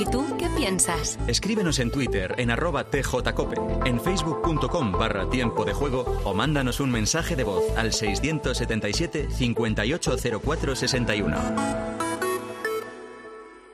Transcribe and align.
¿Y 0.00 0.06
tú 0.06 0.24
qué 0.38 0.48
piensas? 0.56 1.18
Escríbenos 1.26 1.78
en 1.78 1.90
Twitter 1.90 2.34
en 2.38 2.50
arroba 2.50 2.84
tjcope, 2.84 3.56
en 3.84 4.00
facebook.com 4.00 4.92
barra 4.92 5.28
tiempo 5.28 5.66
de 5.66 5.74
juego 5.74 6.06
o 6.24 6.32
mándanos 6.32 6.80
un 6.80 6.90
mensaje 6.90 7.36
de 7.36 7.44
voz 7.44 7.62
al 7.76 7.92
677 7.92 9.28
580461. 9.30 11.36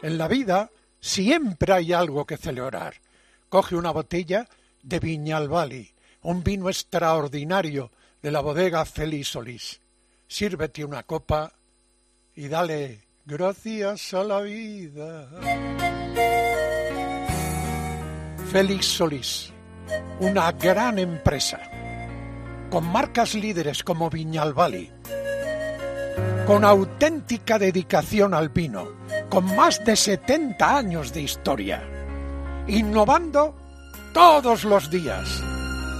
En 0.02 0.18
la 0.18 0.26
vida 0.26 0.72
siempre 1.01 1.72
hay 1.72 1.92
algo 1.92 2.26
que 2.26 2.37
celebrar. 2.37 2.94
Coge 3.48 3.76
una 3.76 3.92
botella 3.92 4.48
de 4.83 4.98
Viñalbali, 4.98 5.94
un 6.22 6.42
vino 6.42 6.69
extraordinario 6.69 7.92
de 8.21 8.33
la 8.33 8.40
bodega 8.40 8.85
Félix 8.85 9.28
Solís. 9.28 9.80
Sírvete 10.26 10.85
una 10.85 11.04
copa 11.04 11.53
y 12.35 12.48
dale 12.48 13.05
gracias 13.27 14.15
a 14.15 14.22
la 14.22 14.40
vida. 14.40 15.29
Félix 18.53 18.87
Solís, 18.87 19.53
una 20.21 20.53
gran 20.53 20.98
empresa, 21.01 21.61
con 22.70 22.87
marcas 22.87 23.34
líderes 23.34 23.83
como 23.83 24.09
Viñalbali, 24.09 24.93
con 26.47 26.65
auténtica 26.65 27.59
dedicación 27.59 28.33
al 28.33 28.51
vino, 28.51 28.87
con 29.29 29.45
más 29.56 29.84
de 29.84 29.97
70 29.97 30.77
años 30.77 31.12
de 31.12 31.23
historia, 31.23 31.83
innovando 32.69 33.56
todos 34.15 34.62
los 34.62 34.89
días. 34.89 35.43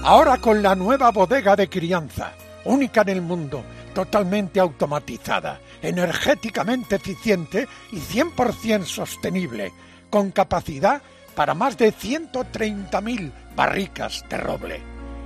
Ahora 0.03 0.37
con 0.37 0.63
la 0.63 0.75
nueva 0.75 1.11
bodega 1.11 1.57
de 1.57 1.67
crianza, 1.67 2.31
única 2.63 3.01
en 3.01 3.09
el 3.09 3.21
mundo, 3.21 3.63
totalmente 3.97 4.59
automatizada, 4.59 5.59
energéticamente 5.81 6.97
eficiente 6.97 7.67
y 7.91 7.97
100% 7.97 8.83
sostenible, 8.85 9.73
con 10.11 10.29
capacidad 10.29 11.01
para 11.33 11.55
más 11.55 11.79
de 11.79 11.91
130.000 11.91 13.31
barricas 13.55 14.23
de 14.29 14.37
roble. 14.37 14.81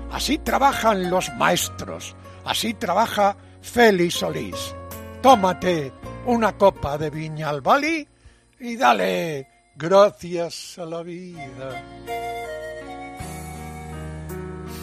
Así 0.09 0.37
trabajan 0.37 1.09
los 1.09 1.33
maestros, 1.33 2.15
así 2.45 2.73
trabaja 2.73 3.35
Félix 3.61 4.13
Solís. 4.13 4.73
Tómate 5.21 5.91
una 6.25 6.53
copa 6.53 6.97
de 6.97 7.09
Viña 7.09 7.49
al 7.49 7.59
Bali 7.59 8.07
y 8.57 8.77
dale 8.77 9.49
gracias 9.75 10.77
a 10.79 10.85
la 10.85 11.03
vida. 11.03 11.83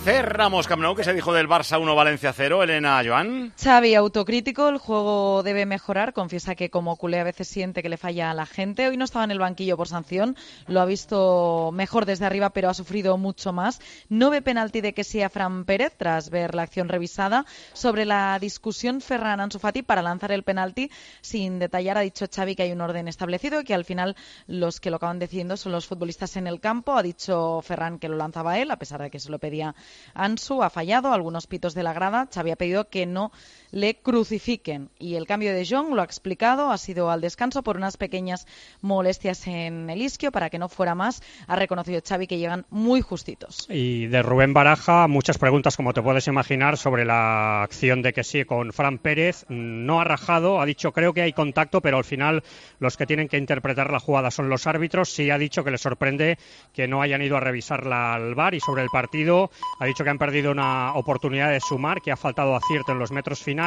Cerramos 0.04 0.66
Camp 0.66 0.80
Nou, 0.80 0.94
que 0.96 1.04
se 1.04 1.12
dijo 1.12 1.34
del 1.34 1.48
Barça 1.48 1.78
1 1.78 1.94
Valencia 1.94 2.32
0, 2.32 2.62
Elena 2.62 3.02
Joan. 3.04 3.52
Xavi, 3.60 3.94
autocrítico, 3.94 4.68
el 4.68 4.78
juego 4.78 5.42
debe 5.42 5.66
mejorar. 5.66 6.14
Confiesa 6.14 6.54
que 6.54 6.70
como 6.70 6.96
culé 6.96 7.20
a 7.20 7.24
veces 7.24 7.48
siente 7.48 7.82
que 7.82 7.90
le 7.90 7.98
falla 7.98 8.30
a 8.30 8.34
la 8.34 8.46
gente. 8.46 8.88
Hoy 8.88 8.96
no 8.96 9.04
estaba 9.04 9.24
en 9.24 9.32
el 9.32 9.38
banquillo 9.38 9.76
por 9.76 9.88
sanción, 9.88 10.36
lo 10.66 10.80
ha 10.80 10.86
visto 10.86 11.70
mejor 11.74 12.06
desde 12.06 12.24
arriba, 12.24 12.50
pero 12.50 12.70
ha 12.70 12.74
sufrido 12.74 13.18
mucho 13.18 13.52
más. 13.52 13.80
No 14.08 14.30
ve 14.30 14.40
penalti 14.40 14.80
de 14.80 14.94
que 14.94 15.04
sea 15.04 15.28
Fran 15.28 15.64
Pérez 15.64 15.94
tras 15.98 16.30
ver 16.30 16.54
la 16.54 16.62
acción 16.62 16.88
revisada. 16.88 17.44
Sobre 17.74 18.06
la 18.06 18.38
discusión 18.40 19.02
Ferran 19.02 19.40
Ansu 19.40 19.58
Fati 19.58 19.82
para 19.82 20.00
lanzar 20.00 20.32
el 20.32 20.42
penalti, 20.42 20.90
sin 21.20 21.58
detallar, 21.58 21.98
ha 21.98 22.02
dicho 22.02 22.26
Xavi 22.34 22.54
que 22.54 22.62
hay 22.62 22.72
un 22.72 22.80
orden 22.80 23.08
establecido 23.08 23.60
y 23.60 23.64
que 23.64 23.74
al 23.74 23.84
final 23.84 24.16
los 24.46 24.80
que 24.80 24.90
lo 24.90 24.96
acaban 24.96 25.18
decidiendo 25.18 25.56
son 25.56 25.72
los 25.72 25.86
futbolistas 25.86 26.36
en 26.36 26.46
el 26.46 26.60
campo. 26.60 26.96
Ha 26.96 27.02
dicho 27.02 27.60
Ferran 27.62 27.98
que 27.98 28.08
lo 28.08 28.16
lanzaba 28.16 28.58
él, 28.58 28.70
a 28.70 28.78
pesar 28.78 29.02
de 29.02 29.10
que 29.10 29.20
se 29.20 29.30
lo 29.30 29.38
pedía 29.38 29.74
Ansu 30.14 30.62
ha 30.62 30.70
fallado 30.70 31.12
algunos 31.12 31.46
pitos 31.46 31.74
de 31.74 31.82
la 31.82 31.92
grada. 31.92 32.28
Xavi 32.32 32.50
ha 32.50 32.56
pedido 32.56 32.88
que 32.88 33.06
no 33.06 33.32
le 33.70 33.96
crucifiquen. 33.96 34.90
Y 34.98 35.16
el 35.16 35.26
cambio 35.26 35.52
de 35.52 35.66
Jong, 35.66 35.94
lo 35.94 36.02
ha 36.02 36.04
explicado, 36.04 36.70
ha 36.70 36.78
sido 36.78 37.10
al 37.10 37.20
descanso 37.20 37.62
por 37.62 37.76
unas 37.76 37.96
pequeñas 37.96 38.46
molestias 38.80 39.46
en 39.46 39.90
el 39.90 40.02
isquio 40.02 40.32
para 40.32 40.50
que 40.50 40.58
no 40.58 40.68
fuera 40.68 40.94
más. 40.94 41.22
Ha 41.46 41.56
reconocido 41.56 42.00
Xavi 42.06 42.26
que 42.26 42.38
llegan 42.38 42.66
muy 42.70 43.00
justitos. 43.00 43.66
Y 43.68 44.06
de 44.06 44.22
Rubén 44.22 44.54
Baraja, 44.54 45.08
muchas 45.08 45.38
preguntas, 45.38 45.76
como 45.76 45.92
te 45.92 46.02
puedes 46.02 46.26
imaginar, 46.26 46.76
sobre 46.76 47.04
la 47.04 47.62
acción 47.62 48.02
de 48.02 48.12
que 48.12 48.24
sí 48.24 48.44
con 48.44 48.72
Fran 48.72 48.98
Pérez. 48.98 49.44
No 49.48 50.00
ha 50.00 50.04
rajado, 50.04 50.60
ha 50.60 50.66
dicho 50.66 50.92
creo 50.92 51.12
que 51.12 51.22
hay 51.22 51.32
contacto, 51.32 51.80
pero 51.80 51.98
al 51.98 52.04
final 52.04 52.42
los 52.78 52.96
que 52.96 53.06
tienen 53.06 53.28
que 53.28 53.38
interpretar 53.38 53.90
la 53.90 54.00
jugada 54.00 54.30
son 54.30 54.48
los 54.48 54.66
árbitros. 54.66 55.10
Sí 55.10 55.30
ha 55.30 55.38
dicho 55.38 55.64
que 55.64 55.70
le 55.70 55.78
sorprende 55.78 56.38
que 56.72 56.88
no 56.88 57.02
hayan 57.02 57.22
ido 57.22 57.36
a 57.36 57.40
revisarla 57.40 58.14
al 58.14 58.34
bar 58.34 58.54
y 58.54 58.60
sobre 58.60 58.82
el 58.82 58.88
partido 58.88 59.50
ha 59.80 59.86
dicho 59.86 60.04
que 60.04 60.10
han 60.10 60.18
perdido 60.18 60.50
una 60.50 60.94
oportunidad 60.94 61.50
de 61.50 61.60
sumar, 61.60 62.00
que 62.00 62.10
ha 62.10 62.16
faltado 62.16 62.56
acierto 62.56 62.92
en 62.92 62.98
los 62.98 63.12
metros 63.12 63.42
finales 63.42 63.57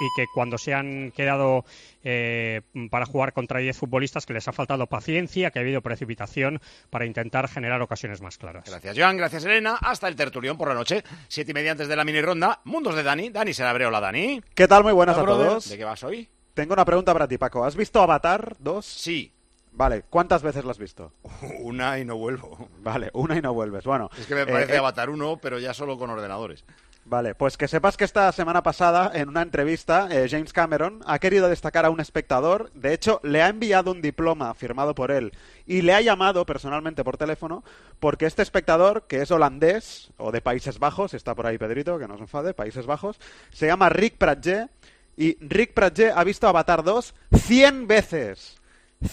y 0.00 0.08
que 0.14 0.26
cuando 0.32 0.58
se 0.58 0.74
han 0.74 1.10
quedado 1.10 1.64
eh, 2.04 2.62
para 2.90 3.04
jugar 3.04 3.32
contra 3.32 3.58
10 3.58 3.76
futbolistas, 3.76 4.24
que 4.26 4.32
les 4.32 4.46
ha 4.46 4.52
faltado 4.52 4.86
paciencia, 4.86 5.50
que 5.50 5.58
ha 5.58 5.62
habido 5.62 5.82
precipitación 5.82 6.60
para 6.88 7.04
intentar 7.04 7.48
generar 7.48 7.82
ocasiones 7.82 8.20
más 8.20 8.38
claras. 8.38 8.64
Gracias, 8.66 8.96
Joan. 8.96 9.16
Gracias, 9.16 9.44
Elena. 9.44 9.76
Hasta 9.80 10.08
el 10.08 10.16
tertulión 10.16 10.56
por 10.56 10.68
la 10.68 10.74
noche. 10.74 11.02
Siete 11.28 11.50
y 11.50 11.54
media 11.54 11.72
antes 11.72 11.88
de 11.88 11.96
la 11.96 12.04
mini 12.04 12.20
ronda. 12.22 12.60
Mundos 12.64 12.94
de 12.94 13.02
Dani. 13.02 13.30
Dani 13.30 13.52
Serabre, 13.52 13.86
hola, 13.86 14.00
Dani. 14.00 14.40
¿Qué 14.54 14.68
tal? 14.68 14.84
Muy 14.84 14.92
buenas 14.92 15.16
Hola, 15.16 15.22
a 15.22 15.26
brother. 15.26 15.48
todos. 15.48 15.68
¿De 15.68 15.76
qué 15.78 15.84
vas 15.84 16.02
hoy? 16.04 16.28
Tengo 16.54 16.74
una 16.74 16.84
pregunta 16.84 17.12
para 17.12 17.26
ti, 17.26 17.38
Paco. 17.38 17.64
¿Has 17.64 17.76
visto 17.76 18.00
Avatar 18.00 18.56
2? 18.60 18.84
Sí. 18.86 19.32
Vale, 19.72 20.02
¿cuántas 20.10 20.42
veces 20.42 20.64
lo 20.64 20.70
has 20.70 20.78
visto? 20.78 21.12
Una 21.60 21.98
y 21.98 22.04
no 22.04 22.16
vuelvo. 22.16 22.68
Vale, 22.80 23.10
una 23.14 23.36
y 23.36 23.40
no 23.40 23.54
vuelves. 23.54 23.84
Bueno, 23.84 24.10
Es 24.18 24.26
que 24.26 24.34
me 24.34 24.42
eh, 24.42 24.46
parece 24.46 24.74
eh, 24.74 24.78
Avatar 24.78 25.10
1, 25.10 25.38
pero 25.40 25.58
ya 25.58 25.72
solo 25.74 25.96
con 25.96 26.10
ordenadores. 26.10 26.64
Vale, 27.04 27.34
pues 27.34 27.56
que 27.56 27.66
sepas 27.66 27.96
que 27.96 28.04
esta 28.04 28.30
semana 28.30 28.62
pasada, 28.62 29.10
en 29.14 29.28
una 29.30 29.42
entrevista, 29.42 30.08
eh, 30.10 30.28
James 30.30 30.52
Cameron 30.52 31.00
ha 31.06 31.18
querido 31.18 31.48
destacar 31.48 31.84
a 31.84 31.90
un 31.90 31.98
espectador. 31.98 32.70
De 32.74 32.92
hecho, 32.92 33.20
le 33.24 33.42
ha 33.42 33.48
enviado 33.48 33.90
un 33.90 34.02
diploma 34.02 34.54
firmado 34.54 34.94
por 34.94 35.10
él 35.10 35.32
y 35.66 35.82
le 35.82 35.94
ha 35.94 36.00
llamado 36.02 36.46
personalmente 36.46 37.02
por 37.02 37.16
teléfono 37.16 37.64
porque 37.98 38.26
este 38.26 38.42
espectador, 38.42 39.06
que 39.08 39.22
es 39.22 39.30
holandés 39.30 40.10
o 40.18 40.30
de 40.30 40.40
Países 40.40 40.78
Bajos, 40.78 41.14
está 41.14 41.34
por 41.34 41.46
ahí 41.46 41.58
Pedrito, 41.58 41.98
que 41.98 42.06
no 42.06 42.16
se 42.16 42.22
enfade, 42.22 42.54
Países 42.54 42.86
Bajos, 42.86 43.18
se 43.50 43.66
llama 43.66 43.88
Rick 43.88 44.16
Pratje 44.16 44.68
y 45.16 45.36
Rick 45.40 45.74
Pratje 45.74 46.12
ha 46.14 46.22
visto 46.22 46.46
Avatar 46.48 46.84
2 46.84 47.14
100 47.34 47.88
veces. 47.88 48.56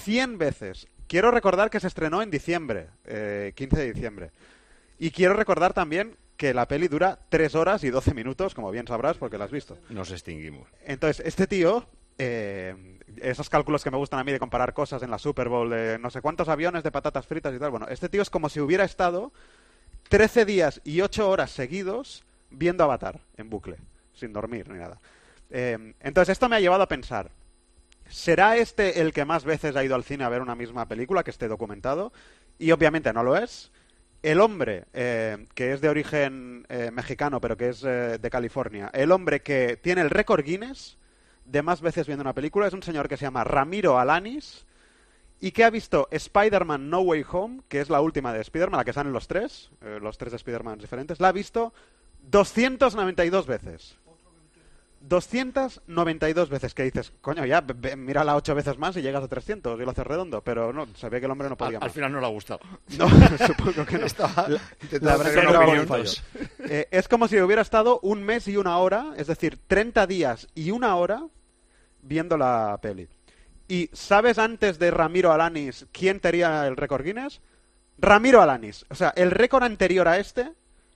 100 0.03 0.37
veces. 0.37 0.87
Quiero 1.07 1.31
recordar 1.31 1.69
que 1.69 1.79
se 1.79 1.87
estrenó 1.87 2.21
en 2.21 2.29
diciembre, 2.29 2.89
eh, 3.05 3.53
15 3.55 3.77
de 3.77 3.93
diciembre. 3.93 4.31
Y 4.99 5.11
quiero 5.11 5.33
recordar 5.33 5.73
también 5.73 6.15
que 6.37 6.53
la 6.53 6.67
peli 6.67 6.87
dura 6.87 7.19
3 7.29 7.55
horas 7.55 7.83
y 7.83 7.89
12 7.89 8.13
minutos, 8.13 8.53
como 8.53 8.71
bien 8.71 8.87
sabrás 8.87 9.17
porque 9.17 9.37
la 9.37 9.45
has 9.45 9.51
visto. 9.51 9.77
Nos 9.89 10.11
extinguimos. 10.11 10.69
Entonces, 10.85 11.25
este 11.25 11.47
tío, 11.47 11.85
eh, 12.19 12.99
esos 13.17 13.49
cálculos 13.49 13.83
que 13.83 13.89
me 13.89 13.97
gustan 13.97 14.19
a 14.19 14.23
mí 14.23 14.31
de 14.31 14.39
comparar 14.39 14.73
cosas 14.73 15.01
en 15.01 15.09
la 15.09 15.17
Super 15.17 15.49
Bowl, 15.49 15.69
de 15.69 15.97
no 15.99 16.11
sé 16.11 16.21
cuántos 16.21 16.47
aviones 16.47 16.83
de 16.83 16.91
patatas 16.91 17.25
fritas 17.25 17.53
y 17.55 17.59
tal, 17.59 17.71
bueno, 17.71 17.87
este 17.89 18.07
tío 18.07 18.21
es 18.21 18.29
como 18.29 18.49
si 18.49 18.59
hubiera 18.59 18.85
estado 18.85 19.33
13 20.09 20.45
días 20.45 20.79
y 20.83 21.01
8 21.01 21.27
horas 21.27 21.51
seguidos 21.51 22.23
viendo 22.51 22.83
Avatar 22.83 23.19
en 23.35 23.49
bucle, 23.49 23.77
sin 24.13 24.31
dormir 24.31 24.69
ni 24.69 24.77
nada. 24.77 25.01
Eh, 25.49 25.95
entonces, 26.01 26.33
esto 26.33 26.47
me 26.47 26.57
ha 26.57 26.59
llevado 26.59 26.83
a 26.83 26.87
pensar, 26.87 27.31
¿será 28.09 28.57
este 28.57 29.01
el 29.01 29.11
que 29.11 29.25
más 29.25 29.43
veces 29.43 29.75
ha 29.75 29.83
ido 29.83 29.95
al 29.95 30.03
cine 30.03 30.23
a 30.23 30.29
ver 30.29 30.43
una 30.43 30.55
misma 30.55 30.87
película 30.87 31.23
que 31.23 31.31
esté 31.31 31.47
documentado? 31.47 32.13
Y 32.59 32.71
obviamente 32.71 33.11
no 33.11 33.23
lo 33.23 33.35
es. 33.35 33.71
El 34.23 34.41
hombre, 34.41 34.85
eh, 34.93 35.45
que 35.53 35.73
es 35.73 35.81
de 35.81 35.89
origen 35.89 36.65
eh, 36.69 36.89
mexicano, 36.91 37.39
pero 37.39 37.55
que 37.55 37.69
es 37.69 37.83
eh, 37.83 38.17
de 38.19 38.29
California, 38.29 38.89
el 38.93 39.11
hombre 39.11 39.41
que 39.41 39.77
tiene 39.77 40.01
el 40.01 40.09
récord 40.09 40.43
Guinness 40.43 40.97
de 41.45 41.61
más 41.61 41.81
veces 41.81 42.07
viendo 42.07 42.23
una 42.23 42.33
película 42.33 42.67
es 42.67 42.73
un 42.73 42.83
señor 42.83 43.07
que 43.07 43.17
se 43.17 43.25
llama 43.25 43.43
Ramiro 43.43 43.97
Alanis 43.97 44.65
y 45.39 45.51
que 45.51 45.63
ha 45.63 45.69
visto 45.69 46.07
Spider-Man 46.11 46.89
No 46.89 47.01
Way 47.01 47.25
Home, 47.31 47.61
que 47.67 47.79
es 47.79 47.89
la 47.89 48.01
última 48.01 48.33
de 48.33 48.41
Spider-Man, 48.41 48.79
la 48.79 48.85
que 48.85 48.93
salen 48.93 49.13
los 49.13 49.27
tres, 49.27 49.71
eh, 49.81 49.99
los 50.01 50.17
tres 50.17 50.31
de 50.31 50.37
Spider-Man 50.37 50.79
diferentes, 50.79 51.19
la 51.19 51.29
ha 51.29 51.31
visto 51.31 51.73
292 52.23 53.45
veces. 53.45 53.97
292 55.01 56.49
veces 56.49 56.73
que 56.73 56.83
dices, 56.83 57.13
coño, 57.21 57.45
ya, 57.45 57.63
mírala 57.97 58.35
ocho 58.35 58.55
veces 58.55 58.77
más 58.77 58.95
y 58.97 59.01
llegas 59.01 59.23
a 59.23 59.27
300 59.27 59.79
y 59.79 59.83
lo 59.83 59.91
haces 59.91 60.05
redondo, 60.07 60.41
pero 60.41 60.73
no, 60.73 60.85
ve 60.85 61.19
que 61.19 61.25
el 61.25 61.31
hombre 61.31 61.47
no 61.47 61.53
Al, 61.53 61.57
podía 61.57 61.77
al 61.77 61.83
más. 61.85 61.93
final 61.93 62.11
no 62.11 62.19
le 62.19 62.25
ha 62.25 62.29
gustado. 62.29 62.59
No, 62.97 63.07
supongo 63.47 63.85
que 63.85 63.97
no. 63.97 64.05
Estaba 64.05 64.47
La- 65.01 65.17
la 65.17 65.85
que. 65.85 66.07
Eh, 66.69 66.87
es 66.91 67.07
como 67.07 67.27
si 67.27 67.39
hubiera 67.39 67.61
estado 67.61 67.99
un 68.01 68.23
mes 68.23 68.47
y 68.47 68.57
una 68.57 68.77
hora, 68.79 69.13
es 69.17 69.27
decir, 69.27 69.59
30 69.67 70.07
días 70.07 70.47
y 70.55 70.71
una 70.71 70.95
hora 70.95 71.23
viendo 72.01 72.37
la 72.37 72.77
peli. 72.81 73.07
¿Y 73.67 73.89
sabes 73.93 74.37
antes 74.39 74.79
de 74.79 74.91
Ramiro 74.91 75.31
Alanis 75.31 75.85
quién 75.91 76.19
tenía 76.19 76.65
el 76.67 76.77
récord 76.77 77.03
Guinness? 77.03 77.41
Ramiro 77.99 78.41
Alanis. 78.41 78.85
O 78.89 78.95
sea, 78.95 79.09
el 79.15 79.31
récord 79.31 79.63
anterior 79.63 80.07
a 80.07 80.17
este 80.17 80.51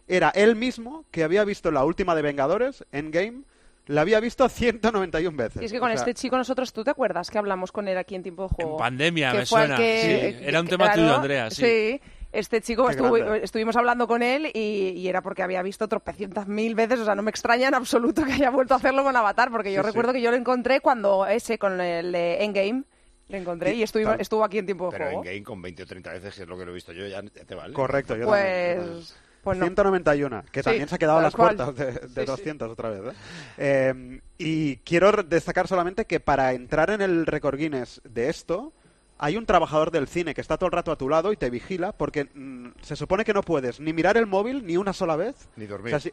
era 0.07 0.29
él 0.29 0.55
mismo 0.55 1.05
que 1.11 1.23
había 1.23 1.43
visto 1.43 1.69
la 1.71 1.83
última 1.83 2.15
de 2.15 2.21
Vengadores, 2.21 2.85
Endgame, 2.91 3.43
la 3.91 4.01
había 4.01 4.19
visto 4.19 4.47
191 4.47 5.35
veces. 5.37 5.61
Y 5.61 5.65
es 5.65 5.71
que 5.71 5.79
con 5.79 5.89
O 5.89 5.93
sea, 5.93 6.01
este 6.01 6.13
chico 6.13 6.37
nosotros, 6.37 6.71
¿tú 6.73 6.83
te 6.83 6.91
acuerdas 6.91 7.29
que 7.29 7.37
hablamos 7.37 7.71
con 7.71 7.87
él 7.87 7.97
aquí 7.97 8.15
en 8.15 8.23
tiempo 8.23 8.43
de 8.43 8.49
juego? 8.49 8.71
En 8.71 8.77
pandemia, 8.77 9.31
Que 9.31 9.37
me 9.39 9.45
suena. 9.45 9.77
que- 9.77 10.35
Sí, 10.39 10.45
era 10.45 10.59
un 10.61 10.67
tema 10.67 10.91
tuyo, 10.91 11.03
claro, 11.05 11.17
Andrea, 11.17 11.49
sí. 11.51 11.99
este 12.31 12.61
chico 12.61 12.89
estuvo- 12.89 13.17
estuvimos 13.35 13.75
hablando 13.75 14.07
con 14.07 14.23
él 14.23 14.47
y, 14.53 14.93
y 14.95 15.07
era 15.07 15.21
porque 15.21 15.43
había 15.43 15.61
visto 15.61 15.87
tropecientas 15.87 16.47
mil 16.47 16.75
veces, 16.75 16.99
o 16.99 17.05
sea, 17.05 17.15
no 17.15 17.21
me 17.23 17.29
extraña 17.31 17.67
en 17.67 17.73
absoluto 17.75 18.23
que 18.23 18.31
haya 18.33 18.49
vuelto 18.49 18.73
a 18.73 18.77
hacerlo 18.77 19.03
con 19.03 19.15
Avatar, 19.15 19.51
porque 19.51 19.73
yo 19.73 19.81
Sí, 19.81 19.87
recuerdo 19.87 20.11
sí. 20.11 20.17
que 20.17 20.21
yo 20.23 20.31
lo 20.31 20.37
encontré 20.37 20.79
cuando 20.79 21.25
ese, 21.27 21.57
con 21.57 21.79
el 21.81 22.11
de 22.11 22.43
Endgame, 22.43 22.83
Le 23.27 23.37
encontré 23.37 23.73
y 23.75 23.83
estuvo, 23.83 24.11
estuvo 24.13 24.43
aquí 24.43 24.57
en 24.57 24.65
tiempo 24.65 24.85
de 24.85 24.91
Pero 24.91 25.05
en 25.05 25.09
juego. 25.11 25.23
game 25.23 25.43
con 25.43 25.61
20 25.61 25.83
o 25.83 25.85
30 25.85 26.11
veces, 26.11 26.35
que 26.35 26.41
es 26.43 26.47
lo 26.49 26.57
que 26.57 26.65
lo 26.65 26.71
he 26.71 26.73
visto 26.73 26.91
yo, 26.91 27.07
ya, 27.07 27.21
ya 27.23 27.45
te 27.45 27.55
vale. 27.55 27.73
Correcto, 27.73 28.15
yo 28.17 28.25
también. 28.27 29.01
Pues, 29.43 29.57
pues 29.57 29.57
no. 29.57 29.65
191, 29.65 30.43
que 30.51 30.59
Sí, 30.61 30.63
también 30.65 30.87
se 30.87 30.95
ha 30.95 30.97
quedado 30.97 31.17
a 31.19 31.21
las 31.23 31.35
cual. 31.35 31.55
puertas 31.55 31.75
de, 31.75 31.85
de 31.93 32.07
Sí, 32.07 32.09
sí. 32.19 32.25
200 32.25 32.69
otra 32.71 32.89
vez. 32.89 33.01
¿eh? 33.13 33.15
Eh, 33.57 34.21
y 34.37 34.77
quiero 34.77 35.11
destacar 35.23 35.67
solamente 35.67 36.05
que 36.05 36.19
para 36.19 36.53
entrar 36.53 36.89
en 36.91 37.01
el 37.01 37.25
récord 37.25 37.57
Guinness 37.57 38.01
de 38.03 38.29
esto, 38.29 38.71
hay 39.17 39.37
un 39.37 39.45
trabajador 39.45 39.91
del 39.91 40.07
cine 40.07 40.33
que 40.33 40.41
está 40.41 40.57
todo 40.57 40.67
el 40.67 40.73
rato 40.73 40.91
a 40.91 40.95
tu 40.97 41.09
lado 41.09 41.31
y 41.31 41.37
te 41.37 41.49
vigila, 41.49 41.91
porque 41.91 42.25
mm, 42.33 42.69
se 42.81 42.95
supone 42.95 43.23
que 43.25 43.33
no 43.33 43.41
puedes 43.41 43.79
ni 43.79 43.93
mirar 43.93 44.17
el 44.17 44.27
móvil 44.27 44.65
ni 44.65 44.77
una 44.77 44.93
sola 44.93 45.15
vez. 45.15 45.35
Ni 45.55 45.65
O 45.65 45.69
dormir. 45.69 45.89
sea, 45.91 45.99
si, 45.99 46.11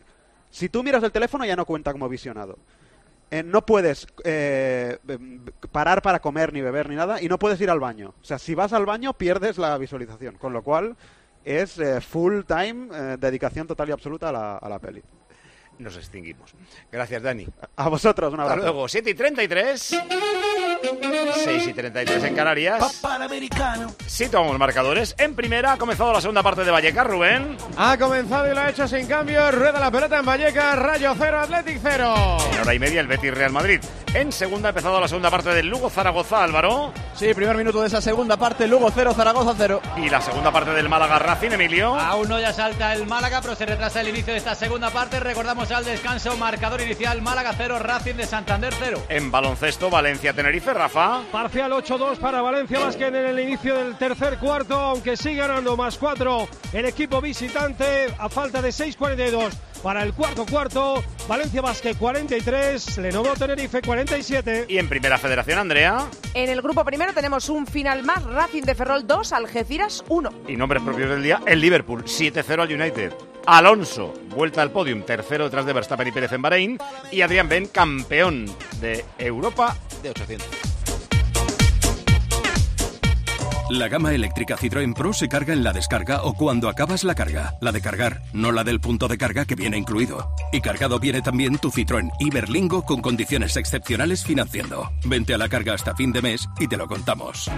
si 0.51 0.69
tú 0.69 0.83
miras 0.83 1.03
el 1.03 1.13
teléfono 1.13 1.45
ya 1.45 1.57
no 1.57 1.67
cuenta 1.67 1.93
como 1.93 2.09
visionado. 2.09 2.59
Eh, 3.31 3.43
no 3.43 3.67
puedes 3.67 4.07
eh, 4.25 4.97
em, 5.07 5.45
parar 5.71 6.01
para 6.01 6.21
comer 6.21 6.51
ni 6.55 6.63
beber 6.63 6.89
ni 6.89 6.97
nada 6.97 7.21
y 7.21 7.29
no 7.29 7.39
puedes 7.39 7.61
ir 7.61 7.69
al 7.69 7.79
baño. 7.79 8.15
O 8.23 8.25
sea, 8.25 8.39
si 8.39 8.55
vas 8.55 8.73
al 8.73 8.87
baño 8.87 9.13
pierdes 9.13 9.59
la 9.59 9.77
visualización, 9.77 10.37
con 10.37 10.55
lo 10.55 10.63
cual 10.63 10.97
es 11.49 11.79
eh, 11.79 12.01
full 12.01 12.43
time, 12.47 12.89
eh, 12.93 13.17
dedicación 13.19 13.67
total 13.67 13.89
y 13.89 13.93
absoluta 13.93 14.29
a 14.29 14.33
la, 14.33 14.57
a 14.59 14.69
la 14.69 14.79
peli. 14.79 15.03
Nos 15.79 15.97
extinguimos. 15.97 16.55
Gracias, 16.91 17.23
Dani. 17.23 17.47
A 17.77 17.89
vosotros, 17.89 18.35
un 18.35 18.41
Hasta 18.41 18.53
abrazo. 18.53 18.73
luego. 18.73 18.89
7 18.89 19.11
y 19.11 19.15
33. 19.15 19.97
6 21.45 21.67
y 21.69 21.73
33 21.73 22.25
en 22.25 22.35
Canarias. 22.35 23.01
Situamos 24.07 24.59
marcadores. 24.59 25.15
En 25.19 25.35
primera 25.35 25.73
ha 25.73 25.77
comenzado 25.77 26.13
la 26.13 26.21
segunda 26.21 26.43
parte 26.43 26.65
de 26.65 26.71
Vallecas, 26.71 27.07
Rubén. 27.07 27.57
Ha 27.77 27.97
comenzado 27.99 28.51
y 28.51 28.55
lo 28.55 28.61
ha 28.61 28.71
hecho 28.71 28.87
sin 28.89 29.07
cambio. 29.07 29.51
Rueda 29.51 29.81
la 29.81 29.91
pelota 29.91 30.19
en 30.19 30.25
Vallecas. 30.25 30.79
Rayo 30.79 31.15
0, 31.17 31.41
Athletic 31.41 31.81
0. 31.83 32.39
En 32.53 32.61
hora 32.61 32.75
y 32.75 32.79
media 32.79 33.01
el 33.01 33.07
Betis 33.07 33.35
Real 33.35 33.53
Madrid. 33.53 33.81
En 34.15 34.33
segunda 34.33 34.69
ha 34.69 34.71
empezado 34.71 35.01
la 35.01 35.09
segunda 35.09 35.31
parte 35.31 35.51
del 35.51 35.67
Lugo 35.67 35.91
Zaragoza, 35.91 36.43
Álvaro. 36.43 36.93
Sí, 37.15 37.35
primer 37.35 37.57
minuto 37.57 37.81
de 37.83 37.89
esa 37.89 38.01
segunda 38.01 38.37
parte, 38.37 38.67
Lugo 38.67 38.91
0, 38.95 39.13
Zaragoza 39.15 39.55
0. 39.57 39.83
Y 39.97 40.09
la 40.09 40.21
segunda 40.21 40.51
parte 40.51 40.71
del 40.71 40.89
Málaga 40.89 41.19
Racing, 41.19 41.51
Emilio. 41.51 41.95
Aún 41.95 42.29
no 42.29 42.41
ya 42.41 42.53
salta 42.53 42.95
el 42.95 43.07
Málaga, 43.07 43.41
pero 43.43 43.55
se 43.55 43.67
retrasa 43.67 44.01
el 44.01 44.09
inicio 44.09 44.33
de 44.33 44.39
esta 44.39 44.55
segunda 44.55 44.91
parte. 44.91 45.21
Recordamos 45.21 45.71
al 45.71 45.85
descanso, 45.85 46.37
marcador 46.37 46.81
inicial, 46.81 47.21
Málaga 47.21 47.53
0, 47.57 47.79
Racing 47.81 48.15
de 48.15 48.27
Santander 48.27 48.73
0. 48.79 49.03
En 49.09 49.31
baloncesto, 49.31 49.91
Valencia 49.91 50.33
Tenerife, 50.33 50.68
Rafa. 50.75 51.23
Parcial 51.31 51.73
8-2 51.73 52.19
para 52.19 52.43
Valencia 52.43 52.79
Basket 52.79 53.09
en 53.09 53.15
el 53.17 53.41
inicio 53.41 53.77
del 53.77 53.97
tercer 53.97 54.39
cuarto, 54.39 54.75
aunque 54.75 55.17
sigue 55.17 55.37
ganando 55.37 55.77
más 55.77 55.99
4 55.99 56.49
el 56.73 56.85
equipo 56.85 57.21
visitante 57.21 58.13
a 58.19 58.29
falta 58.29 58.61
de 58.63 58.71
6.42 58.71 59.53
para 59.83 60.03
el 60.03 60.13
cuarto 60.15 60.45
cuarto. 60.47 61.03
Valencia 61.29 61.63
Basket 61.63 61.95
43, 61.95 62.99
Lenovo 62.99 63.35
Tenerife 63.35 63.83
47. 63.83 64.67
Y 64.69 64.79
en 64.79 64.89
primera 64.89 65.19
federación, 65.19 65.59
Andrea. 65.59 66.07
En 66.35 66.49
el 66.49 66.63
grupo 66.63 66.85
primero 66.85 67.13
tenemos 67.13 67.49
un 67.49 67.67
final 67.67 68.03
más, 68.03 68.25
Racing 68.25 68.63
de 68.63 68.75
Ferrol 68.75 69.07
2, 69.07 69.33
Algeciras 69.33 70.05
1. 70.09 70.31
Y 70.49 70.57
nombres 70.57 70.83
propios 70.83 71.11
del 71.11 71.23
día, 71.23 71.41
el 71.47 71.61
Liverpool, 71.61 72.05
7-0 72.05 72.63
al 72.63 72.73
United. 72.73 73.13
Alonso, 73.51 74.13
vuelta 74.29 74.61
al 74.61 74.71
podium, 74.71 75.05
tercero 75.05 75.45
detrás 75.45 75.65
de 75.65 75.73
Verstappen 75.73 76.07
y 76.07 76.13
Pérez 76.13 76.33
en 76.33 76.43
Bahrein. 76.43 76.79
Y 77.11 77.23
Adrián 77.23 77.49
Ben, 77.49 77.67
campeón 77.67 78.45
de 78.79 79.07
Europa 79.17 79.75
de 80.03 80.11
800. 80.11 80.47
La 83.71 83.89
gama 83.89 84.13
eléctrica 84.13 84.59
Citroën 84.59 84.93
Pro 84.95 85.15
se 85.15 85.29
carga 85.29 85.55
en 85.55 85.65
la 85.65 85.73
descarga 85.73 86.25
o 86.25 86.35
cuando 86.35 86.69
acabas 86.69 87.05
la 87.05 87.15
carga. 87.15 87.55
La 87.63 87.73
de 87.73 87.81
cargar, 87.81 88.21
no 88.35 88.53
la 88.53 88.65
del 88.65 88.81
punto 88.81 89.09
de 89.09 89.17
carga 89.17 89.47
que 89.47 89.55
viene 89.55 89.79
incluido. 89.79 90.31
Y 90.53 90.61
cargado 90.61 90.99
viene 90.99 91.23
también 91.23 91.57
tu 91.57 91.71
Citroën 91.71 92.11
Iberlingo 92.21 92.85
con 92.85 93.01
condiciones 93.01 93.57
excepcionales 93.57 94.25
financiando. 94.25 94.91
Vente 95.05 95.33
a 95.33 95.39
la 95.39 95.49
carga 95.49 95.73
hasta 95.73 95.95
fin 95.95 96.13
de 96.13 96.21
mes 96.21 96.47
y 96.61 96.69
te 96.69 96.77
lo 96.77 96.87
contamos. 96.87 97.51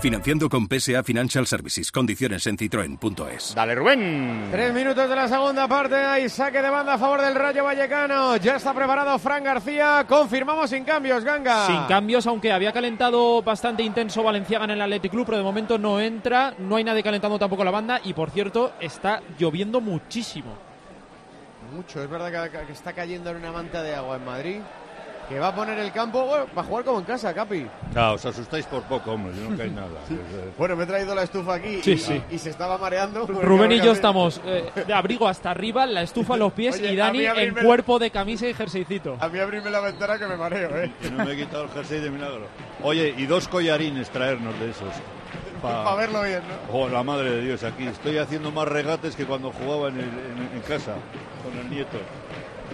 Financiando 0.00 0.50
con 0.50 0.68
PSA 0.68 1.02
Financial 1.02 1.46
Services. 1.46 1.90
Condiciones 1.90 2.46
en 2.46 2.58
citroen.es. 2.58 3.54
Dale, 3.54 3.74
Rubén. 3.74 4.48
Tres 4.52 4.74
minutos 4.74 5.08
de 5.08 5.16
la 5.16 5.26
segunda 5.26 5.66
parte, 5.66 5.96
hay 5.96 6.28
saque 6.28 6.60
de 6.60 6.68
banda 6.68 6.94
a 6.94 6.98
favor 6.98 7.22
del 7.22 7.34
Rayo 7.34 7.64
Vallecano. 7.64 8.36
Ya 8.36 8.56
está 8.56 8.74
preparado 8.74 9.18
Fran 9.18 9.42
García. 9.42 10.04
Confirmamos 10.06 10.68
sin 10.68 10.84
cambios, 10.84 11.24
Ganga. 11.24 11.66
Sin 11.66 11.82
cambios, 11.86 12.26
aunque 12.26 12.52
había 12.52 12.72
calentado 12.72 13.42
bastante 13.42 13.82
intenso 13.82 14.22
Valenciaga 14.22 14.66
en 14.66 14.72
el 14.72 14.82
Athletic 14.82 15.10
Club, 15.10 15.24
pero 15.24 15.38
de 15.38 15.44
momento 15.44 15.78
no 15.78 15.98
entra, 15.98 16.54
no 16.58 16.76
hay 16.76 16.84
nadie 16.84 17.02
calentando 17.02 17.38
tampoco 17.38 17.64
la 17.64 17.70
banda 17.70 18.00
y 18.04 18.12
por 18.12 18.30
cierto 18.30 18.74
está 18.78 19.22
lloviendo 19.38 19.80
muchísimo. 19.80 20.54
Mucho, 21.74 22.02
es 22.02 22.08
verdad 22.08 22.50
que, 22.50 22.66
que 22.66 22.72
está 22.72 22.92
cayendo 22.92 23.30
en 23.30 23.36
una 23.38 23.50
manta 23.50 23.82
de 23.82 23.94
agua 23.94 24.16
en 24.16 24.24
Madrid. 24.24 24.60
Que 25.28 25.40
va 25.40 25.48
a 25.48 25.54
poner 25.54 25.76
el 25.80 25.90
campo 25.90 26.24
bueno, 26.24 26.46
para 26.54 26.66
jugar 26.68 26.84
como 26.84 27.00
en 27.00 27.04
casa, 27.04 27.34
Capi. 27.34 27.66
No, 27.94 28.12
os 28.12 28.24
asustáis 28.24 28.64
por 28.66 28.82
poco, 28.84 29.10
hombre, 29.12 29.32
no 29.34 29.56
cae 29.56 29.68
nada. 29.70 29.88
Bueno, 30.56 30.76
me 30.76 30.84
he 30.84 30.86
traído 30.86 31.14
la 31.16 31.24
estufa 31.24 31.54
aquí 31.54 31.80
Sí, 31.82 31.92
y, 31.92 31.98
sí. 31.98 32.22
y 32.30 32.38
se 32.38 32.50
estaba 32.50 32.78
mareando. 32.78 33.26
Rubén 33.26 33.72
y 33.72 33.80
¿qué 33.80 33.86
yo 33.86 33.92
estamos 33.92 34.40
eh, 34.44 34.70
de 34.86 34.94
abrigo 34.94 35.26
hasta 35.26 35.50
arriba, 35.50 35.84
la 35.86 36.02
estufa 36.02 36.34
en 36.34 36.40
los 36.40 36.52
pies 36.52 36.76
Oye, 36.76 36.92
y 36.92 37.00
a 37.00 37.04
Dani 37.06 37.24
en 37.26 37.54
cuerpo 37.54 37.98
de 37.98 38.10
camisa 38.10 38.46
y 38.46 38.54
jerseycito. 38.54 39.16
A 39.20 39.28
mí 39.28 39.38
abrirme 39.40 39.68
la 39.70 39.80
ventana 39.80 40.16
que 40.16 40.26
me 40.26 40.36
mareo, 40.36 40.76
¿eh? 40.80 40.92
Que 41.02 41.10
no 41.10 41.24
me 41.24 41.32
he 41.32 41.36
quitado 41.36 41.64
el 41.64 41.70
jersey 41.70 42.00
de 42.00 42.10
milagro. 42.10 42.46
Oye, 42.82 43.12
y 43.16 43.26
dos 43.26 43.48
collarines 43.48 44.08
traernos 44.10 44.56
de 44.60 44.70
esos. 44.70 44.88
Para 45.62 45.94
verlo 45.94 46.22
bien, 46.22 46.40
¿no? 46.48 46.76
Oh, 46.78 46.88
la 46.88 47.02
madre 47.02 47.30
de 47.30 47.40
Dios, 47.42 47.64
aquí 47.64 47.86
estoy 47.86 48.18
haciendo 48.18 48.50
más 48.52 48.68
regates 48.68 49.14
que 49.16 49.24
cuando 49.26 49.52
jugaba 49.52 49.88
en, 49.88 49.96
el- 49.96 50.02
en- 50.04 50.50
en 50.54 50.60
casa 50.62 50.92
con 51.42 51.56
el 51.58 51.70
nieto. 51.70 51.98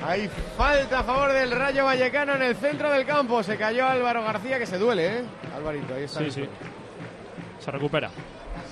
Hay 0.06 0.28
falta 0.56 0.98
a 1.00 1.02
favor 1.04 1.32
del 1.32 1.50
Rayo 1.52 1.84
Vallecano 1.84 2.34
en 2.34 2.42
el 2.42 2.56
centro 2.56 2.90
del 2.90 3.06
campo. 3.06 3.42
Se 3.42 3.56
cayó 3.56 3.86
Álvaro 3.86 4.22
García, 4.24 4.58
que 4.58 4.66
se 4.66 4.76
duele, 4.78 5.18
¿eh? 5.18 5.24
Alvarito, 5.56 5.94
ahí 5.94 6.04
está. 6.04 6.18
Sí, 6.20 6.30
sí. 6.30 6.48
Se 7.60 7.70
recupera. 7.70 8.10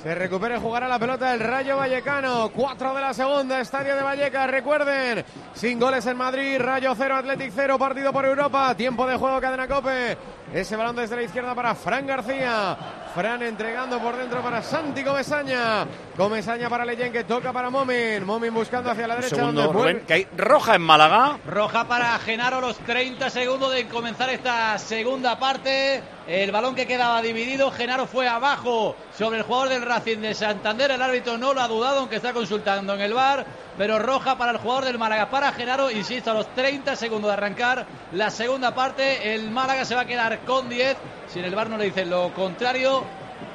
Se 0.02 0.14
recupera 0.14 0.56
y 0.56 0.60
jugará 0.60 0.88
la 0.88 0.98
pelota 0.98 1.32
el 1.32 1.38
Rayo 1.40 1.76
Vallecano. 1.76 2.50
4 2.52 2.94
de 2.94 3.00
la 3.00 3.14
segunda, 3.14 3.60
Estadio 3.60 3.94
de 3.94 4.02
Vallecas. 4.02 4.50
Recuerden, 4.50 5.24
sin 5.54 5.78
goles 5.78 6.04
en 6.06 6.16
Madrid, 6.16 6.58
Rayo 6.58 6.94
0, 6.96 7.14
Athletic 7.16 7.52
0, 7.54 7.78
partido 7.78 8.12
por 8.12 8.24
Europa. 8.24 8.74
Tiempo 8.74 9.06
de 9.06 9.16
juego, 9.16 9.40
cadena 9.40 9.68
cope. 9.68 10.16
Ese 10.52 10.74
balón 10.74 10.96
desde 10.96 11.14
la 11.16 11.22
izquierda 11.22 11.54
para 11.54 11.74
Fran 11.76 12.06
García. 12.06 12.76
Fran 13.14 13.42
entregando 13.42 13.98
por 13.98 14.16
dentro 14.16 14.40
para 14.40 14.62
Santi 14.62 15.02
Comesaña. 15.02 15.84
Comesaña 16.16 16.68
para 16.68 16.84
Leyen 16.84 17.12
que 17.12 17.24
toca 17.24 17.52
para 17.52 17.68
Momin. 17.68 18.24
Momin 18.24 18.54
buscando 18.54 18.90
hacia 18.90 19.08
la 19.08 19.16
derecha. 19.16 19.34
Segundo, 19.34 19.62
donde 19.62 19.78
Rubén, 19.78 20.00
que 20.06 20.14
hay 20.14 20.28
roja 20.36 20.76
en 20.76 20.82
Málaga. 20.82 21.38
Roja 21.46 21.88
para 21.88 22.16
Genaro, 22.20 22.60
los 22.60 22.78
30 22.78 23.28
segundos 23.30 23.72
de 23.72 23.88
comenzar 23.88 24.30
esta 24.30 24.78
segunda 24.78 25.38
parte. 25.38 26.02
El 26.26 26.52
balón 26.52 26.74
que 26.74 26.86
quedaba 26.86 27.22
dividido, 27.22 27.70
Genaro 27.70 28.06
fue 28.06 28.28
abajo 28.28 28.94
sobre 29.16 29.38
el 29.38 29.42
jugador 29.42 29.70
del 29.70 29.82
Racing 29.82 30.18
de 30.18 30.34
Santander. 30.34 30.90
El 30.90 31.02
árbitro 31.02 31.36
no 31.38 31.52
lo 31.54 31.60
ha 31.60 31.68
dudado, 31.68 32.00
aunque 32.00 32.16
está 32.16 32.32
consultando 32.32 32.94
en 32.94 33.00
el 33.00 33.14
bar. 33.14 33.44
Pero 33.76 33.98
roja 33.98 34.36
para 34.36 34.52
el 34.52 34.58
jugador 34.58 34.84
del 34.84 34.98
Málaga, 34.98 35.30
para 35.30 35.52
Genaro. 35.52 35.90
Insisto, 35.90 36.30
a 36.30 36.34
los 36.34 36.54
30 36.54 36.94
segundos 36.94 37.30
de 37.30 37.34
arrancar 37.34 37.86
la 38.12 38.30
segunda 38.30 38.74
parte, 38.74 39.34
el 39.34 39.50
Málaga 39.50 39.84
se 39.84 39.94
va 39.94 40.02
a 40.02 40.06
quedar 40.06 40.40
con 40.40 40.68
10. 40.68 40.96
Si 41.26 41.38
en 41.38 41.46
el 41.46 41.54
bar 41.54 41.68
no 41.68 41.76
le 41.76 41.86
dicen 41.86 42.10
lo 42.10 42.32
contrario, 42.34 43.02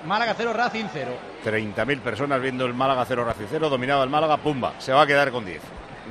Málaga 0.06 0.34
0, 0.36 0.54
Racing 0.54 0.86
0. 0.92 1.12
30.000 1.46 2.01
personas 2.01 2.42
viendo 2.42 2.66
el 2.66 2.74
Málaga 2.74 3.06
0 3.06 3.24
Racing 3.24 3.46
0, 3.50 3.70
dominado 3.70 4.04
el 4.04 4.10
Málaga, 4.10 4.38
pumba, 4.38 4.74
se 4.80 4.92
va 4.92 5.04
a 5.04 5.08
quedar 5.08 5.32
con 5.32 5.46
10. 5.46 5.62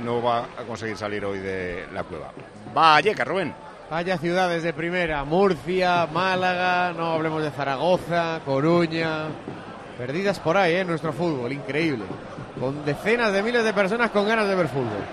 No 0.03 0.21
va 0.21 0.39
a 0.39 0.63
conseguir 0.67 0.97
salir 0.97 1.23
hoy 1.25 1.39
de 1.39 1.87
la 1.93 2.03
cueva. 2.03 2.31
Valleca, 2.73 3.23
Rubén. 3.23 3.53
Vaya 3.89 4.17
ciudades 4.17 4.63
de 4.63 4.73
primera, 4.73 5.23
Murcia, 5.25 6.07
Málaga, 6.11 6.91
no 6.93 7.11
hablemos 7.11 7.43
de 7.43 7.51
Zaragoza, 7.51 8.41
Coruña, 8.43 9.27
perdidas 9.95 10.39
por 10.39 10.57
ahí, 10.57 10.73
¿eh? 10.73 10.83
Nuestro 10.83 11.13
fútbol, 11.13 11.51
increíble. 11.51 12.03
Con 12.59 12.83
decenas 12.83 13.31
de 13.31 13.43
miles 13.43 13.63
de 13.63 13.73
personas 13.73 14.09
con 14.09 14.27
ganas 14.27 14.47
de 14.47 14.55
ver 14.55 14.69
fútbol. 14.69 15.05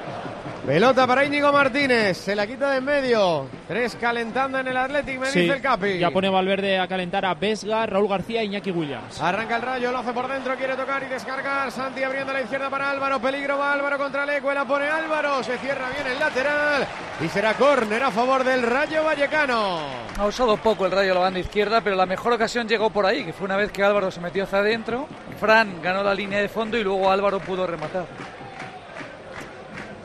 Pelota 0.66 1.08
para 1.08 1.24
Íñigo 1.24 1.50
Martínez, 1.52 2.16
se 2.18 2.36
la 2.36 2.46
quita 2.46 2.70
de 2.70 2.76
en 2.78 2.84
medio. 2.84 3.46
Tres 3.66 3.96
calentando 4.00 4.60
en 4.60 4.68
el 4.68 4.76
Athletic, 4.76 5.18
me 5.18 5.26
Sí, 5.26 5.40
dice 5.40 5.54
el 5.54 5.60
Capi. 5.60 5.98
ya 5.98 6.10
pone 6.12 6.28
Valverde 6.28 6.78
a 6.78 6.86
calentar 6.86 7.24
a 7.26 7.34
Vesga, 7.34 7.84
Raúl 7.84 8.06
García 8.08 8.42
e 8.42 8.44
Iñaki 8.44 8.70
Williams. 8.70 9.20
Arranca 9.20 9.56
el 9.56 9.62
rayo, 9.62 9.90
lo 9.90 9.98
hace 9.98 10.12
por 10.12 10.28
dentro, 10.28 10.54
quiere 10.54 10.76
tocar 10.76 11.02
y 11.02 11.06
descargar. 11.06 11.72
Santi 11.72 12.04
abriendo 12.04 12.30
a 12.30 12.34
la 12.34 12.42
izquierda 12.42 12.70
para 12.70 12.92
Álvaro. 12.92 13.20
Peligro 13.20 13.58
va 13.58 13.72
Álvaro 13.72 13.98
contra 13.98 14.24
Leque, 14.24 14.54
la 14.54 14.64
pone 14.64 14.86
Álvaro. 14.86 15.42
Se 15.42 15.58
cierra 15.58 15.90
bien 15.90 16.06
el 16.06 16.20
lateral. 16.20 16.86
Y 17.20 17.28
será 17.28 17.54
córner 17.54 18.04
a 18.04 18.12
favor 18.12 18.44
del 18.44 18.62
Rayo 18.62 19.02
Vallecano. 19.02 19.80
Ha 20.16 20.26
usado 20.26 20.56
poco 20.58 20.86
el 20.86 20.92
rayo 20.92 21.12
la 21.14 21.20
banda 21.20 21.40
izquierda, 21.40 21.80
pero 21.80 21.96
la 21.96 22.06
mejor 22.06 22.34
ocasión 22.34 22.68
llegó 22.68 22.88
por 22.90 23.04
ahí, 23.04 23.24
que 23.24 23.32
fue 23.32 23.46
una 23.46 23.56
vez 23.56 23.72
que 23.72 23.82
Álvaro 23.82 24.12
se 24.12 24.20
metió 24.20 24.44
hacia 24.44 24.58
adentro. 24.58 25.08
Fran 25.40 25.82
ganó 25.82 26.04
la 26.04 26.14
línea 26.14 26.38
de 26.38 26.48
fondo 26.48 26.78
y 26.78 26.84
luego 26.84 27.10
Álvaro 27.10 27.40
pudo 27.40 27.66
rematar. 27.66 28.04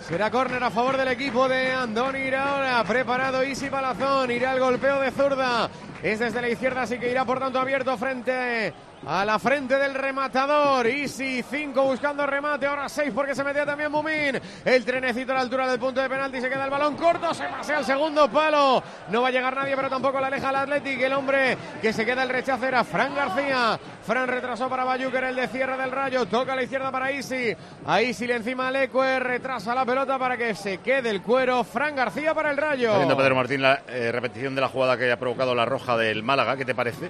Será 0.08 0.32
córner 0.32 0.64
a 0.64 0.72
favor 0.72 0.96
del 0.96 1.10
equipo 1.10 1.50
de 1.50 1.74
Andoni 1.74 2.20
Iraola. 2.20 2.82
Preparado 2.88 3.44
Isi 3.44 3.70
Palazón. 3.70 4.32
Irá 4.32 4.54
el 4.54 4.62
golpeo 4.62 5.02
de 5.02 5.12
zurda. 5.12 5.70
es 6.02 6.20
desde 6.20 6.42
la 6.42 6.48
izquierda, 6.48 6.84
así 6.84 6.98
que 6.98 7.12
irá 7.12 7.26
por 7.26 7.40
tanto 7.40 7.60
abierto 7.60 7.98
frente 7.98 8.74
a 9.08 9.24
la 9.24 9.40
frente 9.40 9.78
del 9.78 9.94
rematador. 9.94 10.86
Easy 10.86 11.42
5 11.42 11.82
buscando 11.82 12.26
remate, 12.26 12.66
ahora 12.66 12.90
6 12.90 13.12
porque 13.16 13.34
se 13.34 13.44
metía 13.44 13.66
también 13.66 13.92
Mumín. 13.92 14.40
El 14.66 14.84
trenecito 14.84 15.32
a 15.32 15.36
la 15.36 15.42
altura 15.42 15.70
del 15.70 15.80
punto 15.80 16.02
de 16.02 16.10
penalti, 16.10 16.42
se 16.42 16.50
queda 16.50 16.66
el 16.66 16.70
balón 16.70 16.96
corto, 16.98 17.34
se 17.34 17.46
pasea 17.46 17.78
al 17.78 17.86
segundo 17.86 18.30
palo. 18.30 18.84
No 19.10 19.22
va 19.22 19.30
a 19.30 19.32
llegar 19.32 19.56
nadie, 19.56 19.76
pero 19.76 19.90
tampoco 19.90 20.20
la 20.20 20.28
aleja 20.28 20.50
el 20.50 20.56
Athletic. 20.58 21.00
El 21.02 21.14
hombre 21.14 21.58
que 21.82 21.94
se 21.94 22.06
queda 22.06 22.24
el 22.24 22.30
rechazo 22.30 22.66
era 22.66 22.84
Fran 22.84 23.16
García. 23.16 23.80
Fran 24.06 24.28
retrasó 24.28 24.70
para 24.70 24.98
era 24.98 25.30
el 25.30 25.36
de 25.36 25.48
cierre 25.48 25.78
del 25.78 25.92
rayo. 25.92 26.26
Toca 26.26 26.54
a 26.54 26.56
la 26.56 26.64
izquierda 26.64 26.92
para 26.92 27.12
Easy. 27.12 27.56
A 27.86 28.02
Easy 28.02 28.28
le 28.28 28.36
encima 28.36 28.70
Leque, 28.72 29.20
retrasa 29.20 29.74
la 29.74 29.86
pelota 29.86 30.20
para 30.20 30.36
que 30.36 30.54
se 30.54 30.80
quede 30.80 31.10
el 31.10 31.22
cuero. 31.22 31.64
Fran 31.64 31.96
García 31.96 32.34
para 32.34 32.52
el 32.52 32.58
rayo. 32.58 32.94
Pedro 33.16 33.36
Martín 33.36 33.62
la 33.62 33.82
eh, 33.88 34.12
repetición 34.12 34.54
de 34.54 34.62
la 34.62 34.68
jugada 34.68 34.98
que 34.98 35.10
ha 35.10 35.18
provocado 35.18 35.56
la 35.56 35.66
roja 35.66 35.96
del 35.96 36.24
Málaga. 36.24 36.58
¿Qué 36.58 36.66
te 36.66 36.76
parece? 36.76 37.10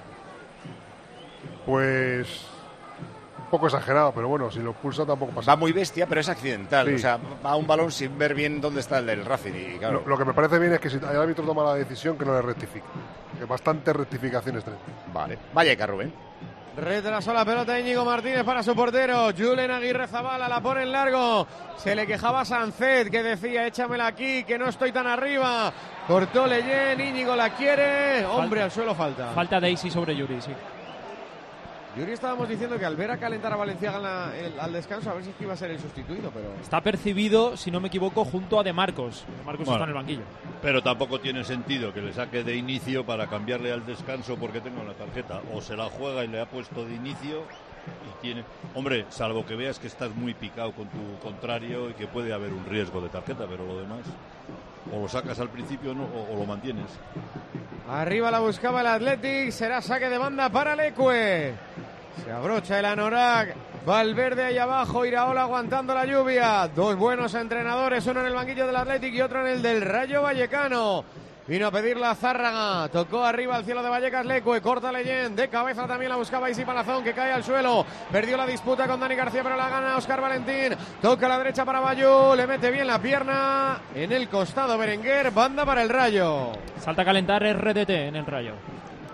Pues 1.68 2.46
un 3.38 3.50
poco 3.50 3.66
exagerado, 3.66 4.10
pero 4.12 4.26
bueno, 4.26 4.50
si 4.50 4.58
lo 4.58 4.72
pulsa 4.72 5.04
tampoco 5.04 5.32
pasa. 5.32 5.50
Va 5.50 5.56
muy 5.58 5.70
bestia, 5.72 6.06
pero 6.06 6.22
es 6.22 6.28
accidental. 6.30 6.86
Sí. 6.86 6.94
O 6.94 6.98
sea, 6.98 7.18
va 7.44 7.56
un 7.56 7.66
balón 7.66 7.92
sin 7.92 8.16
ver 8.16 8.34
bien 8.34 8.58
dónde 8.58 8.80
está 8.80 9.00
el 9.00 9.06
del 9.06 9.22
Racing. 9.22 9.52
Y, 9.52 9.78
claro, 9.78 10.00
Lo, 10.00 10.08
lo 10.08 10.18
que 10.18 10.24
me 10.24 10.32
parece 10.32 10.58
bien 10.58 10.72
es 10.72 10.80
que 10.80 10.88
si 10.88 10.96
el 10.96 11.04
árbitro 11.04 11.44
toma 11.44 11.62
la 11.64 11.74
decisión, 11.74 12.16
que 12.16 12.24
no 12.24 12.32
le 12.32 12.40
rectifique. 12.40 12.86
Que 13.38 13.44
bastantes 13.44 13.94
rectificaciones. 13.94 14.64
Vale. 15.12 15.38
Valleca, 15.54 15.86
Rubén. 15.86 16.10
Retrasó 16.74 17.34
la 17.34 17.44
pelota 17.44 17.78
Íñigo 17.78 18.02
Martínez 18.02 18.44
para 18.44 18.62
su 18.62 18.74
portero. 18.74 19.28
Julen 19.36 19.70
Aguirre 19.70 20.06
Zabala 20.06 20.48
la 20.48 20.62
pone 20.62 20.84
en 20.84 20.92
largo. 20.92 21.46
Se 21.76 21.94
le 21.94 22.06
quejaba 22.06 22.40
a 22.40 22.44
Sancet 22.46 23.10
que 23.10 23.22
decía 23.22 23.66
échamela 23.66 24.06
aquí, 24.06 24.42
que 24.44 24.56
no 24.56 24.68
estoy 24.70 24.90
tan 24.90 25.06
arriba. 25.06 25.70
Cortó 26.06 26.46
Leyen, 26.46 26.98
Íñigo 26.98 27.36
la 27.36 27.50
quiere. 27.50 28.24
Hombre, 28.24 28.62
al 28.62 28.70
suelo 28.70 28.94
falta. 28.94 29.32
Falta 29.34 29.60
Daisy 29.60 29.90
sobre 29.90 30.16
Yuri, 30.16 30.40
sí. 30.40 30.52
Yuri 31.98 32.12
estábamos 32.12 32.48
diciendo 32.48 32.78
que 32.78 32.84
al 32.84 32.94
ver 32.96 33.10
a 33.10 33.16
calentar 33.18 33.52
a 33.52 33.56
Valenciaga 33.56 33.96
en 33.96 34.02
la- 34.02 34.36
el- 34.38 34.60
al 34.60 34.72
descanso, 34.72 35.10
a 35.10 35.14
ver 35.14 35.24
si 35.24 35.30
es 35.30 35.36
que 35.36 35.44
iba 35.44 35.52
a 35.54 35.56
ser 35.56 35.70
el 35.72 35.80
sustituido, 35.80 36.30
pero. 36.32 36.52
Está 36.62 36.80
percibido, 36.80 37.56
si 37.56 37.70
no 37.70 37.80
me 37.80 37.88
equivoco, 37.88 38.24
junto 38.24 38.60
a 38.60 38.62
De 38.62 38.72
Marcos. 38.72 39.24
De 39.38 39.44
Marcos 39.44 39.66
Bueno. 39.66 39.72
está 39.72 39.84
en 39.84 39.88
el 39.90 39.94
banquillo. 39.94 40.22
Pero 40.62 40.82
tampoco 40.82 41.20
tiene 41.20 41.42
sentido 41.44 41.92
que 41.92 42.00
le 42.00 42.12
saque 42.12 42.44
de 42.44 42.56
inicio 42.56 43.04
para 43.04 43.26
cambiarle 43.26 43.72
al 43.72 43.84
descanso 43.84 44.36
porque 44.36 44.60
tengo 44.60 44.82
la 44.84 44.94
tarjeta. 44.94 45.40
O 45.52 45.60
se 45.60 45.76
la 45.76 45.86
juega 45.86 46.24
y 46.24 46.28
le 46.28 46.40
ha 46.40 46.46
puesto 46.46 46.84
de 46.84 46.94
inicio 46.94 47.42
y 47.88 48.22
tiene... 48.22 48.44
Hombre, 48.74 49.06
salvo 49.08 49.44
que 49.46 49.56
veas 49.56 49.78
que 49.78 49.86
estás 49.86 50.14
muy 50.14 50.34
picado 50.34 50.72
con 50.72 50.86
tu 50.88 51.18
contrario 51.22 51.90
y 51.90 51.94
que 51.94 52.06
puede 52.06 52.32
haber 52.32 52.52
un 52.52 52.64
riesgo 52.66 53.00
de 53.00 53.08
tarjeta, 53.08 53.46
pero 53.48 53.66
lo 53.66 53.78
demás... 53.80 54.00
O 54.92 55.00
lo 55.00 55.08
sacas 55.08 55.38
al 55.40 55.48
principio 55.48 55.92
o 55.92 56.36
lo 56.36 56.44
mantienes. 56.46 56.86
Arriba 57.90 58.30
la 58.30 58.40
buscaba 58.40 58.80
el 58.80 58.86
Athletic, 58.86 59.50
será 59.50 59.80
saque 59.80 60.08
de 60.08 60.18
banda 60.18 60.50
para 60.50 60.76
Leque. 60.76 61.54
Se 62.24 62.32
abrocha 62.32 62.78
el 62.78 62.84
Anorak. 62.84 63.54
Valverde 63.86 64.44
ahí 64.44 64.58
abajo, 64.58 65.06
Iraola 65.06 65.42
aguantando 65.42 65.94
la 65.94 66.04
lluvia. 66.04 66.68
Dos 66.68 66.96
buenos 66.96 67.32
entrenadores, 67.34 68.06
uno 68.06 68.20
en 68.20 68.26
el 68.26 68.34
banquillo 68.34 68.66
del 68.66 68.76
Athletic 68.76 69.14
y 69.14 69.22
otro 69.22 69.40
en 69.40 69.52
el 69.54 69.62
del 69.62 69.80
Rayo 69.80 70.20
Vallecano. 70.20 71.04
Vino 71.48 71.66
a 71.66 71.70
pedir 71.70 71.96
la 71.96 72.14
Zárraga, 72.14 72.88
tocó 72.90 73.24
arriba 73.24 73.56
al 73.56 73.64
cielo 73.64 73.82
de 73.82 73.88
Vallecas 73.88 74.26
Lecue, 74.26 74.60
corta 74.60 74.92
Leyen, 74.92 75.34
de 75.34 75.48
cabeza 75.48 75.86
también 75.86 76.10
la 76.10 76.16
buscaba 76.16 76.50
Isi 76.50 76.62
Palazón 76.62 77.02
que 77.02 77.14
cae 77.14 77.32
al 77.32 77.42
suelo, 77.42 77.86
perdió 78.12 78.36
la 78.36 78.46
disputa 78.46 78.86
con 78.86 79.00
Dani 79.00 79.14
García 79.14 79.42
pero 79.42 79.56
la 79.56 79.70
gana 79.70 79.96
Oscar 79.96 80.20
Valentín, 80.20 80.76
toca 81.00 81.24
a 81.24 81.28
la 81.30 81.38
derecha 81.38 81.64
para 81.64 81.80
Bayú, 81.80 82.34
le 82.36 82.46
mete 82.46 82.70
bien 82.70 82.86
la 82.86 82.98
pierna, 83.00 83.80
en 83.94 84.12
el 84.12 84.28
costado 84.28 84.76
Berenguer, 84.76 85.30
banda 85.30 85.64
para 85.64 85.80
el 85.80 85.88
Rayo. 85.88 86.52
Salta 86.80 87.00
a 87.00 87.04
calentar 87.06 87.42
RDT 87.42 87.90
en 88.08 88.16
el 88.16 88.26
rayo. 88.26 88.52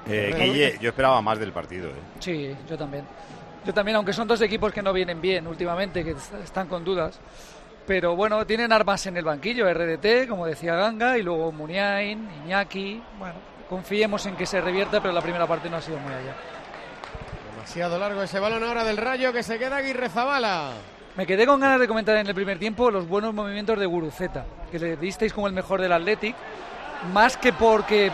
Eh, 0.08 0.34
Guille, 0.36 0.76
yo 0.80 0.88
esperaba 0.90 1.22
más 1.22 1.38
del 1.38 1.52
partido. 1.52 1.88
¿eh? 1.88 1.94
Sí, 2.18 2.52
yo 2.68 2.76
también. 2.76 3.04
Yo 3.64 3.72
también, 3.72 3.96
aunque 3.96 4.12
son 4.12 4.26
dos 4.26 4.40
equipos 4.42 4.72
que 4.72 4.82
no 4.82 4.92
vienen 4.92 5.20
bien 5.20 5.46
últimamente, 5.46 6.02
que 6.04 6.10
est- 6.10 6.34
están 6.42 6.66
con 6.66 6.84
dudas. 6.84 7.18
Pero 7.86 8.16
bueno, 8.16 8.46
tienen 8.46 8.72
armas 8.72 9.06
en 9.06 9.16
el 9.16 9.24
banquillo, 9.24 9.72
RDT, 9.72 10.26
como 10.28 10.46
decía 10.46 10.74
Ganga, 10.74 11.18
y 11.18 11.22
luego 11.22 11.52
Muniain, 11.52 12.28
Iñaki. 12.44 13.02
Bueno, 13.18 13.34
confiemos 13.68 14.24
en 14.26 14.36
que 14.36 14.46
se 14.46 14.60
revierta, 14.60 15.00
pero 15.00 15.12
la 15.12 15.20
primera 15.20 15.46
parte 15.46 15.68
no 15.68 15.76
ha 15.76 15.82
sido 15.82 15.98
muy 15.98 16.12
allá. 16.12 16.34
Demasiado 17.52 17.98
largo 17.98 18.22
ese 18.22 18.40
balón 18.40 18.64
ahora 18.64 18.84
del 18.84 18.96
Rayo 18.96 19.32
que 19.32 19.42
se 19.42 19.58
queda 19.58 19.76
Aguirre 19.76 20.08
Zabala. 20.08 20.70
Me 21.16 21.26
quedé 21.26 21.46
con 21.46 21.60
ganas 21.60 21.78
de 21.78 21.86
comentar 21.86 22.16
en 22.16 22.26
el 22.26 22.34
primer 22.34 22.58
tiempo 22.58 22.90
los 22.90 23.06
buenos 23.06 23.34
movimientos 23.34 23.78
de 23.78 23.86
Guruceta, 23.86 24.46
que 24.70 24.78
le 24.78 24.96
disteis 24.96 25.32
como 25.32 25.46
el 25.46 25.52
mejor 25.52 25.80
del 25.80 25.92
Athletic, 25.92 26.34
más 27.12 27.36
que 27.36 27.52
porque 27.52 28.10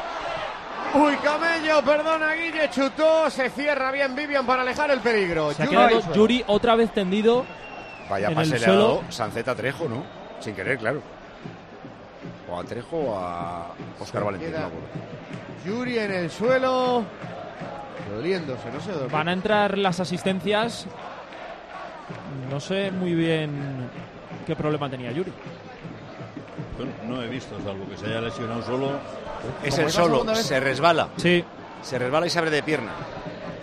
Uy, 0.93 1.15
Camello, 1.23 1.83
perdona 1.83 2.35
Guille, 2.35 2.69
chutó, 2.71 3.31
se 3.31 3.49
cierra 3.51 3.93
bien 3.93 4.15
Vivian 4.17 4.45
para 4.45 4.63
alejar 4.63 4.91
el 4.91 4.99
peligro. 4.99 5.53
Se 5.53 5.63
ha 5.63 5.67
quedado. 5.69 6.13
Yuri 6.13 6.45
otra 6.49 6.75
vez 6.75 6.93
tendido. 6.93 7.47
Vaya 8.11 8.29
en 8.29 8.35
pase 8.35 8.59
le 8.59 8.67
ha 8.67 8.69
dado 8.71 9.03
Sanceta 9.09 9.55
Trejo, 9.55 9.89
¿no? 9.89 10.03
Sin 10.41 10.55
querer, 10.55 10.79
claro. 10.79 11.01
O 12.51 12.59
a 12.59 12.65
Trejo 12.65 12.97
o 12.97 13.17
a 13.17 13.69
Oscar 14.01 14.25
Valentín. 14.25 14.51
no 14.51 14.59
me 14.59 14.65
acuerdo. 14.65 14.87
Yuri 15.65 15.99
en 15.99 16.13
el 16.13 16.31
suelo, 16.31 17.05
doliéndose, 18.11 18.71
no 18.73 18.81
sé 18.81 18.93
dónde. 18.93 19.13
Van 19.13 19.29
a 19.29 19.33
entrar 19.33 19.79
las 19.79 20.01
asistencias. 20.01 20.87
No 22.51 22.59
sé 22.59 22.91
muy 22.91 23.15
bien 23.15 23.89
qué 24.47 24.57
problema 24.57 24.91
tenía 24.91 25.13
Yuri. 25.13 25.33
No 27.07 27.23
he 27.23 27.29
visto, 27.29 27.57
salvo 27.63 27.89
que 27.89 27.97
se 27.97 28.07
haya 28.07 28.21
lesionado 28.21 28.63
solo. 28.63 28.93
Es 29.63 29.79
el 29.79 29.91
solo, 29.91 30.35
se 30.35 30.59
resbala. 30.59 31.09
Sí. 31.17 31.45
Se 31.83 31.99
resbala 31.99 32.27
y 32.27 32.31
se 32.31 32.39
abre 32.39 32.51
de 32.51 32.63
pierna. 32.63 32.93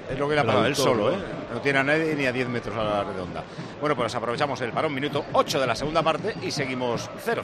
Es 0.10 0.18
lo 0.18 0.28
que 0.30 0.36
le 0.36 0.40
ha 0.40 0.44
El 0.44 0.48
pasado, 0.48 0.66
él 0.66 0.76
solo, 0.76 1.12
¿no? 1.12 1.18
¿eh? 1.18 1.22
No 1.54 1.62
tiene 1.62 1.80
a 1.80 1.84
nadie 1.84 2.16
ni 2.16 2.26
a 2.26 2.32
10 2.32 2.48
metros 2.50 2.76
a 2.78 2.84
la 2.84 3.04
redonda. 3.04 3.44
Bueno, 3.80 3.96
pues 3.96 4.14
aprovechamos 4.16 4.60
el 4.62 4.72
parón, 4.72 4.94
minuto 4.94 5.26
8 5.34 5.60
de 5.60 5.68
la 5.68 5.76
segunda 5.76 6.02
parte 6.04 6.34
y 6.42 6.52
seguimos 6.52 7.10
0-0. 7.26 7.44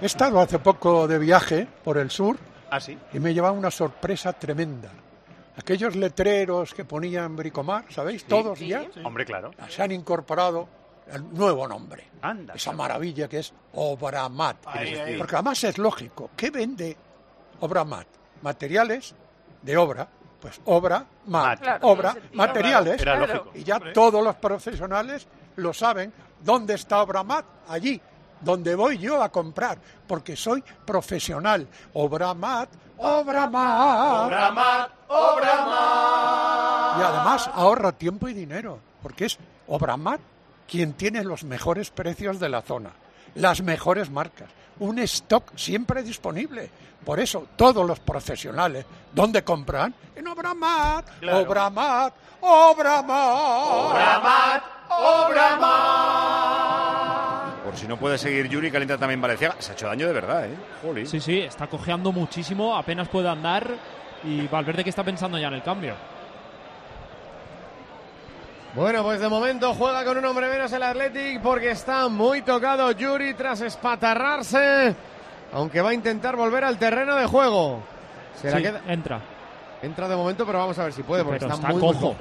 He 0.00 0.06
estado 0.06 0.40
hace 0.40 0.58
poco 0.58 1.06
de 1.08 1.18
viaje 1.18 1.66
por 1.82 1.98
el 1.98 2.10
sur 2.10 2.36
Ah, 2.70 2.80
sí. 2.80 2.96
y 3.12 3.18
me 3.20 3.34
llevaba 3.34 3.52
una 3.56 3.70
sorpresa 3.70 4.32
tremenda. 4.32 4.90
Aquellos 5.56 5.94
letreros 5.94 6.74
que 6.74 6.84
ponían 6.84 7.36
Bricomar, 7.36 7.84
¿sabéis? 7.90 8.24
Todos 8.24 8.58
ya 8.58 8.84
Hombre, 9.04 9.24
claro. 9.24 9.52
se 9.68 9.82
han 9.82 9.92
incorporado 9.92 10.68
el 11.12 11.32
nuevo 11.32 11.68
nombre. 11.68 12.08
Anda. 12.22 12.54
Esa 12.54 12.72
maravilla 12.72 13.28
que 13.28 13.38
es 13.40 13.52
Obramat. 13.74 14.56
Ahí, 14.66 14.94
ahí. 14.94 15.16
Porque 15.18 15.36
además 15.36 15.62
es 15.64 15.78
lógico. 15.78 16.30
¿Qué 16.36 16.50
vende 16.50 16.96
Obramat? 17.60 18.06
Materiales 18.42 19.14
de 19.62 19.76
obra. 19.76 20.08
Pues 20.44 20.60
obra, 20.66 21.06
mat, 21.24 21.58
Claro, 21.58 21.88
obra, 21.88 22.14
materiales. 22.34 23.00
Era 23.00 23.16
lógico. 23.16 23.50
Y 23.54 23.64
ya 23.64 23.80
todos 23.94 24.22
los 24.22 24.34
profesionales 24.34 25.26
lo 25.56 25.72
saben. 25.72 26.12
¿Dónde 26.42 26.74
está 26.74 27.00
Obramat? 27.00 27.46
Allí, 27.66 27.98
donde 28.42 28.74
voy 28.74 28.98
yo 28.98 29.22
a 29.22 29.30
comprar, 29.30 29.78
porque 30.06 30.36
soy 30.36 30.62
profesional. 30.84 31.66
Obramat, 31.94 32.68
Obramat. 32.98 34.26
Obramat, 34.26 34.90
Obramat. 35.08 36.98
Y 36.98 37.02
además 37.02 37.50
ahorra 37.54 37.92
tiempo 37.92 38.28
y 38.28 38.34
dinero, 38.34 38.80
porque 39.02 39.24
es 39.24 39.38
Obramat 39.66 40.20
quien 40.68 40.92
tiene 40.92 41.24
los 41.24 41.42
mejores 41.44 41.90
precios 41.90 42.38
de 42.38 42.50
la 42.50 42.60
zona, 42.60 42.90
las 43.34 43.62
mejores 43.62 44.10
marcas, 44.10 44.48
un 44.78 44.98
stock 45.00 45.52
siempre 45.56 46.02
disponible. 46.02 46.70
Por 47.04 47.20
eso 47.20 47.46
todos 47.56 47.86
los 47.86 48.00
profesionales, 48.00 48.86
¿dónde 49.12 49.44
compran? 49.44 49.94
En 50.16 50.26
Obramat, 50.26 51.06
Claro. 51.20 51.38
Obramat, 51.40 52.14
Obramat. 52.40 53.70
Obramat, 53.90 54.62
Obramat. 56.24 57.64
Por 57.64 57.76
si 57.76 57.86
no 57.88 57.96
puede 57.98 58.18
seguir 58.18 58.48
Yuri, 58.48 58.70
calienta 58.70 58.98
también 58.98 59.20
Valenciaga. 59.20 59.56
Se 59.58 59.72
ha 59.72 59.74
hecho 59.74 59.86
daño 59.86 60.06
de 60.06 60.12
verdad, 60.12 60.46
¿eh? 60.46 60.54
Jolín. 60.82 61.06
Sí, 61.06 61.20
sí, 61.20 61.40
está 61.40 61.66
cojeando 61.66 62.12
muchísimo, 62.12 62.76
apenas 62.76 63.08
puede 63.08 63.28
andar. 63.28 63.66
Y 64.22 64.46
Valverde 64.48 64.82
que 64.84 64.90
está 64.90 65.04
pensando 65.04 65.36
ya 65.38 65.48
en 65.48 65.54
el 65.54 65.62
cambio. 65.62 65.94
Bueno, 68.74 69.04
pues 69.04 69.20
de 69.20 69.28
momento 69.28 69.72
juega 69.74 70.04
con 70.04 70.18
un 70.18 70.24
hombre 70.24 70.48
menos 70.48 70.72
el 70.72 70.82
Athletic 70.82 71.40
porque 71.40 71.70
está 71.70 72.08
muy 72.08 72.42
tocado 72.42 72.90
Yuri 72.90 73.34
tras 73.34 73.60
espatarrarse, 73.60 74.94
aunque 75.52 75.80
va 75.80 75.90
a 75.90 75.94
intentar 75.94 76.34
volver 76.34 76.64
al 76.64 76.76
terreno 76.76 77.14
de 77.14 77.26
juego. 77.26 77.80
Se 78.40 78.50
la 78.50 78.56
Sí, 78.56 78.62
queda- 78.64 78.80
entra. 78.88 79.20
Entra 79.80 80.08
de 80.08 80.16
momento, 80.16 80.44
pero 80.46 80.58
vamos 80.58 80.76
a 80.78 80.84
ver 80.84 80.92
si 80.92 81.02
puede 81.04 81.22
porque 81.22 81.40
Pero 81.40 81.54
está, 81.54 81.68
está 81.68 81.72
muy, 81.74 81.82
muy 81.82 81.92
cojo. 81.94 82.16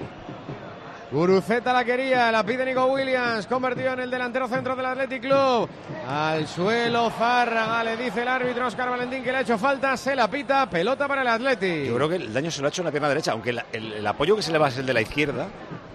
Guruceta 1.13 1.71
la 1.71 1.85
quería, 1.85 2.31
la 2.31 2.43
pide 2.43 2.65
Nico 2.65 2.85
Williams, 2.87 3.45
convertido 3.45 3.93
en 3.93 3.99
el 3.99 4.09
delantero 4.09 4.47
centro 4.47 4.75
del 4.75 4.85
Athletic 4.87 5.21
Club. 5.21 5.69
Al 6.09 6.47
suelo, 6.47 7.11
Zárraga, 7.11 7.83
le 7.83 7.95
dice 7.97 8.23
el 8.23 8.27
árbitro 8.27 8.65
Oscar 8.65 8.89
Valentín 8.89 9.23
que 9.23 9.31
le 9.31 9.37
ha 9.37 9.41
hecho 9.41 9.59
falta, 9.59 9.95
se 9.95 10.15
la 10.15 10.27
pita, 10.27 10.67
pelota 10.67 11.07
para 11.07 11.21
el 11.21 11.27
Athletic. 11.27 11.85
Yo 11.85 11.95
creo 11.95 12.09
que 12.09 12.15
el 12.15 12.33
daño 12.33 12.49
se 12.49 12.61
lo 12.61 12.67
ha 12.67 12.69
hecho 12.69 12.81
en 12.81 12.85
la 12.85 12.91
pierna 12.91 13.09
derecha, 13.09 13.31
aunque 13.31 13.53
la- 13.53 13.65
el, 13.71 13.93
el 13.93 14.07
apoyo 14.07 14.35
que 14.35 14.41
se 14.41 14.51
le 14.51 14.57
va 14.57 14.69
es 14.69 14.77
el 14.79 14.87
de 14.87 14.93
la 14.95 15.01
izquierda. 15.01 15.45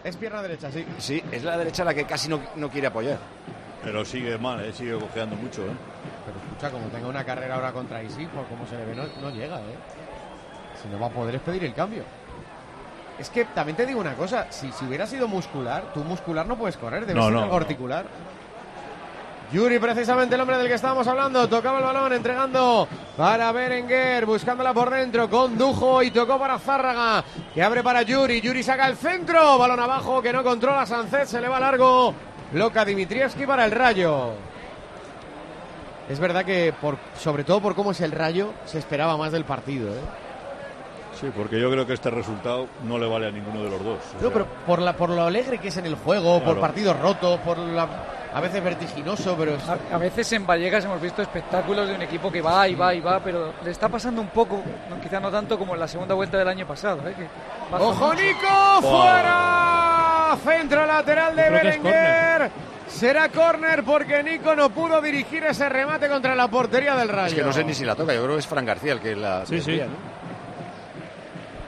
Es 0.05 0.17
pierna 0.17 0.41
derecha, 0.41 0.71
sí. 0.71 0.87
Sí, 0.99 1.21
es 1.33 1.43
la 1.43 1.57
derecha 1.59 1.83
la 1.85 1.93
que 1.95 2.05
casi 2.05 2.29
no, 2.29 2.41
no 2.55 2.71
quiere 2.71 2.87
apoyar. 2.87 3.19
Pero 3.83 4.05
sigue 4.05 4.39
mal, 4.39 4.65
¿eh? 4.65 4.73
sigue 4.73 4.93
cojeando 4.97 5.35
mucho. 5.35 5.63
¿eh? 5.63 5.71
Pero 6.27 6.39
escucha, 6.47 6.71
como 6.71 6.87
tenga 6.93 7.09
una 7.09 7.25
carrera 7.25 7.57
ahora 7.57 7.73
contra 7.73 8.01
Isi, 8.05 8.25
por 8.27 8.47
cómo 8.47 8.65
se 8.69 8.77
le 8.77 8.85
ve, 8.85 8.95
no, 8.95 9.03
no 9.21 9.31
llega, 9.31 9.57
¿eh? 9.57 9.75
Si 10.81 10.89
no 10.89 11.01
va 11.01 11.09
a 11.09 11.11
poder 11.11 11.35
es 11.35 11.41
pedir 11.41 11.65
el 11.65 11.75
cambio. 11.75 12.05
Es 13.19 13.31
que 13.31 13.45
también 13.47 13.77
te 13.77 13.85
digo 13.85 14.01
una 14.01 14.15
cosa, 14.15 14.47
si, 14.51 14.71
si 14.73 14.85
hubiera 14.85 15.07
sido 15.07 15.27
muscular, 15.27 15.85
tú 15.93 16.05
muscular 16.05 16.47
no 16.47 16.57
puedes 16.57 16.77
correr, 16.77 17.01
debe 17.05 17.15
No, 17.19 17.25
ser 17.27 17.33
no, 17.33 17.39
algo 17.43 17.53
no. 17.53 17.61
articular. 17.61 18.07
Yuri, 19.51 19.79
precisamente 19.79 20.35
el 20.35 20.41
hombre 20.43 20.59
del 20.59 20.69
que 20.69 20.75
estábamos 20.75 21.07
hablando, 21.09 21.49
tocaba 21.49 21.79
el 21.79 21.85
balón, 21.85 22.13
entregando 22.13 22.87
para 23.17 23.51
Berenguer, 23.51 24.27
buscándola 24.27 24.75
por 24.75 24.91
dentro, 24.91 25.31
condujo 25.31 26.03
y 26.03 26.11
tocó 26.11 26.39
para 26.39 26.59
Zárraga, 26.59 27.25
que 27.55 27.63
abre 27.63 27.83
para 27.83 28.03
Yuri, 28.03 28.43
Yuri 28.43 28.63
saca 28.63 28.87
el 28.87 28.97
centro, 28.97 29.57
balón 29.57 29.81
abajo, 29.81 30.21
que 30.21 30.35
no 30.35 30.45
controla 30.45 30.85
Sancet, 30.85 31.25
se 31.27 31.41
le 31.41 31.49
va 31.49 31.59
largo, 31.59 32.13
loca 32.53 32.85
Dimitrievski 32.85 33.47
para 33.47 33.65
el 33.65 33.71
Rayo. 33.71 34.33
Es 36.11 36.21
verdad 36.21 36.45
que, 36.45 36.75
por, 36.79 36.99
sobre 37.19 37.43
todo 37.43 37.61
por 37.63 37.75
cómo 37.75 37.93
es 37.93 38.01
el 38.03 38.13
Rayo, 38.13 38.53
se 38.67 38.79
esperaba 38.79 39.17
más 39.17 39.33
del 39.33 39.45
partido, 39.45 39.89
¿eh? 39.95 40.01
Sí, 41.21 41.31
porque 41.37 41.61
yo 41.61 41.71
creo 41.71 41.87
que 41.87 41.95
este 41.95 42.11
resultado 42.11 42.69
no 42.85 42.99
le 42.99 43.07
vale 43.09 43.27
a 43.29 43.31
ninguno 43.31 43.63
de 43.65 43.71
los 43.71 43.83
dos. 43.85 43.99
No, 44.15 44.21
sea, 44.21 44.31
pero 44.33 44.47
por, 44.67 44.81
la, 44.81 44.93
por 44.93 45.11
lo 45.11 45.23
alegre 45.25 45.59
que 45.59 45.69
es 45.69 45.77
en 45.77 45.87
el 45.87 45.95
juego, 45.97 46.43
por 46.43 46.61
partidos 46.61 46.99
rotos, 47.01 47.41
por 47.41 47.59
la, 47.59 47.89
a 48.33 48.41
veces 48.41 48.63
vertiginoso, 48.63 49.35
pero 49.39 49.55
es- 49.57 49.69
A, 49.69 49.79
a 49.93 49.99
veces 49.99 50.31
en 50.33 50.47
Vallecas 50.47 50.85
hemos 50.85 51.01
visto 51.01 51.21
espectáculos 51.23 51.89
de 51.89 51.95
un 51.95 52.03
equipo 52.03 52.31
que 52.31 52.41
va 52.41 52.69
y 52.69 52.75
va 52.75 52.95
y 52.95 53.01
va, 53.01 53.19
pero 53.21 53.53
le 53.65 53.71
está 53.71 53.89
pasando 53.89 54.21
un 54.21 54.29
poco, 54.29 54.63
no, 54.89 55.01
quizá 55.01 55.19
no 55.19 55.31
tanto 55.31 55.59
como 55.59 55.75
en 55.75 55.81
la 55.81 55.89
segunda 55.89 56.15
vuelta 56.15 56.39
del 56.39 56.49
año 56.49 56.67
pasado. 56.67 57.01
¿eh? 57.09 57.15
que 57.17 57.27
¡Ojo. 57.77 58.15
Nico! 58.15 58.81
¡Fuera! 58.83 60.37
Centro 60.45 60.87
lateral 60.87 61.35
de 61.37 61.51
Berenguer. 61.51 62.51
Será 62.87 63.29
córner 63.29 63.85
porque 63.85 64.23
Nico 64.23 64.55
no 64.57 64.71
pudo 64.71 65.01
dirigir 65.03 65.45
ese 65.45 65.69
remate 65.69 66.09
contra 66.09 66.35
la 66.35 66.49
portería 66.49 66.97
del 66.97 67.09
Rayo. 67.09 67.27
Es 67.29 67.35
que 67.35 67.43
no 67.43 67.53
sé 67.53 67.63
ni 67.63 67.75
si 67.75 67.85
la 67.85 67.95
toca, 67.95 68.15
yo 68.15 68.23
creo 68.23 68.35
que 68.35 68.41
es 68.41 68.47
Fran 68.47 68.65
García 68.65 68.93
el 68.95 69.01
que 69.01 69.15
la 69.15 69.45
Sí, 69.45 69.61
sí. 69.61 69.77
¿no? 69.79 70.18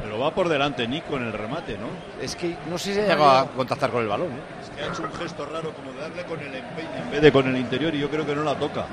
Pero 0.03 0.19
va 0.19 0.31
por 0.35 0.49
delante 0.49 0.89
Nico 0.89 1.17
en 1.17 1.25
el 1.27 1.33
remate, 1.33 1.77
¿no? 1.77 1.87
Es 2.23 2.35
que 2.37 2.57
no 2.69 2.79
sé 2.79 2.95
si 2.95 3.01
ha 3.01 3.03
llegado 3.03 3.31
a 3.31 3.47
contactar 3.49 3.91
con 3.91 4.03
el 4.03 4.09
balón. 4.09 4.29
¿eh? 4.29 4.41
Es 4.63 4.71
que 4.71 4.83
ha 4.83 4.87
hecho 4.89 5.03
un 5.03 5.13
gesto 5.13 5.45
raro 5.47 5.73
como 5.73 5.93
de 5.93 6.01
darle 6.01 6.25
con 6.25 6.41
el 6.41 6.55
empeine 6.55 6.99
en 7.05 7.11
vez 7.11 7.21
de 7.23 7.33
con 7.33 7.47
el 7.47 7.57
interior 7.57 7.95
y 7.95 7.99
yo 8.01 8.09
creo 8.09 8.25
que 8.27 8.35
no 8.35 8.43
la 8.43 8.55
toca. 8.55 8.87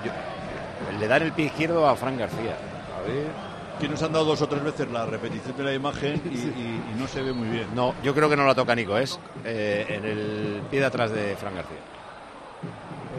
Le 1.00 1.08
dan 1.08 1.22
el 1.24 1.32
pie 1.32 1.46
izquierdo 1.46 1.88
a 1.88 1.96
Fran 1.96 2.18
García. 2.18 2.56
A 2.98 3.02
ver. 3.08 3.48
Que 3.80 3.88
nos 3.88 4.02
han 4.02 4.12
dado 4.12 4.26
dos 4.26 4.42
o 4.42 4.48
tres 4.50 4.64
veces 4.64 4.90
la 4.92 5.06
repetición 5.06 5.56
de 5.56 5.64
la 5.64 5.74
imagen 5.74 6.20
y, 6.26 6.36
y- 6.36 6.84
y 6.96 7.00
no 7.00 7.08
se 7.08 7.22
ve 7.22 7.32
muy 7.32 7.48
bien. 7.48 7.68
No, 7.76 7.94
yo 8.04 8.14
creo 8.14 8.28
que 8.28 8.36
no 8.36 8.46
la 8.46 8.56
toca 8.56 8.74
Nico, 8.74 8.98
es 8.98 9.20
eh, 9.46 9.86
en 9.88 10.04
el 10.06 10.62
pie 10.70 10.80
de 10.80 10.86
atrás 10.88 11.12
de 11.12 11.36
Fran 11.36 11.54
García. 11.56 11.78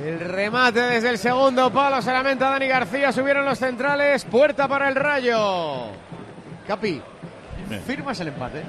El 0.05 0.21
remate 0.21 0.81
desde 0.81 1.11
el 1.11 1.19
segundo 1.19 1.71
palo 1.73 2.03
se 2.03 2.13
lamenta 2.13 2.51
Dani 2.51 2.67
García. 2.69 3.13
Subieron 3.13 3.45
los 3.45 3.59
centrales. 3.59 4.25
Puerta 4.25 4.69
para 4.69 4.89
el 4.89 4.95
Rayo. 4.95 5.87
Capi. 6.67 7.01
¿Firmas 7.87 8.19
el 8.21 8.29
empate? 8.29 8.63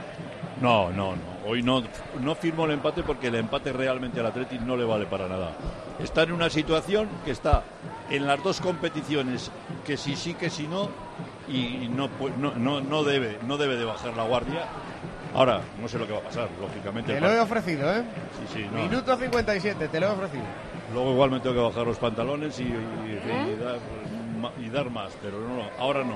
No, 0.61 0.91
no, 0.91 1.15
no. 1.15 1.21
Hoy 1.45 1.63
no, 1.63 1.83
no 2.21 2.35
firmo 2.35 2.65
el 2.65 2.71
empate 2.71 3.01
porque 3.03 3.27
el 3.27 3.35
empate 3.35 3.71
realmente 3.71 4.19
al 4.19 4.25
Athletic 4.27 4.61
no 4.61 4.75
le 4.75 4.83
vale 4.83 5.05
para 5.05 5.27
nada. 5.27 5.53
Está 6.03 6.23
en 6.23 6.31
una 6.33 6.49
situación 6.49 7.07
que 7.25 7.31
está 7.31 7.63
en 8.09 8.25
las 8.27 8.43
dos 8.43 8.59
competiciones, 8.59 9.51
que 9.85 9.97
si 9.97 10.15
sí, 10.15 10.33
que 10.33 10.49
si 10.49 10.67
no, 10.67 10.89
y 11.47 11.87
no, 11.95 12.07
pu- 12.07 12.33
no, 12.37 12.53
no, 12.55 12.81
no 12.81 13.03
debe, 13.03 13.37
no 13.47 13.57
debe 13.57 13.75
de 13.77 13.85
bajar 13.85 14.15
la 14.17 14.23
guardia. 14.23 14.65
Ahora, 15.33 15.61
no 15.81 15.87
sé 15.87 15.97
lo 15.99 16.07
que 16.07 16.13
va 16.13 16.19
a 16.19 16.23
pasar, 16.23 16.49
lógicamente. 16.59 17.13
Te 17.13 17.21
lo 17.21 17.31
he 17.31 17.39
ofrecido, 17.39 17.91
¿eh? 17.93 18.03
Sí, 18.51 18.59
sí, 18.61 18.65
no. 18.73 18.81
Minuto 18.81 19.15
57, 19.17 19.87
te 19.87 19.99
lo 19.99 20.07
he 20.07 20.09
ofrecido. 20.09 20.43
Luego 20.93 21.11
igual 21.11 21.31
me 21.31 21.39
tengo 21.39 21.55
que 21.55 21.61
bajar 21.61 21.85
los 21.85 21.97
pantalones 21.97 22.59
y, 22.59 22.63
y- 22.63 22.65
¿Eh? 22.67 23.55
y 23.55 23.63
dar, 23.63 23.75
ma- 23.75 24.08
y 24.59 24.69
dar 24.69 24.89
más, 24.89 25.11
pero 25.21 25.39
no, 25.39 25.69
ahora 25.77 26.03
no. 26.03 26.15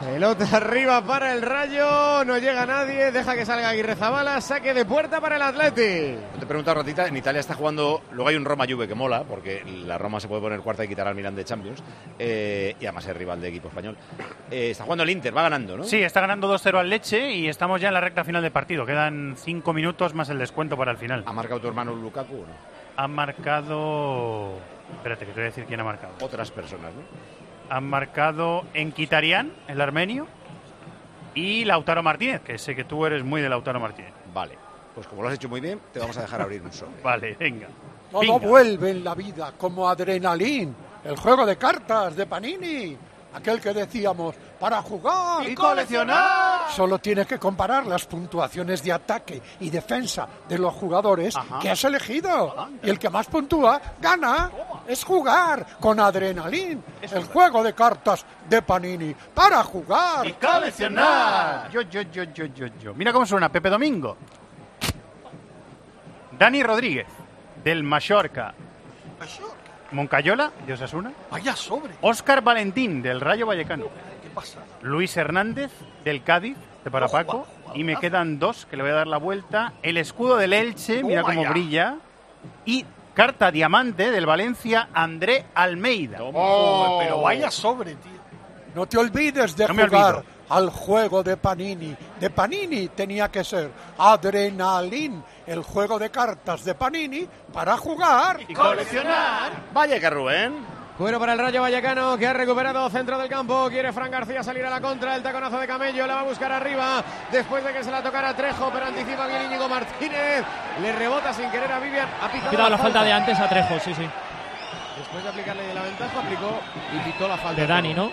Pelota 0.00 0.44
arriba 0.56 1.02
para 1.02 1.32
el 1.32 1.42
Rayo. 1.42 2.24
No 2.24 2.36
llega 2.38 2.66
nadie. 2.66 3.12
Deja 3.12 3.34
que 3.34 3.46
salga 3.46 3.68
Aguirre 3.68 3.94
Zabala. 3.94 4.40
Saque 4.40 4.74
de 4.74 4.84
puerta 4.84 5.20
para 5.20 5.36
el 5.36 5.42
Atleti. 5.42 5.74
Te 5.74 6.42
he 6.42 6.46
preguntado 6.46 6.78
ratita, 6.78 7.06
en 7.06 7.16
Italia 7.16 7.40
está 7.40 7.54
jugando, 7.54 8.02
luego 8.12 8.28
hay 8.28 8.36
un 8.36 8.44
Roma-Juve 8.44 8.88
que 8.88 8.94
mola, 8.94 9.22
porque 9.22 9.62
la 9.64 9.96
Roma 9.98 10.20
se 10.20 10.28
puede 10.28 10.42
poner 10.42 10.60
cuarta 10.60 10.84
y 10.84 10.88
quitar 10.88 11.06
al 11.06 11.14
Milan 11.14 11.34
de 11.34 11.44
Champions, 11.44 11.82
eh, 12.18 12.74
y 12.78 12.84
además 12.86 13.06
es 13.06 13.16
rival 13.16 13.40
de 13.40 13.48
equipo 13.48 13.68
español. 13.68 13.96
Eh, 14.50 14.70
está 14.70 14.84
jugando 14.84 15.04
el 15.04 15.10
Inter, 15.10 15.36
va 15.36 15.42
ganando, 15.42 15.76
¿no? 15.76 15.84
Sí, 15.84 16.02
está 16.02 16.20
ganando 16.20 16.52
2-0 16.52 16.78
al 16.78 16.90
Leche 16.90 17.30
y 17.30 17.48
estamos 17.48 17.80
ya 17.80 17.88
en 17.88 17.94
la 17.94 18.00
recta 18.00 18.24
final 18.24 18.42
del 18.42 18.52
partido. 18.52 18.84
Quedan 18.84 19.34
5 19.36 19.72
minutos 19.72 20.12
más 20.14 20.28
el 20.28 20.38
descuento 20.38 20.76
para 20.76 20.90
el 20.90 20.98
final. 20.98 21.22
¿Ha 21.26 21.32
marcado 21.32 21.60
tu 21.60 21.68
hermano 21.68 21.94
Lukaku 21.94 22.34
o 22.34 22.46
no? 22.46 22.54
Han 22.96 23.10
marcado... 23.12 24.58
Espérate, 24.96 25.24
que 25.24 25.32
te 25.32 25.36
voy 25.36 25.42
a 25.44 25.46
decir 25.46 25.64
quién 25.64 25.80
ha 25.80 25.84
marcado. 25.84 26.14
Otras 26.20 26.50
personas, 26.50 26.92
¿no? 26.94 27.02
Han 27.70 27.84
marcado 27.88 28.64
Enquitarian, 28.74 29.52
el 29.68 29.80
armenio, 29.80 30.26
y 31.34 31.64
Lautaro 31.64 32.02
Martínez, 32.02 32.42
que 32.42 32.58
sé 32.58 32.76
que 32.76 32.84
tú 32.84 33.04
eres 33.06 33.24
muy 33.24 33.40
de 33.40 33.48
Lautaro 33.48 33.80
Martínez. 33.80 34.12
Vale, 34.32 34.56
pues 34.94 35.06
como 35.06 35.22
lo 35.22 35.28
has 35.28 35.34
hecho 35.34 35.48
muy 35.48 35.60
bien, 35.60 35.80
te 35.92 35.98
vamos 35.98 36.16
a 36.18 36.22
dejar 36.22 36.40
abrir 36.42 36.62
un 36.62 36.72
sobre. 36.72 36.92
Vale, 37.02 37.36
venga. 37.38 37.68
Todo 38.10 38.20
Venga. 38.20 38.38
vuelve 38.38 38.90
en 38.90 39.02
la 39.02 39.14
vida 39.14 39.52
como 39.58 39.88
adrenalín. 39.88 40.74
El 41.04 41.16
juego 41.16 41.44
de 41.44 41.56
cartas 41.56 42.14
de 42.14 42.26
Panini. 42.26 42.96
Aquel 43.34 43.60
que 43.60 43.72
decíamos, 43.72 44.34
para 44.60 44.80
jugar 44.80 45.48
Y 45.48 45.54
coleccionar. 45.54 46.70
Solo 46.70 46.98
tienes 46.98 47.26
que 47.26 47.38
comparar 47.38 47.84
las 47.86 48.06
puntuaciones 48.06 48.82
de 48.82 48.92
ataque 48.92 49.42
y 49.60 49.70
defensa 49.70 50.28
de 50.48 50.56
los 50.58 50.72
jugadores 50.72 51.34
que 51.60 51.70
has 51.70 51.84
elegido. 51.84 52.68
Y 52.82 52.90
el 52.90 52.98
que 52.98 53.10
más 53.10 53.26
puntúa, 53.26 53.80
gana. 54.00 54.50
Es 54.86 55.04
jugar 55.04 55.66
con 55.80 55.98
adrenalín. 55.98 56.82
El 57.02 57.24
juego 57.24 57.62
de 57.62 57.74
cartas 57.74 58.24
de 58.48 58.62
Panini. 58.62 59.14
Para 59.34 59.64
jugar. 59.64 60.26
Y 60.26 60.32
coleccionar. 60.34 61.70
Yo, 61.70 61.82
yo, 61.82 62.02
yo, 62.02 62.24
yo, 62.24 62.46
yo, 62.46 62.66
yo. 62.80 62.94
Mira 62.94 63.12
cómo 63.12 63.26
suena 63.26 63.50
Pepe 63.50 63.68
Domingo. 63.68 64.16
Dani 66.38 66.62
Rodríguez, 66.62 67.06
del 67.62 67.82
Mallorca. 67.82 68.54
Moncayola, 69.92 70.50
de 70.66 70.72
Osasuna. 70.72 71.12
Vaya 71.30 71.54
sobre. 71.56 71.94
Óscar 72.00 72.42
Valentín, 72.42 73.02
del 73.02 73.20
Rayo 73.20 73.46
Vallecano. 73.46 73.84
¿Qué 74.22 74.30
pasa? 74.34 74.60
Luis 74.82 75.16
Hernández, 75.16 75.70
del 76.04 76.22
Cádiz, 76.22 76.56
de 76.84 76.90
Parapaco. 76.90 77.46
Y 77.74 77.84
me 77.84 77.96
quedan 77.96 78.38
dos, 78.38 78.66
que 78.66 78.76
le 78.76 78.82
voy 78.82 78.92
a 78.92 78.96
dar 78.96 79.06
la 79.06 79.18
vuelta. 79.18 79.72
El 79.82 79.96
escudo 79.96 80.36
del 80.36 80.52
Elche, 80.52 81.02
mira 81.02 81.22
cómo 81.22 81.44
brilla. 81.48 81.96
Y 82.64 82.84
carta 83.14 83.50
diamante 83.50 84.10
del 84.10 84.26
Valencia, 84.26 84.88
André 84.92 85.46
Almeida. 85.54 86.18
Oh, 86.20 86.98
pero 87.00 87.22
vaya 87.22 87.50
sobre, 87.50 87.94
tío. 87.94 88.12
No 88.74 88.86
te 88.86 88.98
olvides 88.98 89.56
de 89.56 89.68
No 89.68 89.74
jugar 89.74 90.24
al 90.48 90.70
juego 90.70 91.22
de 91.22 91.36
Panini. 91.36 91.96
De 92.20 92.30
Panini 92.30 92.88
tenía 92.88 93.30
que 93.30 93.44
ser 93.44 93.70
Adrenalin, 93.98 95.22
el 95.46 95.62
juego 95.62 95.98
de 95.98 96.10
cartas 96.10 96.64
de 96.64 96.74
Panini 96.74 97.28
para 97.52 97.76
jugar 97.76 98.40
y 98.46 98.54
coleccionar. 98.54 99.52
Vaya 99.72 100.00
que 100.00 100.10
Rubén. 100.10 100.74
Cuero 100.96 101.18
para 101.18 101.32
el 101.32 101.40
Rayo 101.40 101.60
Vallecano 101.60 102.16
que 102.16 102.24
ha 102.24 102.32
recuperado 102.32 102.88
centro 102.88 103.18
del 103.18 103.28
campo. 103.28 103.66
Quiere 103.68 103.92
Fran 103.92 104.12
García 104.12 104.44
salir 104.44 104.64
a 104.64 104.70
la 104.70 104.80
contra. 104.80 105.16
El 105.16 105.24
taconazo 105.24 105.58
de 105.58 105.66
Camello 105.66 106.06
la 106.06 106.14
va 106.14 106.20
a 106.20 106.24
buscar 106.24 106.52
arriba. 106.52 107.02
Después 107.32 107.64
de 107.64 107.72
que 107.72 107.82
se 107.82 107.90
la 107.90 108.00
tocara 108.00 108.34
Trejo, 108.34 108.70
pero 108.72 108.86
anticipa 108.86 109.26
bien 109.26 109.42
Íñigo 109.46 109.68
Martínez. 109.68 110.44
Le 110.80 110.92
rebota 110.92 111.32
sin 111.32 111.50
querer 111.50 111.72
a 111.72 111.80
Vivian. 111.80 112.08
Ha 112.22 112.30
pitado 112.30 112.50
Quitado 112.50 112.70
la 112.70 112.78
falta 112.78 113.02
de 113.02 113.12
antes 113.12 113.38
a 113.40 113.48
Trejo, 113.48 113.80
sí, 113.80 113.92
sí. 113.92 114.08
Después 114.96 115.24
de 115.24 115.30
aplicarle 115.30 115.74
la 115.74 115.82
ventaja, 115.82 116.20
aplicó 116.20 116.60
y 116.92 117.10
pitó 117.10 117.26
la 117.26 117.36
falta. 117.38 117.60
De 117.60 117.66
Dani, 117.66 117.92
¿no? 117.92 118.12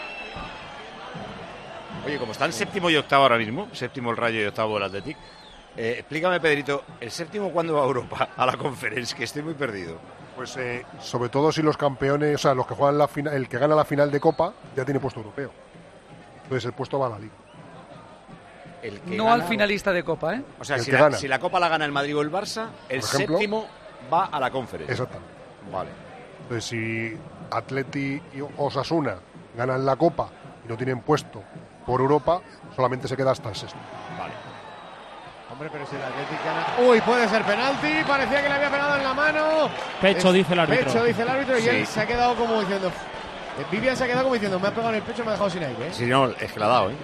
Oye, 2.03 2.17
como 2.17 2.31
están 2.31 2.51
séptimo 2.51 2.89
y 2.89 2.95
octavo 2.95 3.23
ahora 3.23 3.37
mismo, 3.37 3.67
séptimo 3.73 4.09
el 4.09 4.17
Rayo 4.17 4.41
y 4.41 4.45
octavo 4.45 4.77
el 4.77 4.83
Athletic, 4.83 5.17
eh, 5.77 5.95
explícame, 5.99 6.39
Pedrito, 6.39 6.83
¿el 6.99 7.11
séptimo 7.11 7.51
cuándo 7.51 7.75
va 7.75 7.81
a 7.81 7.85
Europa? 7.85 8.29
A 8.37 8.45
la 8.45 8.57
conferencia, 8.57 9.17
que 9.17 9.23
estoy 9.23 9.41
muy 9.43 9.53
perdido. 9.53 9.97
Pues 10.35 10.55
eh, 10.57 10.85
sobre 10.99 11.29
todo 11.29 11.51
si 11.51 11.61
los 11.61 11.77
campeones, 11.77 12.35
o 12.35 12.37
sea, 12.37 12.53
los 12.53 12.65
que 12.65 12.73
juegan 12.73 12.97
la 12.97 13.07
final, 13.07 13.33
el 13.33 13.47
que 13.49 13.57
gana 13.57 13.75
la 13.75 13.85
final 13.85 14.09
de 14.11 14.19
Copa 14.19 14.53
ya 14.75 14.85
tiene 14.85 14.99
puesto 14.99 15.19
europeo. 15.19 15.51
Entonces 16.43 16.65
el 16.65 16.73
puesto 16.73 16.97
va 16.99 17.07
a 17.07 17.09
la 17.11 17.19
liga. 17.19 17.33
El 18.81 18.99
que 19.01 19.15
No 19.15 19.25
gana- 19.25 19.35
al 19.35 19.43
finalista 19.49 19.91
de 19.93 20.03
Copa, 20.03 20.35
¿eh? 20.35 20.43
O 20.59 20.63
sea, 20.63 20.79
si 20.79 20.91
la, 20.91 21.11
si 21.11 21.27
la 21.27 21.39
Copa 21.39 21.59
la 21.59 21.69
gana 21.69 21.85
el 21.85 21.91
Madrid 21.91 22.17
o 22.17 22.21
el 22.21 22.31
Barça, 22.31 22.67
el 22.89 22.99
ejemplo. 22.99 23.37
séptimo 23.37 23.67
va 24.11 24.25
a 24.25 24.39
la 24.39 24.49
conferencia. 24.49 24.91
Exactamente. 24.93 25.33
Vale. 25.71 25.89
Entonces 26.43 26.65
si 26.65 27.15
Atleti 27.51 28.21
y 28.33 28.41
Osasuna 28.57 29.17
ganan 29.55 29.85
la 29.85 29.95
Copa 29.95 30.29
y 30.65 30.67
no 30.69 30.75
tienen 30.77 31.01
puesto 31.01 31.43
por 31.85 32.01
Europa, 32.01 32.41
solamente 32.75 33.07
se 33.07 33.15
queda 33.15 33.31
hasta 33.31 33.49
el 33.49 33.55
sexto. 33.55 33.77
Vale. 34.17 34.33
Hombre, 35.61 35.77
pero 35.77 35.85
si 35.85 35.95
el 35.95 36.01
Atlético 36.01 36.41
gana. 36.43 36.89
Uy, 36.89 37.01
puede 37.01 37.27
ser 37.29 37.43
penalti. 37.43 38.03
Parecía 38.07 38.41
que 38.41 38.49
le 38.49 38.55
había 38.55 38.71
pegado 38.71 38.95
en 38.97 39.03
la 39.03 39.13
mano. 39.13 39.69
Pecho, 40.01 40.29
Es- 40.29 40.33
dice 40.33 40.53
el 40.53 40.59
árbitro. 40.59 40.85
Pecho, 40.85 41.03
dice 41.03 41.21
el 41.21 41.29
árbitro. 41.29 41.57
Y 41.59 41.61
Sí. 41.61 41.69
él 41.69 41.85
se 41.85 42.01
ha 42.01 42.07
quedado 42.07 42.35
como 42.35 42.59
diciendo. 42.61 42.87
eh, 42.87 43.65
Vivian 43.69 43.95
se 43.95 44.05
ha 44.05 44.07
quedado 44.07 44.23
como 44.23 44.33
diciendo: 44.33 44.59
Me 44.59 44.69
ha 44.69 44.71
pegado 44.71 44.89
en 44.89 44.95
el 44.95 45.01
pecho 45.03 45.21
y 45.21 45.25
me 45.25 45.29
ha 45.29 45.31
dejado 45.33 45.49
sin 45.51 45.63
aire. 45.63 45.87
¿eh? 45.87 45.93
Si 45.93 46.05
no, 46.07 46.29
es 46.29 46.51
que 46.51 46.59
la 46.59 46.65
ha 46.65 46.69
dado, 46.69 46.89
¿eh? 46.89 46.95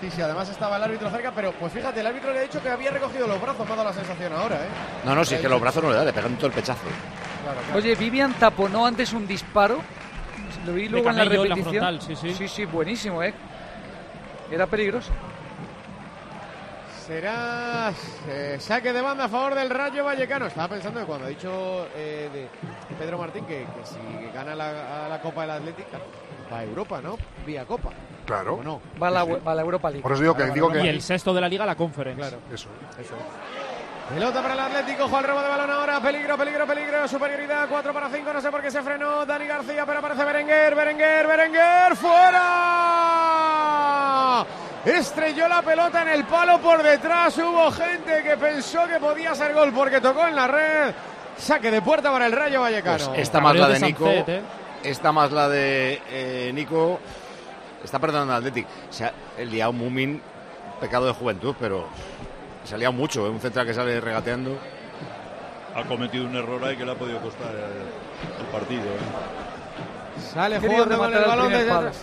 Sí, 0.00 0.10
sí, 0.10 0.22
además 0.22 0.48
estaba 0.48 0.76
el 0.78 0.82
árbitro 0.84 1.10
cerca. 1.10 1.30
Pero 1.34 1.52
pues 1.52 1.74
fíjate, 1.74 2.00
el 2.00 2.06
árbitro 2.06 2.32
le 2.32 2.38
ha 2.38 2.42
dicho 2.42 2.62
que 2.62 2.70
había 2.70 2.90
recogido 2.90 3.26
los 3.26 3.38
brazos. 3.42 3.66
Me 3.66 3.72
ha 3.74 3.76
dado 3.76 3.88
la 3.90 3.94
sensación 3.94 4.32
ahora, 4.32 4.56
¿eh? 4.56 4.68
No, 5.04 5.14
no, 5.14 5.26
si 5.26 5.34
es 5.34 5.42
que 5.42 5.48
los 5.50 5.60
brazos 5.60 5.82
no 5.82 5.90
le 5.90 5.96
da, 5.96 6.04
le 6.06 6.12
pegan 6.14 6.36
todo 6.36 6.46
el 6.46 6.52
pechazo. 6.54 6.80
Claro, 7.42 7.60
claro. 7.66 7.78
Oye, 7.78 7.94
Vivian 7.96 8.32
taponó 8.32 8.86
antes 8.86 9.12
un 9.12 9.26
disparo. 9.26 9.78
Lo 10.64 10.72
vi 10.72 10.88
luego 10.88 11.10
en 11.10 11.16
la 11.16 11.24
repetición. 11.24 11.64
frontal, 11.64 12.00
sí, 12.00 12.16
sí. 12.16 12.32
Sí, 12.34 12.48
sí, 12.48 12.64
buenísimo, 12.64 13.22
¿eh? 13.22 13.34
Era 14.50 14.66
peligroso. 14.66 15.10
Será 17.08 17.90
eh, 18.28 18.58
saque 18.60 18.92
de 18.92 19.00
banda 19.00 19.24
a 19.24 19.28
favor 19.30 19.54
del 19.54 19.70
Rayo 19.70 20.04
Vallecano. 20.04 20.44
Estaba 20.44 20.68
pensando 20.68 21.00
que 21.00 21.06
cuando 21.06 21.24
ha 21.24 21.30
dicho 21.30 21.88
eh, 21.96 22.28
de 22.30 22.46
Pedro 22.96 23.16
Martín 23.16 23.46
que, 23.46 23.64
que 23.64 23.86
si 23.86 23.96
gana 24.34 24.54
la, 24.54 25.06
a 25.06 25.08
la 25.08 25.18
Copa 25.18 25.40
del 25.40 25.52
Atlético 25.52 25.88
va 26.52 26.58
a 26.58 26.64
Europa, 26.64 27.00
¿no? 27.00 27.16
Vía 27.46 27.64
Copa. 27.64 27.92
Claro. 28.26 28.56
¿O 28.56 28.62
no? 28.62 28.82
Va 29.02 29.08
a 29.08 29.10
la, 29.10 29.24
va 29.24 29.52
a 29.52 29.54
la 29.54 29.62
Europa 29.62 29.88
League. 29.88 30.02
Por 30.02 30.12
eso 30.12 30.20
digo 30.20 30.34
que, 30.34 30.50
digo 30.50 30.70
que 30.70 30.84
Y 30.84 30.88
el 30.88 31.00
sexto 31.00 31.32
de 31.32 31.40
la 31.40 31.48
liga, 31.48 31.64
la 31.64 31.76
Conference. 31.76 32.20
Claro. 32.20 32.40
Eso. 32.52 32.68
Eso. 33.00 33.14
Pelota 34.12 34.42
para 34.42 34.52
el 34.52 34.60
Atlético, 34.60 35.04
al 35.16 35.24
robo 35.24 35.40
de 35.40 35.48
balón 35.48 35.70
ahora, 35.70 36.02
peligro, 36.02 36.36
peligro, 36.36 36.66
peligro, 36.66 37.08
superioridad, 37.08 37.70
4 37.70 37.92
para 37.94 38.10
5, 38.10 38.32
no 38.34 38.40
sé 38.42 38.50
por 38.50 38.60
qué 38.60 38.70
se 38.70 38.82
frenó 38.82 39.24
Dani 39.24 39.46
García, 39.46 39.86
pero 39.86 40.00
aparece 40.00 40.24
Berenguer, 40.26 40.74
Berenguer, 40.74 41.26
Berenguer, 41.26 41.96
fuera. 41.96 43.38
Estrelló 44.84 45.48
la 45.48 45.60
pelota 45.62 46.02
en 46.02 46.08
el 46.08 46.24
palo 46.24 46.60
por 46.60 46.82
detrás, 46.82 47.36
hubo 47.38 47.70
gente 47.72 48.22
que 48.22 48.36
pensó 48.36 48.86
que 48.86 48.98
podía 48.98 49.34
ser 49.34 49.52
gol 49.52 49.72
porque 49.72 50.00
tocó 50.00 50.26
en 50.26 50.36
la 50.36 50.46
red. 50.46 50.94
Saque 51.36 51.70
de 51.70 51.82
puerta 51.82 52.10
para 52.10 52.26
el 52.26 52.32
Rayo 52.32 52.60
Vallecano. 52.60 53.06
Pues 53.08 53.20
esta 53.20 53.40
más 53.40 53.56
la 53.56 53.68
de 53.68 53.80
Nico. 53.80 54.10
Esta 54.82 55.12
más 55.12 55.30
la 55.32 55.48
de 55.48 56.00
eh, 56.10 56.52
Nico. 56.54 57.00
Está 57.84 57.98
perdonando 57.98 58.32
al 58.34 58.38
Athletic. 58.40 58.66
Se 58.90 59.04
ha 59.04 59.12
liado 59.44 59.72
Mumin, 59.72 60.20
pecado 60.80 61.06
de 61.06 61.12
juventud, 61.12 61.54
pero 61.60 61.86
se 62.64 62.74
ha 62.74 62.78
liado 62.78 62.92
mucho. 62.92 63.26
¿eh? 63.26 63.30
Un 63.30 63.40
central 63.40 63.66
que 63.66 63.74
sale 63.74 64.00
regateando. 64.00 64.58
Ha 65.74 65.84
cometido 65.84 66.24
un 66.24 66.34
error 66.34 66.64
ahí 66.64 66.76
que 66.76 66.84
le 66.84 66.92
ha 66.92 66.96
podido 66.96 67.20
costar 67.20 67.50
el, 67.50 68.40
el 68.40 68.46
partido. 68.50 68.82
¿eh? 68.82 70.20
Sale 70.32 70.58
jugando 70.58 70.98
con 70.98 71.14
el 71.14 71.24
balón 71.24 71.54
atrás. 71.54 72.00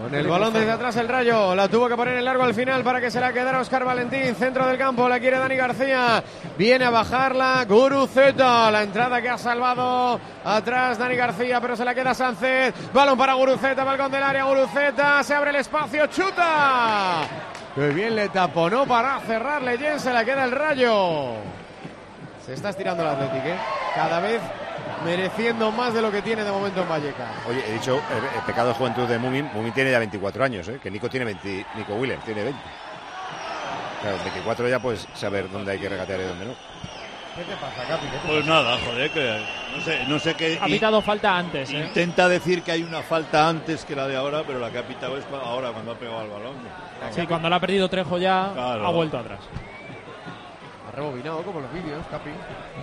Con 0.00 0.12
el 0.12 0.26
balón 0.26 0.52
desde 0.52 0.72
atrás 0.72 0.96
el 0.96 1.08
Rayo, 1.08 1.54
la 1.54 1.68
tuvo 1.68 1.88
que 1.88 1.94
poner 1.94 2.18
en 2.18 2.24
largo 2.24 2.42
al 2.42 2.52
final 2.52 2.82
para 2.82 3.00
que 3.00 3.12
se 3.12 3.20
la 3.20 3.32
quedara 3.32 3.60
Oscar 3.60 3.84
Valentín, 3.84 4.34
centro 4.34 4.66
del 4.66 4.76
campo, 4.76 5.08
la 5.08 5.20
quiere 5.20 5.38
Dani 5.38 5.54
García, 5.54 6.22
viene 6.58 6.84
a 6.84 6.90
bajarla 6.90 7.64
Guruceta, 7.68 8.72
la 8.72 8.82
entrada 8.82 9.22
que 9.22 9.28
ha 9.28 9.38
salvado 9.38 10.18
atrás 10.44 10.98
Dani 10.98 11.14
García, 11.14 11.60
pero 11.60 11.76
se 11.76 11.84
la 11.84 11.94
queda 11.94 12.12
Sánchez, 12.12 12.74
balón 12.92 13.16
para 13.16 13.34
Guruceta, 13.34 13.84
balcón 13.84 14.10
del 14.10 14.24
área, 14.24 14.44
Guruceta, 14.44 15.22
se 15.22 15.32
abre 15.32 15.50
el 15.50 15.56
espacio, 15.56 16.08
chuta, 16.08 17.22
que 17.76 17.88
bien 17.90 18.16
le 18.16 18.28
taponó 18.30 18.86
para 18.86 19.20
cerrarle, 19.20 19.78
Jen, 19.78 20.00
se 20.00 20.12
la 20.12 20.24
queda 20.24 20.44
el 20.44 20.50
Rayo. 20.50 21.34
Se 22.44 22.52
está 22.52 22.70
estirando 22.70 23.04
el 23.04 23.10
Atlético, 23.10 23.46
¿eh? 23.46 23.56
cada 23.94 24.20
vez 24.20 24.42
mereciendo 25.04 25.70
más 25.72 25.94
de 25.94 26.02
lo 26.02 26.10
que 26.10 26.22
tiene 26.22 26.44
de 26.44 26.50
momento 26.52 26.82
en 26.82 26.88
Vallecas. 26.88 27.30
Oye, 27.48 27.64
he 27.68 27.72
dicho 27.74 28.00
el, 28.10 28.24
el 28.38 28.42
pecado 28.46 28.68
de 28.68 28.74
juventud 28.74 29.06
de 29.06 29.18
Mumin. 29.18 29.50
Mumin 29.54 29.72
tiene 29.72 29.90
ya 29.90 29.98
24 29.98 30.44
años, 30.44 30.68
¿eh? 30.68 30.78
que 30.82 30.90
Nico 30.90 31.08
tiene 31.08 31.24
20, 31.26 31.66
Nico 31.76 31.94
Williams 31.94 32.24
tiene 32.24 32.44
20. 32.44 32.60
Claro, 34.02 34.16
24 34.24 34.68
ya 34.68 34.78
puedes 34.80 35.06
saber 35.14 35.50
dónde 35.50 35.72
hay 35.72 35.78
que 35.78 35.88
regatear 35.88 36.20
y 36.20 36.24
dónde 36.24 36.44
no. 36.46 36.54
¿Qué 37.34 37.42
te 37.42 37.56
pasa, 37.56 37.82
Capi? 37.88 38.06
¿Qué 38.06 38.16
te 38.18 38.28
Pues 38.28 38.40
pasa? 38.46 38.50
nada, 38.62 38.78
joder, 38.86 39.10
que 39.10 39.40
no 39.76 39.82
sé, 39.82 40.04
no 40.06 40.18
sé 40.20 40.34
qué. 40.34 40.58
Ha 40.62 40.66
pitado 40.66 41.02
falta 41.02 41.36
antes, 41.36 41.70
¿eh? 41.72 41.78
Intenta 41.80 42.28
decir 42.28 42.62
que 42.62 42.70
hay 42.70 42.82
una 42.84 43.02
falta 43.02 43.48
antes 43.48 43.84
que 43.84 43.96
la 43.96 44.06
de 44.06 44.14
ahora, 44.16 44.42
pero 44.46 44.60
la 44.60 44.70
que 44.70 44.78
ha 44.78 44.86
pitado 44.86 45.16
es 45.18 45.24
ahora 45.32 45.70
cuando 45.72 45.92
ha 45.92 45.94
pegado 45.96 46.20
al 46.20 46.28
balón. 46.28 46.54
Sí, 47.10 47.26
cuando 47.26 47.48
lo 47.48 47.56
ha 47.56 47.60
perdido 47.60 47.88
Trejo 47.88 48.18
ya, 48.18 48.50
Claro. 48.54 48.86
ha 48.86 48.90
vuelto 48.90 49.18
atrás. 49.18 49.40
Rebobinado 50.94 51.42
como 51.42 51.60
los 51.60 51.72
vídeos, 51.72 52.04
Capi. 52.10 52.30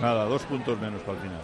Nada, 0.00 0.24
dos 0.24 0.42
puntos 0.42 0.78
menos 0.80 1.00
para 1.02 1.18
el 1.18 1.22
final. 1.22 1.40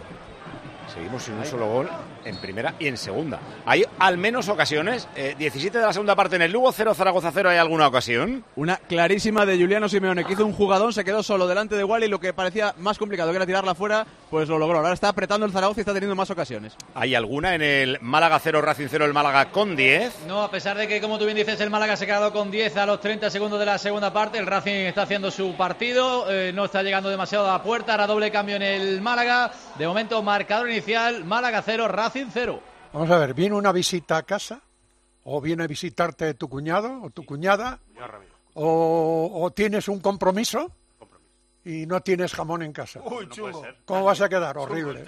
Seguimos 0.93 1.23
sin 1.23 1.35
un 1.35 1.45
solo 1.45 1.67
gol 1.67 1.89
en 2.25 2.37
primera 2.37 2.73
y 2.79 2.87
en 2.87 2.97
segunda. 2.97 3.39
Hay 3.65 3.85
al 3.99 4.17
menos 4.17 4.49
ocasiones. 4.49 5.07
eh, 5.15 5.35
17 5.37 5.77
de 5.77 5.85
la 5.85 5.93
segunda 5.93 6.15
parte 6.15 6.35
en 6.35 6.41
el 6.41 6.51
Lugo, 6.51 6.71
0 6.71 6.93
Zaragoza 6.95 7.31
0. 7.33 7.49
¿Hay 7.49 7.57
alguna 7.57 7.87
ocasión? 7.87 8.43
Una 8.55 8.77
clarísima 8.77 9.45
de 9.45 9.57
Juliano 9.57 9.87
Simeone, 9.87 10.25
que 10.25 10.33
hizo 10.33 10.45
un 10.45 10.53
jugadón, 10.53 10.91
se 10.91 11.03
quedó 11.05 11.21
solo 11.21 11.47
delante 11.47 11.75
de 11.75 11.83
Wally 11.83 12.07
y 12.07 12.09
lo 12.09 12.19
que 12.19 12.33
parecía 12.33 12.73
más 12.77 12.97
complicado 12.97 13.29
que 13.31 13.35
era 13.37 13.45
tirarla 13.45 13.75
fuera, 13.75 14.05
pues 14.31 14.49
lo 14.49 14.57
logró. 14.57 14.79
Ahora 14.79 14.93
está 14.93 15.09
apretando 15.09 15.45
el 15.45 15.51
Zaragoza 15.51 15.79
y 15.79 15.81
está 15.81 15.93
teniendo 15.93 16.15
más 16.15 16.29
ocasiones. 16.31 16.75
¿Hay 16.95 17.13
alguna 17.13 17.53
en 17.55 17.61
el 17.61 17.97
Málaga 18.01 18.39
0, 18.39 18.61
Racing 18.61 18.87
0, 18.89 19.05
el 19.05 19.13
Málaga 19.13 19.51
con 19.51 19.75
10? 19.75 20.25
No, 20.27 20.41
a 20.41 20.49
pesar 20.51 20.75
de 20.77 20.87
que, 20.87 20.99
como 21.01 21.19
tú 21.19 21.25
bien 21.25 21.37
dices, 21.37 21.59
el 21.61 21.69
Málaga 21.69 21.95
se 21.95 22.05
ha 22.05 22.07
quedado 22.07 22.33
con 22.33 22.49
10 22.49 22.75
a 22.77 22.85
los 22.87 22.99
30 22.99 23.29
segundos 23.29 23.59
de 23.59 23.65
la 23.67 23.77
segunda 23.77 24.11
parte, 24.11 24.39
el 24.39 24.47
Racing 24.47 24.71
está 24.87 25.03
haciendo 25.03 25.29
su 25.29 25.55
partido, 25.55 26.25
eh, 26.31 26.51
no 26.53 26.65
está 26.65 26.81
llegando 26.81 27.09
demasiado 27.09 27.47
a 27.47 27.53
la 27.53 27.63
puerta, 27.63 27.91
ahora 27.93 28.07
doble 28.07 28.31
cambio 28.31 28.55
en 28.55 28.63
el 28.63 29.01
Málaga. 29.01 29.51
De 29.77 29.87
momento, 29.87 30.21
marcador 30.23 30.67
inicial, 30.67 30.78
Málaga 31.25 31.61
0, 31.61 31.87
Racing 31.87 32.27
0. 32.31 32.61
Vamos 32.93 33.09
a 33.09 33.17
ver, 33.17 33.33
¿viene 33.33 33.55
una 33.55 33.71
visita 33.71 34.17
a 34.17 34.23
casa? 34.23 34.61
¿O 35.23 35.41
viene 35.41 35.63
a 35.63 35.67
visitarte 35.67 36.33
tu 36.33 36.49
cuñado 36.49 37.01
o 37.03 37.09
tu 37.09 37.25
cuñada? 37.25 37.79
¿O, 38.53 39.31
o 39.33 39.51
tienes 39.51 39.87
un 39.87 39.99
compromiso? 39.99 40.71
Y 41.65 41.85
no 41.85 42.01
tienes 42.01 42.33
jamón 42.33 42.63
en 42.63 42.73
casa. 42.73 43.01
¿Cómo 43.85 44.03
vas 44.05 44.21
a 44.21 44.29
quedar? 44.29 44.57
Horrible. 44.57 45.05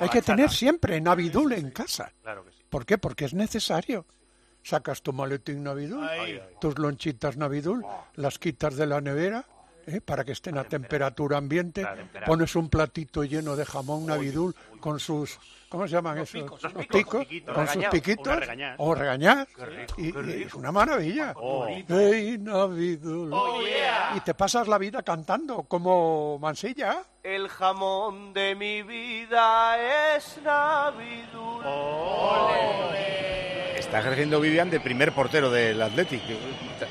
Hay 0.00 0.08
que 0.08 0.22
tener 0.22 0.50
siempre 0.50 1.00
Navidul 1.00 1.52
en 1.52 1.70
casa. 1.70 2.12
¿Por 2.70 2.86
qué? 2.86 2.98
Porque 2.98 3.26
es 3.26 3.34
necesario. 3.34 4.06
Sacas 4.62 5.02
tu 5.02 5.12
maletín 5.12 5.62
Navidul, 5.62 6.08
tus 6.60 6.78
lonchitas 6.78 7.36
Navidul, 7.36 7.84
las 8.14 8.38
quitas 8.38 8.74
de 8.76 8.86
la 8.86 9.00
nevera 9.00 9.46
¿eh? 9.86 10.00
para 10.00 10.24
que 10.24 10.32
estén 10.32 10.58
a 10.58 10.64
temperatura 10.64 11.38
ambiente, 11.38 11.86
pones 12.24 12.54
un 12.56 12.68
platito 12.68 13.24
lleno 13.24 13.56
de 13.56 13.64
jamón 13.64 14.06
Navidul 14.06 14.54
con 14.80 15.00
sus, 15.00 15.38
¿cómo 15.68 15.86
se 15.86 15.94
llaman 15.94 16.18
esos? 16.18 16.42
picos, 16.42 16.62
Los 16.62 16.74
los 16.74 16.86
picos, 16.86 17.26
con 17.52 17.68
sus 17.68 17.84
piquitos, 17.86 18.38
o 18.78 18.94
regañar. 18.94 19.48
Y, 19.96 20.42
es 20.42 20.54
una 20.54 20.72
maravilla. 20.72 21.32
Oh. 21.36 21.66
¡Ey, 21.66 22.38
Navidul! 22.38 23.34
Y 24.14 24.20
te 24.20 24.34
pasas 24.34 24.68
la 24.68 24.78
vida 24.78 25.02
cantando 25.02 25.62
como 25.64 26.38
Mansilla. 26.38 27.02
El 27.22 27.48
jamón 27.48 28.32
de 28.32 28.54
mi 28.54 28.82
vida 28.82 30.14
es 30.16 30.38
Navidul. 30.42 31.64
Está 33.86 34.00
ejerciendo 34.00 34.40
Vivian 34.40 34.68
de 34.68 34.80
primer 34.80 35.12
portero 35.12 35.48
del 35.48 35.80
Athletic. 35.80 36.20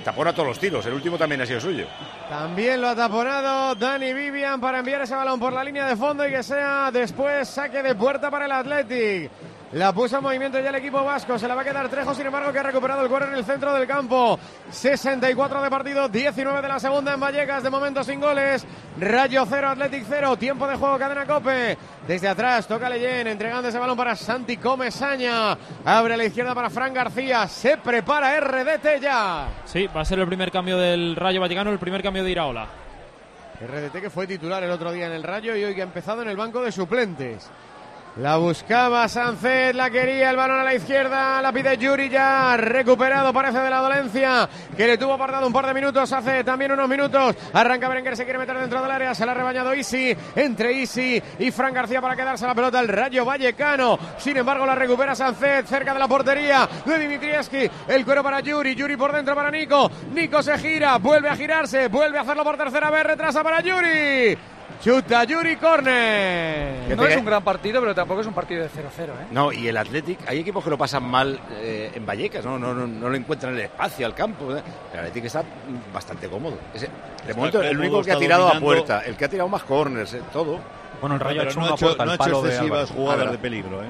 Tapona 0.05 0.31
todos 0.31 0.47
los 0.47 0.59
tiros. 0.59 0.85
El 0.85 0.93
último 0.93 1.17
también 1.17 1.41
ha 1.41 1.45
sido 1.45 1.59
suyo. 1.59 1.87
También 2.29 2.79
lo 2.79 2.87
ha 2.87 2.95
taponado 2.95 3.75
Dani 3.75 4.13
Vivian 4.13 4.61
para 4.61 4.79
enviar 4.79 5.01
ese 5.01 5.13
balón 5.13 5.37
por 5.37 5.51
la 5.51 5.61
línea 5.61 5.87
de 5.87 5.97
fondo 5.97 6.25
y 6.25 6.31
que 6.31 6.41
sea 6.41 6.91
después 6.93 7.49
saque 7.49 7.83
de 7.83 7.95
puerta 7.95 8.31
para 8.31 8.45
el 8.45 8.51
Athletic. 8.53 9.29
La 9.75 9.91
puso 9.91 10.15
en 10.15 10.23
movimiento 10.23 10.57
ya 10.57 10.69
el 10.69 10.75
equipo 10.75 11.03
vasco. 11.03 11.37
Se 11.37 11.49
la 11.49 11.53
va 11.53 11.61
a 11.61 11.65
quedar 11.65 11.89
Trejo, 11.89 12.15
sin 12.15 12.25
embargo, 12.25 12.49
que 12.53 12.59
ha 12.59 12.63
recuperado 12.63 13.01
el 13.01 13.09
cuero 13.09 13.27
en 13.27 13.33
el 13.33 13.43
centro 13.43 13.73
del 13.73 13.85
campo. 13.85 14.39
64 14.69 15.61
de 15.61 15.69
partido, 15.69 16.07
19 16.07 16.61
de 16.61 16.67
la 16.69 16.79
segunda 16.79 17.13
en 17.13 17.19
Vallecas. 17.19 17.61
De 17.61 17.69
momento 17.69 18.01
sin 18.01 18.21
goles. 18.21 18.65
Rayo 18.97 19.45
0, 19.45 19.67
Athletic 19.67 20.05
0. 20.07 20.37
Tiempo 20.37 20.65
de 20.65 20.77
juego, 20.77 20.97
cadena 20.97 21.25
Cope. 21.25 21.77
Desde 22.07 22.29
atrás 22.29 22.65
toca 22.67 22.87
Leyen, 22.87 23.27
entregando 23.27 23.67
ese 23.67 23.77
balón 23.77 23.97
para 23.97 24.15
Santi 24.15 24.55
Comesaña. 24.55 25.57
Abre 25.83 26.13
a 26.13 26.17
la 26.17 26.23
izquierda 26.23 26.55
para 26.55 26.69
Fran 26.69 26.93
García. 26.93 27.45
Se 27.49 27.75
prepara 27.75 28.39
RDT 28.39 29.01
ya. 29.01 29.49
Sí, 29.65 29.87
va 29.87 29.99
a 29.99 30.05
ser 30.05 30.19
el 30.19 30.27
primer 30.27 30.51
cambio 30.51 30.77
del 30.77 31.17
Rayo 31.17 31.41
Vallecano, 31.41 31.71
el 31.71 31.79
primer 31.79 32.01
cambio 32.01 32.23
de 32.23 32.31
Iraola. 32.31 32.65
RDT 33.59 33.99
que 33.99 34.09
fue 34.09 34.25
titular 34.25 34.63
el 34.63 34.71
otro 34.71 34.93
día 34.93 35.07
en 35.07 35.11
el 35.11 35.23
Rayo 35.23 35.53
y 35.53 35.65
hoy 35.65 35.75
que 35.75 35.81
ha 35.81 35.85
empezado 35.85 36.21
en 36.21 36.29
el 36.29 36.37
banco 36.37 36.61
de 36.61 36.71
suplentes. 36.71 37.51
La 38.17 38.37
buscaba 38.37 39.09
Sánchez, 39.09 39.75
la 39.75 39.89
quería, 39.89 40.29
el 40.29 40.37
balón 40.37 40.61
a 40.61 40.63
la 40.63 40.73
izquierda, 40.73 41.41
la 41.41 41.51
pide 41.51 41.77
Yuri 41.77 42.07
ya, 42.07 42.55
recuperado 42.55 43.33
parece 43.33 43.59
de 43.59 43.69
la 43.69 43.81
dolencia, 43.81 44.47
que 44.77 44.87
le 44.87 44.97
tuvo 44.97 45.15
apartado 45.15 45.45
un 45.45 45.51
par 45.51 45.67
de 45.67 45.73
minutos, 45.73 46.13
hace 46.13 46.45
también 46.45 46.71
unos 46.71 46.87
minutos, 46.87 47.35
arranca 47.51 47.89
Berenguer, 47.89 48.15
se 48.15 48.23
quiere 48.23 48.39
meter 48.39 48.57
dentro 48.57 48.81
del 48.81 48.89
área, 48.89 49.13
se 49.13 49.25
la 49.25 49.33
ha 49.33 49.35
rebañado 49.35 49.75
Isi, 49.75 50.15
entre 50.33 50.71
Isi 50.71 51.21
y 51.39 51.51
Fran 51.51 51.73
García 51.73 52.01
para 52.01 52.15
quedarse 52.15 52.47
la 52.47 52.55
pelota 52.55 52.79
el 52.79 52.87
Rayo 52.87 53.25
Vallecano, 53.25 53.99
sin 54.17 54.37
embargo 54.37 54.65
la 54.65 54.75
recupera 54.75 55.13
Sánchez, 55.13 55.67
cerca 55.67 55.93
de 55.93 55.99
la 55.99 56.07
portería 56.07 56.69
de 56.85 56.97
Dimitrieski, 56.97 57.69
el 57.89 58.05
cuero 58.05 58.23
para 58.23 58.39
Yuri, 58.39 58.75
Yuri 58.75 58.95
por 58.95 59.11
dentro 59.11 59.35
para 59.35 59.51
Nico, 59.51 59.91
Nico 60.13 60.41
se 60.41 60.57
gira, 60.57 60.99
vuelve 60.99 61.27
a 61.27 61.35
girarse, 61.35 61.89
vuelve 61.89 62.17
a 62.17 62.21
hacerlo 62.21 62.45
por 62.45 62.55
tercera 62.55 62.89
vez, 62.89 63.03
retrasa 63.03 63.43
para 63.43 63.59
Yuri, 63.59 64.37
chuta 64.83 65.23
Yuri, 65.23 65.55
córner. 65.57 66.95
No 66.95 67.05
es 67.07 67.17
un 67.17 67.25
gran 67.25 67.43
partido, 67.43 67.81
pero 67.81 67.95
tampoco 67.95 68.21
es 68.21 68.27
un 68.27 68.33
partido 68.33 68.63
de 68.63 68.69
0-0, 68.69 69.09
¿eh? 69.09 69.27
No, 69.31 69.51
y 69.51 69.67
el 69.67 69.77
Athletic, 69.77 70.19
hay 70.27 70.39
equipos 70.39 70.63
que 70.63 70.69
lo 70.69 70.77
pasan 70.77 71.03
mal 71.03 71.39
eh, 71.53 71.91
en 71.93 72.05
Vallecas, 72.05 72.45
¿no? 72.45 72.57
No, 72.59 72.73
no, 72.73 72.85
no 72.87 73.09
le 73.09 73.17
encuentran 73.17 73.53
el 73.55 73.61
espacio 73.61 74.05
al 74.05 74.13
campo. 74.13 74.55
¿eh? 74.55 74.61
El 74.93 74.99
Athletic 74.99 75.25
está 75.25 75.43
bastante 75.93 76.27
cómodo. 76.27 76.57
Ese- 76.73 76.89
de 77.25 77.33
momento, 77.33 77.61
el 77.61 77.69
cómodo, 77.69 77.81
único 77.81 78.03
que 78.03 78.11
ha 78.11 78.17
tirado 78.19 78.43
a 78.43 78.53
dominando. 78.53 78.65
puerta, 78.85 78.99
el 79.05 79.15
que 79.15 79.25
ha 79.25 79.29
tirado 79.29 79.49
más 79.49 79.63
corners, 79.63 80.13
eh, 80.13 80.21
todo. 80.31 80.59
Bueno, 81.01 81.15
el 81.15 81.21
Rayo 81.21 81.41
ha 81.41 81.43
hecho 81.45 81.59
no 81.59 81.65
una 81.65 81.71
ha 81.73 81.75
hecho, 81.75 81.85
puerta 81.87 82.05
no 82.05 82.11
ha 82.11 82.15
hecho 82.15 82.41
de 82.41 82.49
excesivas 82.49 82.89
jugadas 82.91 83.31
de 83.31 83.37
peligro, 83.37 83.83
¿eh? 83.83 83.87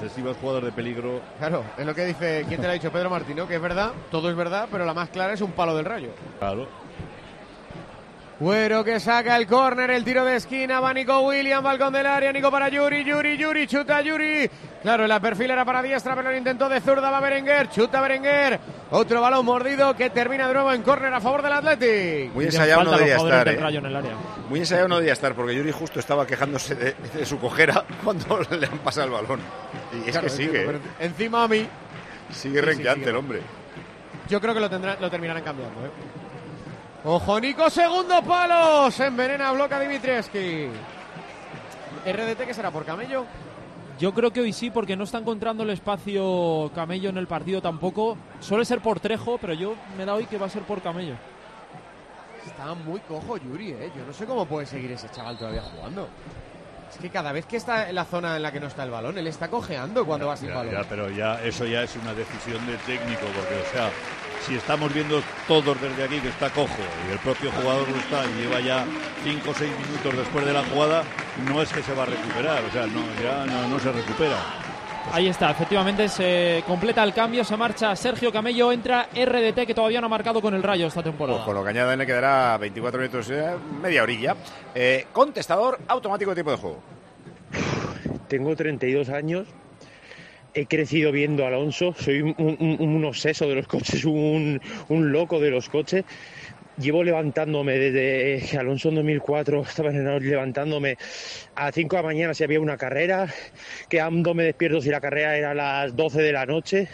Excesivas 0.00 0.36
jugadas 0.40 0.64
de 0.64 0.72
peligro. 0.72 1.20
Claro, 1.38 1.64
es 1.78 1.86
lo 1.86 1.94
que 1.94 2.04
dice, 2.04 2.44
¿quién 2.48 2.60
te 2.60 2.66
lo 2.66 2.70
ha 2.70 2.74
dicho? 2.74 2.92
Pedro 2.92 3.08
Martino, 3.10 3.48
que 3.48 3.56
es 3.56 3.60
verdad, 3.62 3.92
todo 4.10 4.28
es 4.30 4.36
verdad, 4.36 4.68
pero 4.70 4.84
la 4.84 4.92
más 4.94 5.08
clara 5.08 5.32
es 5.32 5.40
un 5.40 5.52
palo 5.52 5.74
del 5.74 5.86
rayo. 5.86 6.10
Claro. 6.38 6.68
Cuero 8.38 8.84
que 8.84 9.00
saca 9.00 9.34
el 9.38 9.46
córner, 9.46 9.90
el 9.90 10.04
tiro 10.04 10.22
de 10.22 10.36
esquina, 10.36 10.78
va 10.78 10.92
Nico 10.92 11.20
William, 11.20 11.64
balcón 11.64 11.90
del 11.94 12.04
área, 12.04 12.30
Nico 12.32 12.50
para 12.50 12.68
Yuri, 12.68 13.02
Yuri, 13.02 13.38
Yuri, 13.38 13.66
chuta 13.66 14.02
Yuri, 14.02 14.50
Claro, 14.82 15.06
la 15.06 15.18
perfil 15.20 15.50
era 15.50 15.64
para 15.64 15.82
diestra, 15.82 16.14
pero 16.14 16.28
el 16.30 16.36
intento 16.36 16.68
de 16.68 16.80
zurda 16.82 17.10
va 17.10 17.18
Berenguer. 17.20 17.70
Chuta 17.70 18.00
Berenguer. 18.02 18.60
Otro 18.90 19.20
balón 19.22 19.44
mordido 19.46 19.96
que 19.96 20.10
termina 20.10 20.46
de 20.46 20.54
nuevo 20.54 20.70
en 20.72 20.82
córner 20.82 21.12
a 21.14 21.20
favor 21.20 21.42
del 21.42 21.54
Athletic. 21.54 22.32
Muy 22.34 22.44
ensayado 22.44 22.84
no 22.84 22.96
debía 22.98 23.16
estar. 23.16 23.48
¿eh? 23.48 23.56
Rayo 23.56 23.78
en 23.80 23.86
el 23.86 23.96
área. 23.96 24.12
Muy 24.50 24.60
ensayado 24.60 24.86
no 24.86 24.98
debía 24.98 25.14
estar 25.14 25.34
porque 25.34 25.54
Yuri 25.56 25.72
justo 25.72 25.98
estaba 25.98 26.26
quejándose 26.26 26.74
de, 26.76 26.94
de 27.14 27.24
su 27.26 27.38
cojera 27.40 27.84
cuando 28.04 28.38
le 28.50 28.66
han 28.66 28.78
pasado 28.78 29.06
el 29.06 29.12
balón. 29.12 29.40
Y 29.94 30.08
es 30.08 30.12
Claro, 30.12 30.26
que 30.26 30.30
sigue. 30.30 30.62
pero 30.66 30.78
¿eh? 30.78 30.80
Encima 31.00 31.42
a 31.42 31.48
mí. 31.48 31.56
Sigue 31.58 31.70
Sí, 32.32 32.50
sí, 32.50 32.60
renqueante 32.60 33.00
sigue. 33.00 33.10
el 33.10 33.16
hombre. 33.16 33.40
Yo 34.28 34.40
creo 34.40 34.52
que 34.54 34.60
lo, 34.60 34.68
tendrá, 34.70 34.96
lo 35.00 35.10
terminarán 35.10 35.42
cambiando. 35.42 35.80
¿eh? 35.86 35.90
Ojo, 37.08 37.38
Nico, 37.38 37.70
segundo 37.70 38.20
palo. 38.22 38.90
Se 38.90 39.06
envenena, 39.06 39.52
bloca 39.52 39.78
Dimitrievski. 39.78 40.66
RDT, 42.04 42.46
que 42.46 42.52
será 42.54 42.70
por 42.72 42.84
camello? 42.84 43.24
Yo 44.00 44.12
creo 44.12 44.32
que 44.32 44.40
hoy 44.40 44.52
sí, 44.52 44.70
porque 44.70 44.96
no 44.96 45.04
está 45.04 45.18
encontrando 45.18 45.62
el 45.62 45.70
espacio 45.70 46.70
Camello 46.74 47.08
en 47.08 47.16
el 47.16 47.26
partido 47.26 47.62
tampoco. 47.62 48.18
Suele 48.40 48.64
ser 48.64 48.80
por 48.80 49.00
Trejo, 49.00 49.38
pero 49.38 49.54
yo 49.54 49.74
me 49.96 50.04
da 50.04 50.14
hoy 50.14 50.26
que 50.26 50.36
va 50.36 50.46
a 50.46 50.50
ser 50.50 50.62
por 50.64 50.82
Camello. 50.82 51.14
Está 52.44 52.74
muy 52.74 53.00
cojo 53.00 53.36
Yuri, 53.38 53.70
¿eh? 53.70 53.90
Yo 53.96 54.04
no 54.04 54.12
sé 54.12 54.26
cómo 54.26 54.44
puede 54.44 54.66
seguir 54.66 54.92
ese 54.92 55.08
chaval 55.10 55.38
todavía 55.38 55.62
jugando. 55.62 56.08
Es 56.90 56.98
que 56.98 57.08
cada 57.10 57.32
vez 57.32 57.46
que 57.46 57.56
está 57.56 57.88
en 57.88 57.94
la 57.94 58.04
zona 58.04 58.36
en 58.36 58.42
la 58.42 58.52
que 58.52 58.60
no 58.60 58.66
está 58.66 58.82
el 58.84 58.90
balón, 58.90 59.16
él 59.16 59.26
está 59.26 59.48
cojeando 59.48 60.04
cuando 60.04 60.26
va 60.26 60.36
sin 60.36 60.48
Ya, 60.50 60.54
balón. 60.56 60.72
ya, 60.74 60.84
pero 60.88 61.08
ya 61.10 61.40
eso 61.42 61.64
ya 61.64 61.82
es 61.82 61.96
una 61.96 62.12
decisión 62.14 62.64
del 62.66 62.78
técnico, 62.78 63.22
porque 63.34 63.54
o 63.54 63.72
sea, 63.72 63.90
si 64.42 64.54
estamos 64.54 64.92
viendo 64.92 65.22
todos 65.48 65.80
desde 65.80 66.04
aquí 66.04 66.20
que 66.20 66.28
está 66.28 66.50
cojo 66.50 66.82
y 67.08 67.12
el 67.12 67.18
propio 67.18 67.50
jugador 67.52 67.88
está 67.88 68.24
y 68.24 68.42
lleva 68.42 68.60
ya 68.60 68.84
5 69.24 69.50
o 69.50 69.54
6 69.54 69.70
minutos 69.86 70.16
después 70.16 70.46
de 70.46 70.52
la 70.52 70.64
jugada, 70.64 71.04
no 71.48 71.62
es 71.62 71.72
que 71.72 71.82
se 71.82 71.94
va 71.94 72.04
a 72.04 72.06
recuperar, 72.06 72.62
o 72.64 72.72
sea, 72.72 72.86
no, 72.86 73.02
ya 73.22 73.46
no, 73.46 73.68
no 73.68 73.78
se 73.78 73.92
recupera. 73.92 74.36
Ahí 75.12 75.28
está, 75.28 75.50
efectivamente 75.52 76.08
se 76.08 76.64
completa 76.66 77.02
el 77.04 77.14
cambio, 77.14 77.44
se 77.44 77.56
marcha 77.56 77.94
Sergio 77.94 78.32
Camello, 78.32 78.72
entra 78.72 79.08
RDT 79.14 79.64
que 79.66 79.74
todavía 79.74 80.00
no 80.00 80.06
ha 80.06 80.10
marcado 80.10 80.42
con 80.42 80.52
el 80.54 80.62
Rayo 80.62 80.88
esta 80.88 81.02
temporada. 81.02 81.44
Con 81.44 81.54
lo 81.54 81.62
que 81.62 81.70
añaden 81.70 81.98
le 81.98 82.06
quedará 82.06 82.58
24 82.58 83.00
minutos, 83.00 83.30
eh, 83.30 83.54
media 83.80 84.02
orilla. 84.02 84.34
Eh, 84.74 85.06
contestador 85.12 85.78
automático 85.86 86.30
de 86.32 86.34
tiempo 86.34 86.50
de 86.50 86.56
juego. 86.56 86.80
Tengo 88.28 88.56
32 88.56 89.08
años. 89.10 89.46
He 90.56 90.64
crecido 90.64 91.12
viendo 91.12 91.44
a 91.44 91.48
Alonso. 91.48 91.94
Soy 91.98 92.22
un, 92.22 93.04
obseso 93.04 93.46
de 93.46 93.56
los 93.56 93.66
coches, 93.66 94.06
un, 94.06 94.58
loco 94.88 95.38
de 95.38 95.50
los 95.50 95.68
coches. 95.68 96.02
Llevo 96.78 97.04
levantándome 97.04 97.76
desde 97.76 98.56
Alonso 98.56 98.88
en 98.88 98.94
2004 98.94 99.62
estaba 99.62 99.90
levantándome 99.90 100.96
a 101.54 101.66
las 101.66 101.74
5 101.74 101.96
de 101.96 102.02
la 102.02 102.08
mañana 102.08 102.34
si 102.34 102.42
había 102.42 102.58
una 102.58 102.78
carrera, 102.78 103.28
quedándome 103.90 104.44
despierto 104.44 104.80
si 104.80 104.88
la 104.88 105.02
carrera 105.02 105.36
era 105.36 105.50
a 105.50 105.54
las 105.54 105.94
12 105.94 106.22
de 106.22 106.32
la 106.32 106.46
noche, 106.46 106.88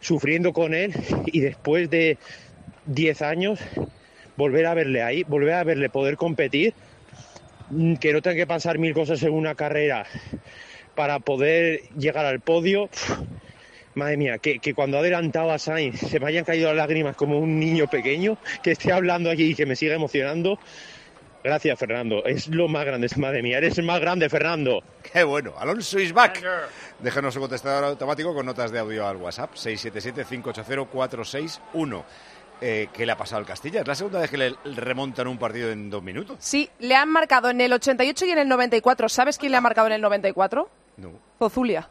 sufriendo 0.00 0.52
con 0.52 0.74
él 0.74 0.92
y 1.26 1.38
después 1.38 1.88
de 1.90 2.18
10 2.86 3.22
años 3.22 3.60
volver 4.36 4.66
a 4.66 4.74
verle 4.74 5.02
ahí, 5.02 5.22
volver 5.22 5.54
a 5.54 5.64
verle 5.64 5.90
poder 5.90 6.16
competir 6.16 6.74
mm, 7.70 7.94
que 7.94 8.12
no 8.12 8.20
tenga 8.20 8.36
que 8.36 8.46
pasar 8.48 8.78
mil 8.78 8.94
cosas 8.94 9.22
en 9.22 9.32
una 9.32 9.54
carrera 9.54 10.06
para 10.98 11.20
poder 11.20 11.82
llegar 11.96 12.26
al 12.26 12.40
podio. 12.40 12.90
Madre 13.94 14.16
mía, 14.16 14.38
que, 14.38 14.58
que 14.58 14.74
cuando 14.74 14.96
ha 14.96 15.00
adelantado 15.00 15.52
a 15.52 15.58
Sainz 15.60 16.00
se 16.00 16.18
me 16.18 16.26
hayan 16.26 16.44
caído 16.44 16.66
las 16.70 16.76
lágrimas 16.76 17.14
como 17.14 17.38
un 17.38 17.60
niño 17.60 17.86
pequeño, 17.86 18.36
que 18.64 18.72
esté 18.72 18.92
hablando 18.92 19.30
aquí 19.30 19.44
y 19.44 19.54
que 19.54 19.64
me 19.64 19.76
siga 19.76 19.94
emocionando. 19.94 20.58
Gracias, 21.44 21.78
Fernando. 21.78 22.24
Es 22.24 22.48
lo 22.48 22.66
más 22.66 22.84
grande. 22.84 23.08
Madre 23.14 23.44
mía, 23.44 23.58
eres 23.58 23.78
el 23.78 23.84
más 23.84 24.00
grande, 24.00 24.28
Fernando. 24.28 24.82
Qué 25.12 25.22
bueno. 25.22 25.54
Alonso 25.56 26.00
is 26.00 26.12
back. 26.12 26.44
Déjanos 26.98 27.32
su 27.32 27.38
contestador 27.38 27.84
automático 27.84 28.34
con 28.34 28.44
notas 28.44 28.72
de 28.72 28.80
audio 28.80 29.06
al 29.06 29.18
WhatsApp 29.18 29.54
677-580-461. 29.54 32.02
Eh, 32.60 32.88
¿Qué 32.92 33.06
le 33.06 33.12
ha 33.12 33.16
pasado 33.16 33.38
al 33.38 33.46
Castilla? 33.46 33.82
Es 33.82 33.86
la 33.86 33.94
segunda 33.94 34.18
vez 34.18 34.30
que 34.30 34.36
le 34.36 34.52
remontan 34.74 35.28
un 35.28 35.38
partido 35.38 35.70
en 35.70 35.90
dos 35.90 36.02
minutos. 36.02 36.38
Sí, 36.40 36.68
le 36.80 36.96
han 36.96 37.08
marcado 37.08 37.50
en 37.50 37.60
el 37.60 37.72
88 37.72 38.26
y 38.26 38.32
en 38.32 38.38
el 38.38 38.48
94. 38.48 39.08
¿Sabes 39.08 39.38
quién 39.38 39.52
le 39.52 39.58
ha 39.58 39.60
marcado 39.60 39.86
en 39.86 39.92
el 39.92 40.00
94? 40.00 40.68
No. 40.98 41.12
Zozulia. 41.38 41.88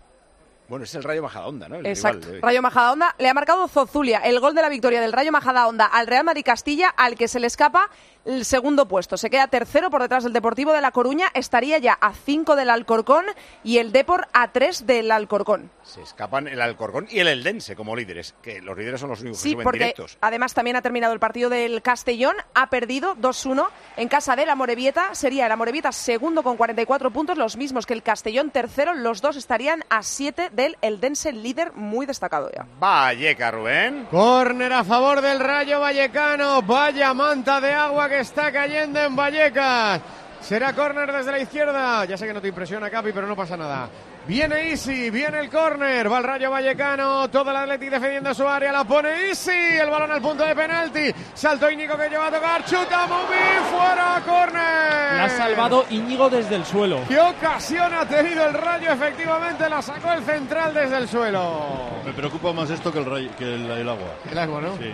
Bueno, 0.69 0.83
es 0.83 0.93
el 0.95 1.03
Rayo 1.03 1.23
Majadahonda, 1.23 1.69
¿no? 1.69 1.75
El 1.77 1.85
Exacto. 1.85 2.27
rival. 2.27 2.41
Rayo 2.41 2.61
Majadahonda 2.61 3.15
le 3.17 3.29
ha 3.29 3.33
marcado 3.33 3.67
Zozulia, 3.69 4.19
el 4.19 4.39
gol 4.41 4.53
de 4.53 4.61
la 4.61 4.67
victoria 4.67 4.99
del 4.99 5.13
Rayo 5.13 5.31
Majadahonda 5.31 5.85
al 5.85 6.07
Real 6.07 6.25
Madrid 6.25 6.43
Castilla, 6.45 6.89
al 6.89 7.15
que 7.15 7.29
se 7.29 7.39
le 7.39 7.47
escapa 7.47 7.89
el 8.27 8.45
segundo 8.45 8.87
puesto. 8.87 9.17
Se 9.17 9.29
queda 9.29 9.47
tercero 9.47 9.89
por 9.89 10.01
detrás 10.01 10.23
del 10.23 10.33
Deportivo 10.33 10.73
de 10.73 10.81
La 10.81 10.91
Coruña, 10.91 11.27
estaría 11.33 11.77
ya 11.79 11.93
a 11.93 12.13
5 12.13 12.55
del 12.55 12.69
Alcorcón 12.69 13.25
y 13.63 13.77
el 13.79 13.91
Depor 13.91 14.27
a 14.33 14.51
3 14.51 14.85
del 14.85 15.11
Alcorcón. 15.11 15.71
Se 15.83 16.01
escapan 16.01 16.47
el 16.47 16.61
Alcorcón 16.61 17.07
y 17.09 17.19
el 17.19 17.27
Eldense 17.27 17.75
como 17.75 17.95
líderes, 17.95 18.35
que 18.41 18.61
los 18.61 18.77
líderes 18.77 18.99
son 18.99 19.09
los 19.09 19.21
únicos 19.21 19.39
que 19.39 19.43
Sí, 19.43 19.51
suben 19.53 19.63
porque 19.63 19.79
directos. 19.79 20.17
además 20.21 20.53
también 20.53 20.75
ha 20.75 20.81
terminado 20.81 21.13
el 21.13 21.19
partido 21.19 21.49
del 21.49 21.81
Castellón, 21.81 22.35
ha 22.53 22.69
perdido 22.69 23.15
2-1 23.15 23.65
en 23.95 24.07
casa 24.09 24.35
de 24.35 24.45
la 24.45 24.55
Morevieta, 24.55 25.15
sería 25.15 25.45
el 25.45 25.51
Amorebieta 25.51 25.91
segundo 25.91 26.43
con 26.43 26.57
44 26.57 27.11
puntos, 27.11 27.37
los 27.37 27.55
mismos 27.57 27.85
que 27.85 27.93
el 27.93 28.03
Castellón 28.03 28.51
tercero, 28.51 28.93
los 28.93 29.21
dos 29.21 29.37
estarían 29.37 29.85
a 29.89 30.03
7 30.03 30.49
del 30.51 30.77
Eldense 30.81 31.31
líder 31.31 31.71
muy 31.73 32.05
destacado 32.05 32.51
ya. 32.53 32.65
Valleca, 32.79 33.51
Rubén. 33.51 34.05
Córner 34.11 34.73
a 34.73 34.83
favor 34.83 35.21
del 35.21 35.39
Rayo 35.39 35.79
Vallecano. 35.79 36.61
Vaya 36.61 37.13
manta 37.13 37.61
de 37.61 37.71
agua 37.73 38.09
que 38.09 38.16
está 38.19 38.51
cayendo 38.51 38.99
en 39.01 39.15
Vallecas. 39.15 40.01
Será 40.41 40.73
córner 40.73 41.11
desde 41.11 41.31
la 41.31 41.39
izquierda. 41.39 42.05
Ya 42.05 42.17
sé 42.17 42.27
que 42.27 42.33
no 42.33 42.41
te 42.41 42.47
impresiona, 42.49 42.89
Capi, 42.89 43.11
pero 43.11 43.27
no 43.27 43.35
pasa 43.35 43.57
nada. 43.57 43.89
Viene 44.27 44.71
Easy, 44.71 45.09
viene 45.09 45.39
el 45.39 45.49
córner, 45.49 46.11
va 46.11 46.17
el 46.17 46.23
Rayo 46.25 46.51
Vallecano, 46.51 47.29
todo 47.29 47.49
el 47.49 47.55
Athletic 47.55 47.89
defendiendo 47.91 48.33
su 48.33 48.45
área, 48.45 48.73
la 48.73 48.83
pone 48.83 49.29
Easy, 49.29 49.51
el 49.51 49.89
balón 49.89 50.11
al 50.11 50.21
punto 50.21 50.43
de 50.43 50.53
penalti, 50.53 51.13
salto 51.33 51.71
Íñigo 51.71 51.95
que 51.95 52.09
lleva 52.09 52.27
a 52.27 52.31
tocar, 52.31 52.65
chuta 52.65 53.07
Mumi, 53.07 53.69
fuera, 53.71 54.21
córner. 54.25 55.13
La 55.15 55.23
ha 55.25 55.29
salvado 55.29 55.85
Íñigo 55.91 56.29
desde 56.29 56.55
el 56.55 56.65
suelo. 56.65 56.99
¿Qué 57.07 57.17
ocasión 57.17 57.93
ha 57.93 58.05
tenido 58.05 58.45
el 58.45 58.53
Rayo? 58.53 58.91
Efectivamente 58.91 59.69
la 59.69 59.81
sacó 59.81 60.11
el 60.11 60.21
central 60.23 60.73
desde 60.73 60.97
el 60.97 61.07
suelo. 61.07 62.01
Me 62.03 62.11
preocupa 62.11 62.51
más 62.51 62.69
esto 62.69 62.91
que 62.91 62.99
el, 62.99 63.05
ray- 63.05 63.29
que 63.37 63.45
el, 63.45 63.71
el 63.71 63.87
agua. 63.87 64.09
El 64.29 64.37
agua, 64.37 64.59
¿no? 64.59 64.75
Sí. 64.75 64.93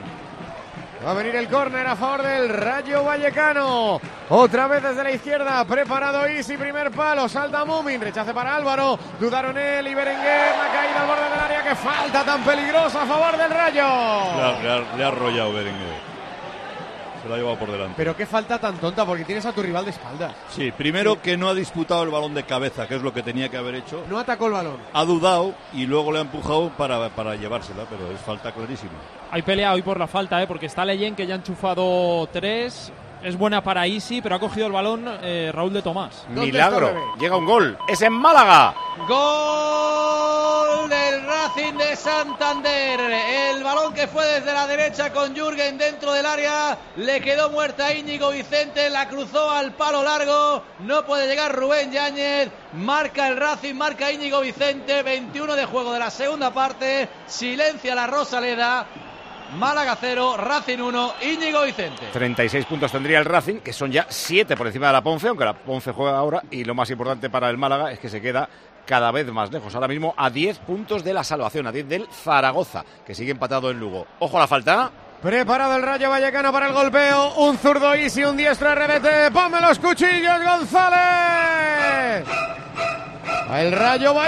Va 1.05 1.11
a 1.11 1.13
venir 1.15 1.35
el 1.35 1.49
córner 1.49 1.85
a 1.85 1.97
favor 1.97 2.23
del 2.23 2.47
Rayo 2.47 3.03
Vallecano. 3.03 3.99
Otra 4.29 4.67
vez 4.67 4.83
desde 4.83 5.03
la 5.03 5.11
izquierda. 5.11 5.65
Preparado 5.65 6.25
Easy, 6.25 6.55
primer 6.55 6.91
palo. 6.91 7.27
Salta 7.27 7.65
Mumin. 7.65 7.99
Rechace 7.99 8.33
para 8.33 8.55
Álvaro. 8.55 8.97
Dudaron 9.19 9.57
él 9.57 9.85
y 9.85 9.93
Berenguer. 9.93 10.55
La 10.55 10.71
caída 10.71 11.01
al 11.01 11.07
borde 11.07 11.29
del 11.29 11.39
área. 11.39 11.63
Que 11.63 11.75
falta 11.75 12.23
tan 12.23 12.41
peligrosa 12.43 13.01
a 13.01 13.05
favor 13.05 13.37
del 13.37 13.51
Rayo. 13.51 13.85
le 14.61 14.97
le 14.97 15.03
ha 15.03 15.07
arrollado 15.07 15.53
Berenguer. 15.53 16.12
Se 17.23 17.29
lo 17.29 17.35
ha 17.35 17.37
llevado 17.37 17.57
por 17.57 17.71
delante. 17.71 17.93
Pero 17.95 18.15
qué 18.15 18.25
falta 18.25 18.59
tan 18.59 18.77
tonta 18.77 19.05
porque 19.05 19.23
tienes 19.23 19.45
a 19.45 19.53
tu 19.53 19.61
rival 19.63 19.85
de 19.85 19.91
espaldas. 19.91 20.35
Sí, 20.49 20.71
primero 20.71 21.21
que 21.21 21.37
no 21.37 21.47
ha 21.47 21.53
disputado 21.53 22.03
el 22.03 22.09
balón 22.09 22.33
de 22.33 22.43
cabeza, 22.43 22.85
que 22.87 22.95
es 22.95 23.01
lo 23.01 23.13
que 23.13 23.23
tenía 23.23 23.47
que 23.49 23.57
haber 23.57 23.75
hecho. 23.75 24.03
No 24.09 24.19
atacó 24.19 24.47
el 24.47 24.53
balón. 24.53 24.77
Ha 24.91 25.05
dudado 25.05 25.55
y 25.73 25.85
luego 25.85 26.11
le 26.11 26.19
ha 26.19 26.21
empujado 26.21 26.69
para, 26.77 27.09
para 27.09 27.35
llevársela, 27.35 27.85
pero 27.89 28.11
es 28.11 28.19
falta 28.19 28.51
clarísima. 28.51 28.91
Hay 29.31 29.41
pelea 29.41 29.73
hoy 29.73 29.81
por 29.81 29.97
la 29.97 30.07
falta, 30.07 30.43
¿eh? 30.43 30.47
porque 30.47 30.65
está 30.65 30.85
Leyen 30.85 31.15
que 31.15 31.25
ya 31.25 31.35
ha 31.35 31.37
enchufado 31.37 32.27
tres. 32.31 32.91
Es 33.23 33.37
buena 33.37 33.63
para 33.63 33.87
Isi, 33.87 34.21
pero 34.21 34.35
ha 34.35 34.39
cogido 34.39 34.67
el 34.67 34.73
balón 34.73 35.05
eh, 35.21 35.49
Raúl 35.53 35.71
de 35.71 35.81
Tomás. 35.81 36.25
Milagro. 36.27 37.15
Llega 37.17 37.37
un 37.37 37.45
gol. 37.45 37.77
Es 37.87 38.01
en 38.01 38.11
Málaga. 38.11 38.75
Gol 39.07 40.89
del 40.89 41.25
Racing 41.25 41.77
de 41.77 41.95
Santander. 41.95 42.99
El 42.99 43.63
balón 43.63 43.93
que 43.93 44.07
fue 44.07 44.25
desde 44.25 44.51
la 44.51 44.67
derecha 44.67 45.13
con 45.13 45.33
Jürgen 45.33 45.77
dentro 45.77 46.11
del 46.11 46.25
área. 46.25 46.77
Le 46.97 47.21
quedó 47.21 47.49
muerta 47.49 47.85
a 47.85 47.93
Íñigo 47.93 48.29
Vicente. 48.31 48.89
La 48.89 49.07
cruzó 49.07 49.49
al 49.51 49.71
palo 49.71 50.03
largo. 50.03 50.61
No 50.79 51.05
puede 51.05 51.25
llegar 51.25 51.55
Rubén 51.55 51.93
Yáñez. 51.93 52.49
Marca 52.73 53.29
el 53.29 53.37
Racing, 53.37 53.75
marca 53.75 54.11
Íñigo 54.11 54.41
Vicente. 54.41 55.01
21 55.01 55.55
de 55.55 55.65
juego 55.65 55.93
de 55.93 55.99
la 55.99 56.11
segunda 56.11 56.53
parte. 56.53 57.07
Silencia 57.25 57.95
la 57.95 58.05
Rosaleda. 58.05 58.85
Málaga 59.57 59.97
0, 59.99 60.37
Racing 60.37 60.79
1, 60.79 61.13
Íñigo 61.21 61.63
Vicente. 61.63 62.07
36 62.11 62.65
puntos 62.65 62.91
tendría 62.91 63.19
el 63.19 63.25
Racing, 63.25 63.59
que 63.59 63.73
son 63.73 63.91
ya 63.91 64.05
7 64.09 64.55
por 64.55 64.67
encima 64.67 64.87
de 64.87 64.93
la 64.93 65.01
Ponce, 65.01 65.27
aunque 65.27 65.45
la 65.45 65.53
Ponce 65.53 65.91
juega 65.91 66.17
ahora. 66.17 66.41
Y 66.51 66.63
lo 66.63 66.75
más 66.75 66.89
importante 66.89 67.29
para 67.29 67.49
el 67.49 67.57
Málaga 67.57 67.91
es 67.91 67.99
que 67.99 68.09
se 68.09 68.21
queda 68.21 68.49
cada 68.85 69.11
vez 69.11 69.25
más 69.31 69.51
lejos. 69.51 69.73
Ahora 69.75 69.87
mismo 69.87 70.13
a 70.17 70.29
10 70.29 70.59
puntos 70.59 71.03
de 71.03 71.13
la 71.13 71.23
salvación, 71.23 71.67
a 71.67 71.71
10 71.71 71.87
del 71.87 72.07
Zaragoza, 72.07 72.83
que 73.05 73.15
sigue 73.15 73.31
empatado 73.31 73.71
en 73.71 73.79
Lugo. 73.79 74.05
Ojo 74.19 74.37
a 74.37 74.41
la 74.41 74.47
falta. 74.47 74.91
Preparado 75.21 75.77
el 75.77 75.83
Rayo 75.83 76.09
Vallecano 76.09 76.51
para 76.51 76.67
el 76.67 76.73
golpeo. 76.73 77.35
Un 77.35 77.57
zurdo 77.57 77.93
Easy, 77.93 78.25
un 78.25 78.35
diestro 78.35 78.75
RBT. 78.75 79.31
¡Ponme 79.31 79.61
los 79.61 79.79
cuchillos, 79.79 80.43
González! 80.43 82.25
El 83.51 83.71
Rayo 83.71 84.13
va 84.13 84.27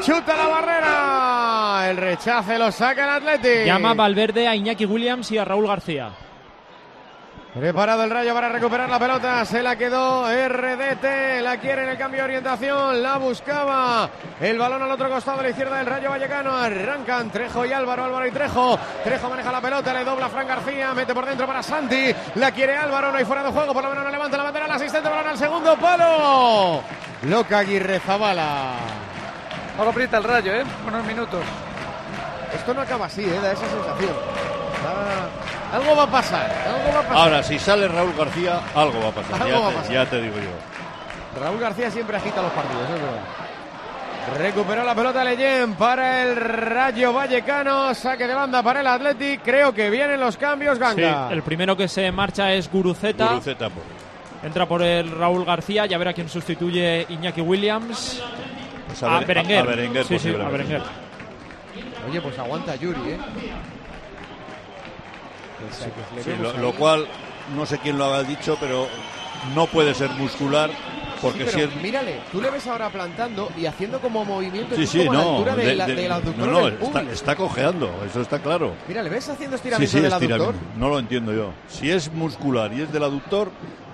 chuta 0.00 0.36
la 0.36 0.46
barrera. 0.46 1.90
El 1.90 1.96
rechace 1.96 2.58
lo 2.58 2.72
saca 2.72 3.04
el 3.04 3.10
Athletic. 3.10 3.66
Llama 3.66 3.94
Valverde 3.94 4.48
a 4.48 4.54
Iñaki 4.54 4.86
Williams 4.86 5.30
y 5.30 5.38
a 5.38 5.44
Raúl 5.44 5.66
García. 5.66 6.10
Preparado 7.58 8.04
el 8.04 8.10
rayo 8.10 8.34
para 8.34 8.50
recuperar 8.50 8.86
la 8.86 8.98
pelota. 8.98 9.42
Se 9.46 9.62
la 9.62 9.76
quedó 9.76 10.26
RDT. 10.26 11.40
La 11.42 11.56
quiere 11.58 11.84
en 11.84 11.88
el 11.88 11.96
cambio 11.96 12.20
de 12.20 12.24
orientación. 12.24 13.02
La 13.02 13.16
buscaba. 13.16 14.10
El 14.38 14.58
balón 14.58 14.82
al 14.82 14.90
otro 14.90 15.08
costado 15.08 15.40
a 15.40 15.42
la 15.42 15.48
izquierda 15.48 15.78
del 15.78 15.86
Rayo 15.86 16.10
Vallecano. 16.10 16.52
Arrancan 16.54 17.30
Trejo 17.30 17.64
y 17.64 17.72
Álvaro. 17.72 18.04
Álvaro 18.04 18.26
y 18.26 18.30
Trejo. 18.30 18.78
Trejo 19.02 19.30
maneja 19.30 19.50
la 19.50 19.62
pelota. 19.62 19.94
Le 19.94 20.04
dobla 20.04 20.28
Fran 20.28 20.46
García. 20.46 20.92
Mete 20.92 21.14
por 21.14 21.24
dentro 21.24 21.46
para 21.46 21.62
Santi. 21.62 22.14
La 22.34 22.50
quiere 22.50 22.76
Álvaro. 22.76 23.10
No 23.10 23.16
hay 23.16 23.24
fuera 23.24 23.42
de 23.42 23.50
juego. 23.50 23.72
Por 23.72 23.84
lo 23.84 23.88
menos 23.88 24.04
no 24.04 24.10
levanta 24.10 24.36
la 24.36 24.42
bandera. 24.42 24.66
El 24.66 24.72
asistente 24.72 25.08
balón 25.08 25.26
al 25.28 25.38
segundo 25.38 25.76
palo. 25.76 26.82
Loca 27.22 27.58
Aguirre 27.58 27.98
Zabala. 28.00 28.74
Ahora 29.78 29.90
aprieta 29.90 30.18
el 30.18 30.24
rayo, 30.24 30.52
¿eh? 30.54 30.64
Unos 30.86 31.04
minutos. 31.04 31.40
Esto 32.54 32.72
no 32.74 32.80
acaba 32.80 33.06
así, 33.06 33.22
¿eh? 33.24 33.38
Da 33.42 33.52
esa 33.52 33.66
sensación. 33.68 34.12
Da- 34.82 35.76
Algo 35.76 35.96
va 35.96 36.02
a 36.04 36.10
pasar. 36.10 36.50
Algo 36.66 36.92
va 36.94 37.00
a 37.00 37.02
pasar. 37.02 37.16
Ahora, 37.16 37.42
si 37.42 37.58
sale 37.58 37.88
Raúl 37.88 38.14
García, 38.16 38.60
algo 38.74 39.00
va 39.00 39.08
a 39.08 39.12
pasar. 39.12 39.42
Algo 39.42 39.48
ya, 39.48 39.58
va 39.60 39.66
a 39.66 39.70
te, 39.70 39.76
pasar. 39.76 39.92
ya 39.92 40.06
te 40.06 40.20
digo 40.22 40.36
yo. 40.36 41.40
Raúl 41.42 41.58
García 41.60 41.90
siempre 41.90 42.16
agita 42.16 42.40
los 42.42 42.52
partidos, 42.52 42.82
es 42.84 42.90
verdad. 42.90 43.20
Recuperó 44.38 44.82
la 44.82 44.94
pelota 44.94 45.22
Leyen 45.22 45.74
para 45.74 46.22
el 46.22 46.34
Rayo 46.36 47.12
Vallecano. 47.12 47.94
Saque 47.94 48.26
de 48.26 48.34
banda 48.34 48.60
para 48.62 48.80
el 48.80 48.86
Athletic. 48.86 49.42
Creo 49.44 49.72
que 49.72 49.88
vienen 49.90 50.18
los 50.18 50.36
cambios, 50.36 50.74
Sí, 50.78 50.80
Ganga. 50.80 51.28
el 51.30 51.42
primero 51.42 51.76
que 51.76 51.86
se 51.86 52.10
marcha 52.10 52.52
es 52.52 52.70
Guruceta. 52.70 53.28
Guruceta, 53.28 53.68
pues. 53.70 53.86
Entra 54.46 54.66
por 54.66 54.80
el 54.82 55.10
Raúl 55.10 55.44
García. 55.44 55.86
Ya 55.86 55.98
verá 55.98 56.12
quién 56.12 56.28
sustituye 56.28 57.04
Iñaki 57.08 57.40
Williams. 57.40 58.22
Pues 58.86 59.02
a 59.02 59.16
a, 59.16 59.20
Bere- 59.20 59.26
Berenguer. 59.26 59.58
a- 59.58 59.62
a 59.62 59.66
Berenguer, 59.66 60.04
sí, 60.06 60.18
sí, 60.18 60.28
a. 60.30 60.48
Berenguer. 60.48 60.82
Oye, 62.08 62.20
pues 62.20 62.38
aguanta 62.38 62.76
Yuri, 62.76 63.00
¿eh? 63.10 63.18
Sí, 65.72 66.30
vemos 66.30 66.56
lo, 66.58 66.72
cual, 66.74 67.06
no 67.56 67.66
sé 67.66 67.78
quién 67.78 67.98
lo 67.98 68.04
habrá 68.04 68.22
dicho, 68.22 68.56
pero 68.60 68.86
no 69.54 69.66
puede 69.66 69.94
ser 69.94 70.10
muscular, 70.10 70.70
porque 71.20 71.46
Sí, 71.46 71.52
si 71.54 71.60
es... 71.62 71.76
mírale, 71.82 72.20
tú 72.30 72.40
le 72.40 72.50
ves 72.50 72.66
ahora 72.66 72.88
plantando 72.90 73.50
y 73.56 73.66
haciendo 73.66 73.98
como 74.00 74.24
movimientos 74.24 74.76
Sí, 74.76 74.84
y 74.84 74.86
sí, 74.86 75.06
como 75.06 75.18
a 75.18 75.24
la 75.24 75.30
altura 75.30 75.56
de, 75.56 75.64
de- 75.66 75.74
la, 75.74 75.86
de- 75.86 75.94
del 75.96 76.12
aductor 76.12 76.46
no, 76.48 76.60
no, 76.60 76.68
está, 76.68 77.02
está 77.02 77.36
cojeando, 77.36 77.90
eso 78.08 78.20
está 78.20 78.38
claro. 78.38 78.74
Mira, 78.86 79.02
¿le 79.02 79.10
ves 79.10 79.28
haciendo 79.28 79.56
estiramiento 79.56 79.96
sí, 79.96 80.00
del 80.02 80.12
aductor? 80.12 80.54
No 80.76 80.88
lo 80.88 80.98
entiendo 80.98 81.32
yo. 81.32 81.52
Si 81.68 81.90
es 81.90 82.12
muscular 82.12 82.72
y 82.72 82.82
es 82.82 82.92
del 82.92 83.02
aductor, 83.02 83.50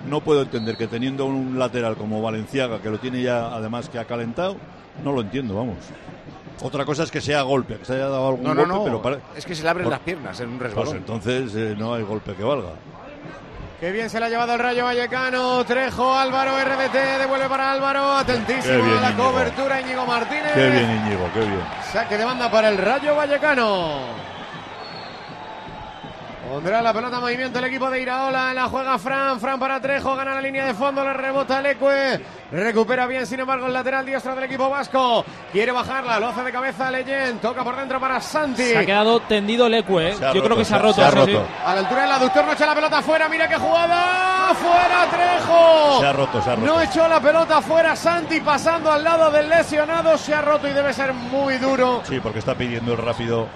no 0.07 0.21
puedo 0.21 0.41
entender 0.41 0.75
que 0.77 0.87
teniendo 0.87 1.25
un 1.25 1.57
lateral 1.57 1.95
como 1.95 2.21
Valenciaga, 2.21 2.79
que 2.81 2.89
lo 2.89 2.99
tiene 2.99 3.21
ya 3.21 3.47
además 3.47 3.89
que 3.89 3.99
ha 3.99 4.05
calentado, 4.05 4.55
no 5.03 5.11
lo 5.11 5.21
entiendo, 5.21 5.55
vamos. 5.55 5.77
Otra 6.61 6.85
cosa 6.85 7.03
es 7.03 7.11
que 7.11 7.19
sea 7.21 7.41
golpe, 7.41 7.77
que 7.77 7.85
se 7.85 7.93
haya 7.93 8.03
dado 8.09 8.27
algún 8.27 8.43
No, 8.43 8.53
no, 8.53 8.61
golpe, 8.61 8.73
no. 8.75 8.83
pero 8.83 9.01
pare- 9.01 9.19
Es 9.35 9.45
que 9.45 9.55
se 9.55 9.63
le 9.63 9.69
abren 9.69 9.83
Por- 9.85 9.91
las 9.91 9.99
piernas 10.01 10.39
en 10.39 10.49
un 10.49 10.57
Pues 10.59 10.69
resbalón. 10.69 10.97
entonces 10.97 11.53
eh, 11.55 11.75
no 11.77 11.93
hay 11.93 12.03
golpe 12.03 12.33
que 12.35 12.43
valga. 12.43 12.69
Qué 13.79 13.91
bien 13.91 14.09
se 14.09 14.17
la 14.17 14.27
ha 14.27 14.29
llevado 14.29 14.53
el 14.53 14.59
Rayo 14.59 14.85
Vallecano. 14.85 15.65
Trejo, 15.65 16.13
Álvaro, 16.17 16.51
RDT, 16.57 17.19
devuelve 17.19 17.49
para 17.49 17.73
Álvaro. 17.73 18.13
Atentísimo 18.13 18.75
bien, 18.81 18.97
a 18.97 19.01
la 19.01 19.11
Íñigo. 19.11 19.29
cobertura 19.31 19.81
Íñigo 19.81 20.05
Martínez. 20.05 20.53
Qué 20.53 20.69
bien, 20.69 21.01
Íñigo, 21.05 21.29
qué 21.33 21.39
bien. 21.41 21.59
Saque 21.91 22.17
de 22.17 22.23
banda 22.23 22.49
para 22.49 22.69
el 22.69 22.77
Rayo 22.77 23.13
Vallecano. 23.13 23.97
Pondrá 26.49 26.81
la 26.81 26.93
pelota 26.93 27.15
en 27.15 27.21
movimiento 27.21 27.59
el 27.59 27.65
equipo 27.65 27.89
de 27.89 28.01
Iraola. 28.01 28.53
La 28.53 28.67
juega 28.67 28.99
Fran. 28.99 29.39
Fran 29.39 29.59
para 29.59 29.79
Trejo. 29.79 30.15
Gana 30.15 30.35
la 30.35 30.41
línea 30.41 30.65
de 30.65 30.73
fondo. 30.73 31.03
Le 31.03 31.13
rebota 31.13 31.61
Leque. 31.61 32.19
Recupera 32.51 33.07
bien, 33.07 33.25
sin 33.25 33.39
embargo, 33.39 33.65
el 33.65 33.73
lateral 33.73 34.05
diestro 34.05 34.35
del 34.35 34.43
equipo 34.43 34.69
vasco. 34.69 35.25
Quiere 35.51 35.71
bajarla. 35.71 36.19
Lo 36.19 36.27
hace 36.27 36.43
de 36.43 36.51
cabeza 36.51 36.91
Leyen. 36.91 37.39
Toca 37.39 37.63
por 37.63 37.75
dentro 37.77 37.99
para 37.99 38.19
Santi. 38.21 38.61
Se 38.63 38.77
ha 38.77 38.85
quedado 38.85 39.21
tendido 39.21 39.67
Leque. 39.69 40.09
¿eh? 40.09 40.15
Se 40.15 40.25
ha 40.25 40.33
Yo 40.33 40.43
creo 40.43 40.57
que 40.57 40.65
se 40.65 40.75
ha 40.75 40.79
roto. 40.79 40.95
se 40.95 41.03
ha 41.03 41.11
sí. 41.11 41.17
roto. 41.17 41.45
A 41.65 41.73
la 41.73 41.79
altura 41.79 42.01
del 42.03 42.11
aductor 42.11 42.45
no 42.45 42.51
echa 42.53 42.65
la 42.65 42.75
pelota 42.75 42.97
afuera. 42.99 43.29
Mira 43.29 43.47
qué 43.47 43.55
jugada. 43.55 44.53
¡Fuera 44.53 45.09
Trejo! 45.09 45.99
Se 46.01 46.05
ha 46.07 46.13
roto, 46.13 46.41
se 46.41 46.49
ha 46.51 46.55
roto. 46.55 46.67
No 46.67 46.81
echó 46.81 47.07
la 47.07 47.19
pelota 47.19 47.61
fuera 47.61 47.95
Santi 47.95 48.39
pasando 48.41 48.91
al 48.91 49.03
lado 49.03 49.31
del 49.31 49.49
lesionado. 49.49 50.17
Se 50.17 50.33
ha 50.35 50.41
roto 50.41 50.67
y 50.67 50.73
debe 50.73 50.93
ser 50.93 51.13
muy 51.13 51.57
duro. 51.57 52.01
Sí, 52.03 52.19
porque 52.21 52.39
está 52.39 52.53
pidiendo 52.53 52.91
el 52.91 52.97
rápido. 52.99 53.47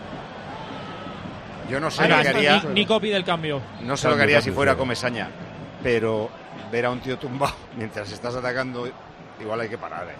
Yo 1.69 1.79
no 1.79 1.91
sé 1.91 2.07
lo 2.07 2.21
que 2.21 2.27
haría. 2.29 2.61
Ni- 2.63 2.73
Nico 2.73 2.99
pide 2.99 3.15
el 3.17 3.23
cambio. 3.25 3.61
No 3.81 3.97
sé 3.97 4.07
lo 4.07 4.13
que 4.13 4.19
Cambio, 4.19 4.23
haría 4.37 4.41
si 4.41 4.51
fuera 4.51 4.71
cambio. 4.71 4.83
Comesaña, 4.83 5.29
pero 5.83 6.29
ver 6.71 6.85
a 6.85 6.91
un 6.91 6.99
tío 6.99 7.17
tumbado 7.17 7.53
mientras 7.75 8.11
estás 8.11 8.35
atacando, 8.35 8.89
igual 9.39 9.61
hay 9.61 9.69
que 9.69 9.77
parar. 9.77 10.07
¿eh? 10.07 10.15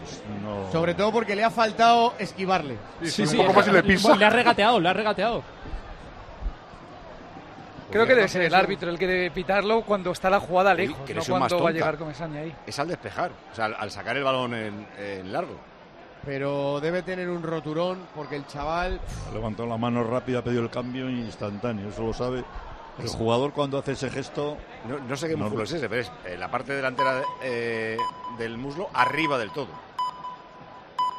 Pues 0.00 0.22
no- 0.42 0.70
Sobre 0.72 0.94
todo 0.94 1.12
porque 1.12 1.34
le 1.36 1.44
ha 1.44 1.50
faltado 1.50 2.14
esquivarle. 2.18 2.76
Sí, 3.02 3.22
un 3.22 3.28
sí, 3.28 3.36
poco 3.36 3.52
más 3.52 3.68
y 3.68 3.70
le 3.72 3.82
pisa. 3.82 4.16
Le 4.16 4.24
ha 4.24 4.30
regateado, 4.30 4.80
le 4.80 4.88
ha 4.88 4.92
regateado. 4.92 5.42
Creo 7.90 8.06
que 8.06 8.14
debe 8.14 8.28
ser 8.28 8.42
el 8.42 8.54
árbitro 8.54 8.90
el 8.90 8.98
que 8.98 9.06
debe 9.06 9.30
pitarlo 9.30 9.80
cuando 9.80 10.12
está 10.12 10.28
la 10.28 10.40
jugada 10.40 10.74
lejos, 10.74 10.98
no 11.08 11.20
un 11.22 11.26
cuando 11.26 11.62
va 11.62 11.70
a 11.70 11.72
llegar 11.72 11.96
Comesaña 11.96 12.40
ahí. 12.40 12.54
Es 12.66 12.78
al 12.78 12.86
despejar, 12.88 13.30
o 13.50 13.54
sea, 13.54 13.64
al, 13.64 13.76
al 13.78 13.90
sacar 13.90 14.14
el 14.16 14.24
balón 14.24 14.52
en, 14.54 14.86
en 14.98 15.32
largo. 15.32 15.56
Pero 16.24 16.80
debe 16.80 17.02
tener 17.02 17.28
un 17.28 17.42
roturón 17.42 18.06
porque 18.14 18.36
el 18.36 18.46
chaval. 18.46 19.00
Ha 19.28 19.32
levantado 19.32 19.68
la 19.68 19.76
mano 19.76 20.04
rápida, 20.04 20.40
ha 20.40 20.44
pedido 20.44 20.62
el 20.62 20.70
cambio 20.70 21.08
instantáneo, 21.08 21.88
eso 21.88 22.02
lo 22.02 22.12
sabe. 22.12 22.44
El 22.98 23.08
jugador 23.08 23.52
cuando 23.52 23.78
hace 23.78 23.92
ese 23.92 24.10
gesto... 24.10 24.56
No, 24.88 24.98
no 24.98 25.16
sé 25.16 25.28
qué 25.28 25.36
No, 25.36 25.44
músculo 25.44 25.62
es 25.62 25.72
ese, 25.72 25.88
pero 25.88 26.02
es 26.02 26.10
eh, 26.26 26.36
la 26.36 26.50
parte 26.50 26.72
delantera 26.72 27.22
eh, 27.42 27.96
del 28.38 28.58
muslo 28.58 28.88
arriba 28.92 29.38
del 29.38 29.52
todo. 29.52 29.68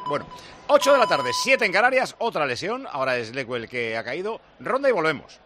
Bueno, 0.06 0.26
8 0.66 0.92
de 0.92 0.98
la 0.98 1.06
tarde, 1.06 1.30
7 1.32 1.64
en 1.64 1.72
Canarias, 1.72 2.16
otra 2.18 2.44
lesión. 2.44 2.86
Ahora 2.90 3.16
es 3.16 3.34
Leco 3.34 3.56
el 3.56 3.68
que 3.68 3.96
ha 3.96 4.04
caído. 4.04 4.40
Ronda 4.60 4.88
y 4.90 4.92
volvemos. 4.92 5.40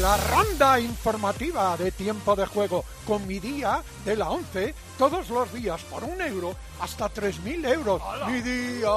La 0.00 0.16
ronda 0.16 0.80
informativa 0.80 1.76
de 1.76 1.90
tiempo 1.90 2.36
de 2.36 2.46
juego 2.46 2.84
con 3.06 3.26
mi 3.26 3.38
día 3.38 3.82
de 4.04 4.16
la 4.16 4.30
11 4.30 4.74
todos 5.00 5.30
los 5.30 5.50
días 5.54 5.80
por 5.84 6.04
un 6.04 6.20
euro 6.20 6.54
hasta 6.78 7.08
3.000 7.08 7.72
euros. 7.72 8.02
Mi 8.26 8.42
día. 8.42 8.90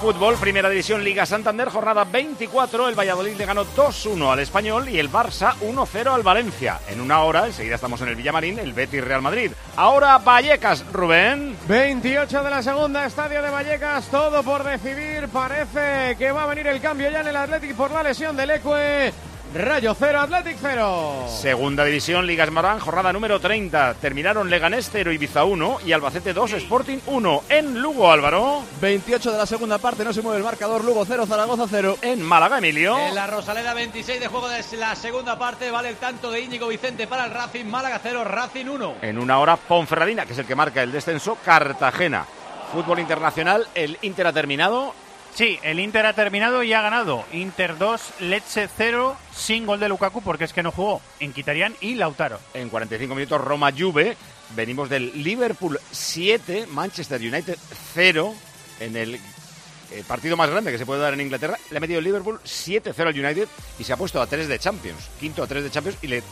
Fútbol, 0.00 0.36
Primera 0.36 0.70
División, 0.70 1.02
Liga 1.02 1.26
Santander, 1.26 1.68
jornada 1.70 2.04
24. 2.04 2.88
El 2.88 2.94
Valladolid 2.94 3.36
le 3.36 3.44
ganó 3.44 3.64
2-1 3.64 4.32
al 4.32 4.38
Español 4.38 4.88
y 4.88 5.00
el 5.00 5.10
Barça 5.10 5.54
1-0 5.54 6.14
al 6.14 6.22
Valencia. 6.22 6.78
En 6.86 7.00
una 7.00 7.24
hora, 7.24 7.46
enseguida 7.46 7.74
estamos 7.74 8.00
en 8.02 8.10
el 8.10 8.14
Villamarín, 8.14 8.60
el 8.60 8.74
Betis 8.74 9.02
Real 9.02 9.22
Madrid. 9.22 9.50
Ahora 9.74 10.18
Vallecas, 10.18 10.86
Rubén. 10.92 11.56
28 11.66 12.44
de 12.44 12.50
la 12.50 12.62
segunda, 12.62 13.06
estadio 13.06 13.42
de 13.42 13.50
Vallecas, 13.50 14.06
todo 14.06 14.44
por 14.44 14.62
decidir. 14.62 15.26
Parece 15.30 16.14
que 16.16 16.30
va 16.30 16.44
a 16.44 16.46
venir 16.46 16.68
el 16.68 16.80
cambio 16.80 17.10
ya 17.10 17.22
en 17.22 17.26
el 17.26 17.36
Athletic 17.36 17.74
por 17.74 17.90
la 17.90 18.04
lesión 18.04 18.36
del 18.36 18.52
Ecue. 18.52 19.12
Rayo 19.54 19.96
0, 19.98 20.20
Athletic 20.20 20.58
0. 20.60 21.26
Segunda 21.26 21.84
División, 21.84 22.26
Liga 22.26 22.44
Esmarán, 22.44 22.80
jornada 22.80 23.14
número 23.14 23.40
30. 23.40 23.94
Terminaron 23.94 24.50
Leganés 24.50 24.90
0, 24.92 25.10
Ibiza 25.10 25.44
1 25.44 25.78
y 25.86 25.92
Albacete 25.92 26.34
2, 26.34 26.52
Sporting 26.52 26.98
1. 27.06 27.42
En 27.48 27.80
Lugo, 27.80 28.12
Álvaro. 28.12 28.62
28 28.80 29.32
de 29.32 29.38
la 29.38 29.46
segunda 29.46 29.78
parte, 29.78 30.04
no 30.04 30.12
se 30.12 30.20
mueve 30.20 30.38
el 30.38 30.44
marcador. 30.44 30.84
Lugo 30.84 31.04
0, 31.06 31.24
Zaragoza 31.26 31.64
0. 31.68 31.96
En 32.02 32.20
Málaga, 32.20 32.58
Emilio. 32.58 32.98
En 32.98 33.14
la 33.14 33.26
Rosaleda 33.26 33.72
26 33.72 34.20
de 34.20 34.26
juego 34.28 34.48
de 34.48 34.62
la 34.76 34.94
segunda 34.94 35.38
parte 35.38 35.70
vale 35.70 35.88
el 35.88 35.96
tanto 35.96 36.30
de 36.30 36.40
Íñigo 36.40 36.68
Vicente 36.68 37.06
para 37.06 37.24
el 37.24 37.30
Racing, 37.30 37.64
Málaga 37.64 38.00
0, 38.02 38.24
Racing 38.24 38.66
1. 38.66 38.94
En 39.00 39.18
una 39.18 39.38
hora, 39.38 39.56
Ponferradina, 39.56 40.26
que 40.26 40.34
es 40.34 40.38
el 40.38 40.46
que 40.46 40.54
marca 40.54 40.82
el 40.82 40.92
descenso, 40.92 41.38
Cartagena. 41.42 42.26
Fútbol 42.70 42.98
internacional, 42.98 43.66
el 43.74 43.96
Inter 44.02 44.26
ha 44.26 44.32
terminado. 44.34 44.92
Sí, 45.34 45.58
el 45.62 45.78
Inter 45.78 46.06
ha 46.06 46.14
terminado 46.14 46.62
y 46.62 46.72
ha 46.72 46.82
ganado. 46.82 47.24
Inter 47.32 47.78
2, 47.78 48.20
Lecce 48.20 48.68
0, 48.76 49.16
sin 49.32 49.66
gol 49.66 49.78
de 49.80 49.88
Lukaku 49.88 50.20
porque 50.22 50.44
es 50.44 50.52
que 50.52 50.62
no 50.62 50.72
jugó 50.72 51.00
en 51.20 51.32
Quitarian 51.32 51.74
y 51.80 51.94
Lautaro. 51.94 52.40
En 52.54 52.68
45 52.68 53.14
minutos, 53.14 53.40
Roma 53.40 53.72
Juve. 53.76 54.16
Venimos 54.56 54.88
del 54.88 55.22
Liverpool 55.22 55.78
7, 55.90 56.66
Manchester 56.68 57.20
United 57.20 57.56
0. 57.94 58.34
En 58.80 58.96
el 58.96 59.20
eh, 59.90 60.04
partido 60.06 60.36
más 60.36 60.50
grande 60.50 60.70
que 60.70 60.78
se 60.78 60.86
puede 60.86 61.00
dar 61.00 61.14
en 61.14 61.20
Inglaterra, 61.20 61.56
le 61.70 61.76
ha 61.78 61.80
metido 61.80 61.98
el 61.98 62.04
Liverpool 62.04 62.40
7-0 62.44 62.98
al 62.98 63.18
United 63.18 63.48
y 63.78 63.84
se 63.84 63.92
ha 63.92 63.96
puesto 63.96 64.20
a 64.20 64.26
3 64.26 64.48
de 64.48 64.58
Champions. 64.58 65.08
Quinto 65.18 65.42
a 65.42 65.46
3 65.46 65.64
de 65.64 65.70
Champions 65.70 65.98
y 66.02 66.08
le 66.08 66.22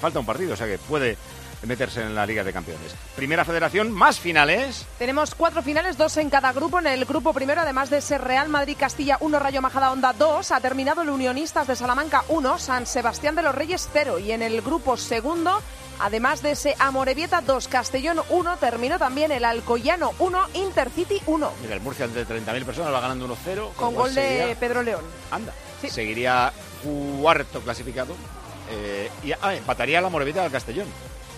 falta 0.00 0.18
un 0.18 0.26
partido, 0.26 0.54
o 0.54 0.56
sea 0.56 0.66
que 0.66 0.78
puede 0.78 1.16
meterse 1.66 2.02
en 2.02 2.14
la 2.14 2.26
Liga 2.26 2.44
de 2.44 2.52
Campeones. 2.52 2.94
Primera 3.16 3.44
federación, 3.44 3.92
más 3.92 4.18
finales. 4.18 4.84
Tenemos 4.98 5.34
cuatro 5.34 5.62
finales, 5.62 5.96
dos 5.96 6.16
en 6.16 6.30
cada 6.30 6.52
grupo. 6.52 6.78
En 6.78 6.86
el 6.86 7.04
grupo 7.04 7.32
primero, 7.32 7.60
además 7.62 7.90
de 7.90 8.00
ser 8.00 8.22
Real 8.22 8.48
Madrid 8.48 8.76
Castilla 8.78 9.16
1, 9.20 9.38
Rayo 9.38 9.62
Majadahonda 9.62 10.12
2, 10.12 10.50
ha 10.52 10.60
terminado 10.60 11.02
el 11.02 11.10
Unionistas 11.10 11.66
de 11.66 11.76
Salamanca 11.76 12.24
1, 12.28 12.58
San 12.58 12.86
Sebastián 12.86 13.34
de 13.34 13.42
los 13.42 13.54
Reyes 13.54 13.88
0. 13.92 14.18
Y 14.18 14.32
en 14.32 14.42
el 14.42 14.60
grupo 14.62 14.96
segundo, 14.96 15.60
además 16.00 16.42
de 16.42 16.52
ese 16.52 16.74
Amorebieta 16.78 17.40
2, 17.40 17.68
Castellón 17.68 18.20
1, 18.28 18.56
terminó 18.58 18.98
también 18.98 19.32
el 19.32 19.44
Alcoyano 19.44 20.12
1, 20.18 20.48
Intercity 20.54 21.20
1. 21.26 21.52
Mira, 21.62 21.74
el 21.74 21.80
Murcia 21.80 22.08
de 22.08 22.26
30.000 22.26 22.64
personas 22.64 22.92
va 22.92 23.00
ganando 23.00 23.26
1-0. 23.28 23.72
Con 23.74 23.94
gol 23.94 24.14
de 24.14 24.56
Pedro 24.60 24.82
León. 24.82 25.04
Anda. 25.30 25.52
Seguiría 25.88 26.52
cuarto 27.20 27.60
clasificado. 27.60 28.14
eh, 28.70 29.10
y 29.22 29.32
ah, 29.32 29.54
empataría 29.54 30.00
la 30.00 30.08
Morevieta 30.08 30.42
al 30.44 30.50
Castellón 30.50 30.86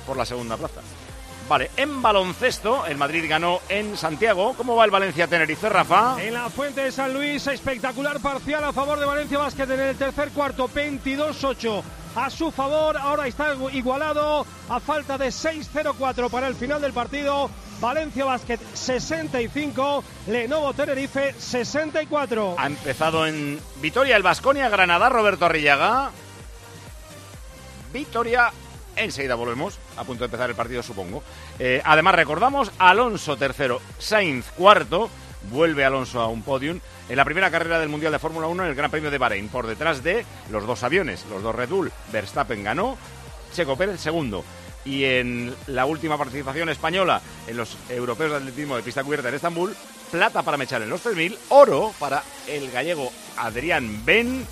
por 0.07 0.17
la 0.17 0.25
segunda 0.25 0.57
plaza. 0.57 0.81
Vale, 1.49 1.71
en 1.77 2.03
baloncesto, 2.03 2.87
el 2.87 2.97
Madrid 2.97 3.25
ganó 3.29 3.61
en 3.69 3.97
Santiago. 3.97 4.55
¿Cómo 4.57 4.75
va 4.75 4.85
el 4.85 4.91
Valencia-Tenerife, 4.91 5.69
Rafa? 5.69 6.17
En 6.21 6.35
la 6.35 6.51
Fuente 6.51 6.81
de 6.81 6.91
San 6.91 7.13
Luis, 7.13 7.47
espectacular 7.47 8.19
parcial 8.21 8.65
a 8.65 8.73
favor 8.73 8.99
de 8.99 9.07
Valencia 9.07 9.39
Basket 9.39 9.71
en 9.71 9.81
el 9.81 9.97
tercer 9.97 10.31
cuarto, 10.31 10.69
22-8 10.69 11.83
a 12.17 12.31
su 12.31 12.51
favor. 12.51 12.97
Ahora 12.97 13.29
está 13.29 13.55
igualado 13.73 14.45
a 14.69 14.81
falta 14.81 15.17
de 15.19 15.29
6-0-4 15.29 16.31
para 16.31 16.49
el 16.49 16.57
final 16.57 16.81
del 16.81 16.93
partido. 16.93 17.49
Valencia 17.81 18.25
Basket 18.25 18.59
65, 18.73 20.03
Lenovo 20.27 20.73
Tenerife 20.75 21.33
64. 21.39 22.57
Ha 22.59 22.67
empezado 22.67 23.25
en 23.27 23.61
Vitoria 23.77 24.17
el 24.17 24.23
Vasconia 24.23 24.69
Granada, 24.69 25.09
Roberto 25.11 25.45
Arrillaga. 25.45 26.11
Vitoria 27.93 28.51
Enseguida 28.97 29.35
volvemos, 29.35 29.79
a 29.97 30.05
punto 30.05 30.21
de 30.21 30.27
empezar 30.27 30.49
el 30.49 30.57
partido, 30.57 30.83
supongo. 30.83 31.23
Eh, 31.59 31.83
además, 31.85 32.15
recordamos, 32.15 32.73
Alonso 32.79 33.37
tercero, 33.37 33.81
Sainz 33.99 34.47
cuarto. 34.57 35.11
Vuelve 35.51 35.85
Alonso 35.85 36.21
a 36.21 36.27
un 36.27 36.43
podium 36.43 36.81
en 37.09 37.17
la 37.17 37.25
primera 37.25 37.51
carrera 37.51 37.79
del 37.79 37.89
Mundial 37.89 38.11
de 38.11 38.19
Fórmula 38.19 38.49
1 38.49 38.65
en 38.65 38.69
el 38.71 38.75
Gran 38.75 38.91
Premio 38.91 39.11
de 39.11 39.19
Bahrein, 39.19 39.49
por 39.49 39.67
detrás 39.67 40.03
de 40.03 40.25
los 40.51 40.67
dos 40.67 40.83
aviones, 40.83 41.25
los 41.31 41.43
dos 41.43 41.55
Red 41.55 41.69
Bull. 41.69 41.93
Verstappen 42.11 42.65
ganó, 42.65 42.97
Checo 43.53 43.77
Pérez 43.77 44.01
segundo. 44.01 44.45
Y 44.85 45.05
en 45.05 45.55
la 45.67 45.85
última 45.85 46.17
participación 46.17 46.69
española 46.69 47.21
en 47.47 47.57
los 47.57 47.77
europeos 47.89 48.31
de 48.31 48.37
atletismo 48.39 48.77
de 48.77 48.83
pista 48.83 49.05
cubierta 49.05 49.29
en 49.29 49.35
Estambul, 49.35 49.77
plata 50.11 50.43
para 50.43 50.57
Mechar 50.57 50.83
en 50.83 50.91
los 50.91 51.03
3000, 51.03 51.39
oro 51.51 51.93
para 51.99 52.23
el 52.49 52.71
gallego 52.71 53.13
Adrián 53.37 54.05
Ben 54.05 54.47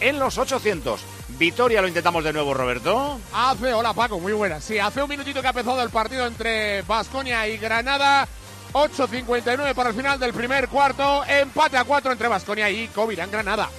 en 0.00 0.18
los 0.18 0.38
800. 0.38 1.00
Vitoria 1.38 1.82
lo 1.82 1.88
intentamos 1.88 2.24
de 2.24 2.32
nuevo, 2.32 2.54
Roberto. 2.54 3.18
Hace, 3.32 3.72
hola 3.72 3.92
Paco, 3.92 4.18
muy 4.18 4.32
buena. 4.32 4.60
Sí, 4.60 4.78
hace 4.78 5.02
un 5.02 5.08
minutito 5.08 5.40
que 5.40 5.46
ha 5.46 5.50
empezado 5.50 5.82
el 5.82 5.90
partido 5.90 6.26
entre 6.26 6.82
Vasconia 6.82 7.46
y 7.48 7.58
Granada. 7.58 8.26
8.59 8.72 9.74
para 9.74 9.90
el 9.90 9.94
final 9.94 10.18
del 10.18 10.32
primer 10.32 10.68
cuarto. 10.68 11.24
Empate 11.24 11.76
a 11.76 11.84
4 11.84 12.12
entre 12.12 12.28
Vasconia 12.28 12.70
y 12.70 12.88
Covirán 12.88 13.30
Granada. 13.30 13.70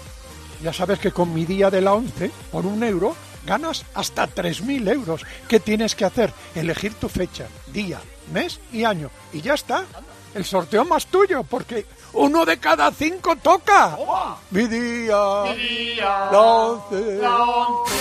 Ya 0.61 0.73
sabes 0.73 0.99
que 0.99 1.11
con 1.11 1.33
mi 1.33 1.45
día 1.45 1.69
de 1.69 1.81
la 1.81 1.93
11, 1.93 2.31
por 2.51 2.65
un 2.65 2.83
euro, 2.83 3.15
ganas 3.45 3.85
hasta 3.93 4.27
3.000 4.27 4.91
euros. 4.91 5.25
¿Qué 5.47 5.59
tienes 5.59 5.95
que 5.95 6.05
hacer? 6.05 6.33
Elegir 6.55 6.95
tu 6.95 7.09
fecha, 7.09 7.47
día, 7.67 7.99
mes 8.33 8.59
y 8.71 8.83
año. 8.83 9.11
Y 9.33 9.41
ya 9.41 9.53
está. 9.53 9.85
El 10.37 10.45
sorteo 10.45 10.85
más 10.85 11.07
tuyo, 11.07 11.41
porque 11.41 11.83
uno 12.13 12.45
de 12.45 12.59
cada 12.59 12.91
cinco 12.91 13.35
toca. 13.37 13.97
Mi 14.51 14.67
día. 14.67 15.43
Mi 15.45 15.55
día. 15.55 16.29
La 16.31 16.39
once. 16.39 17.17
La 17.17 17.41
once. 17.41 17.93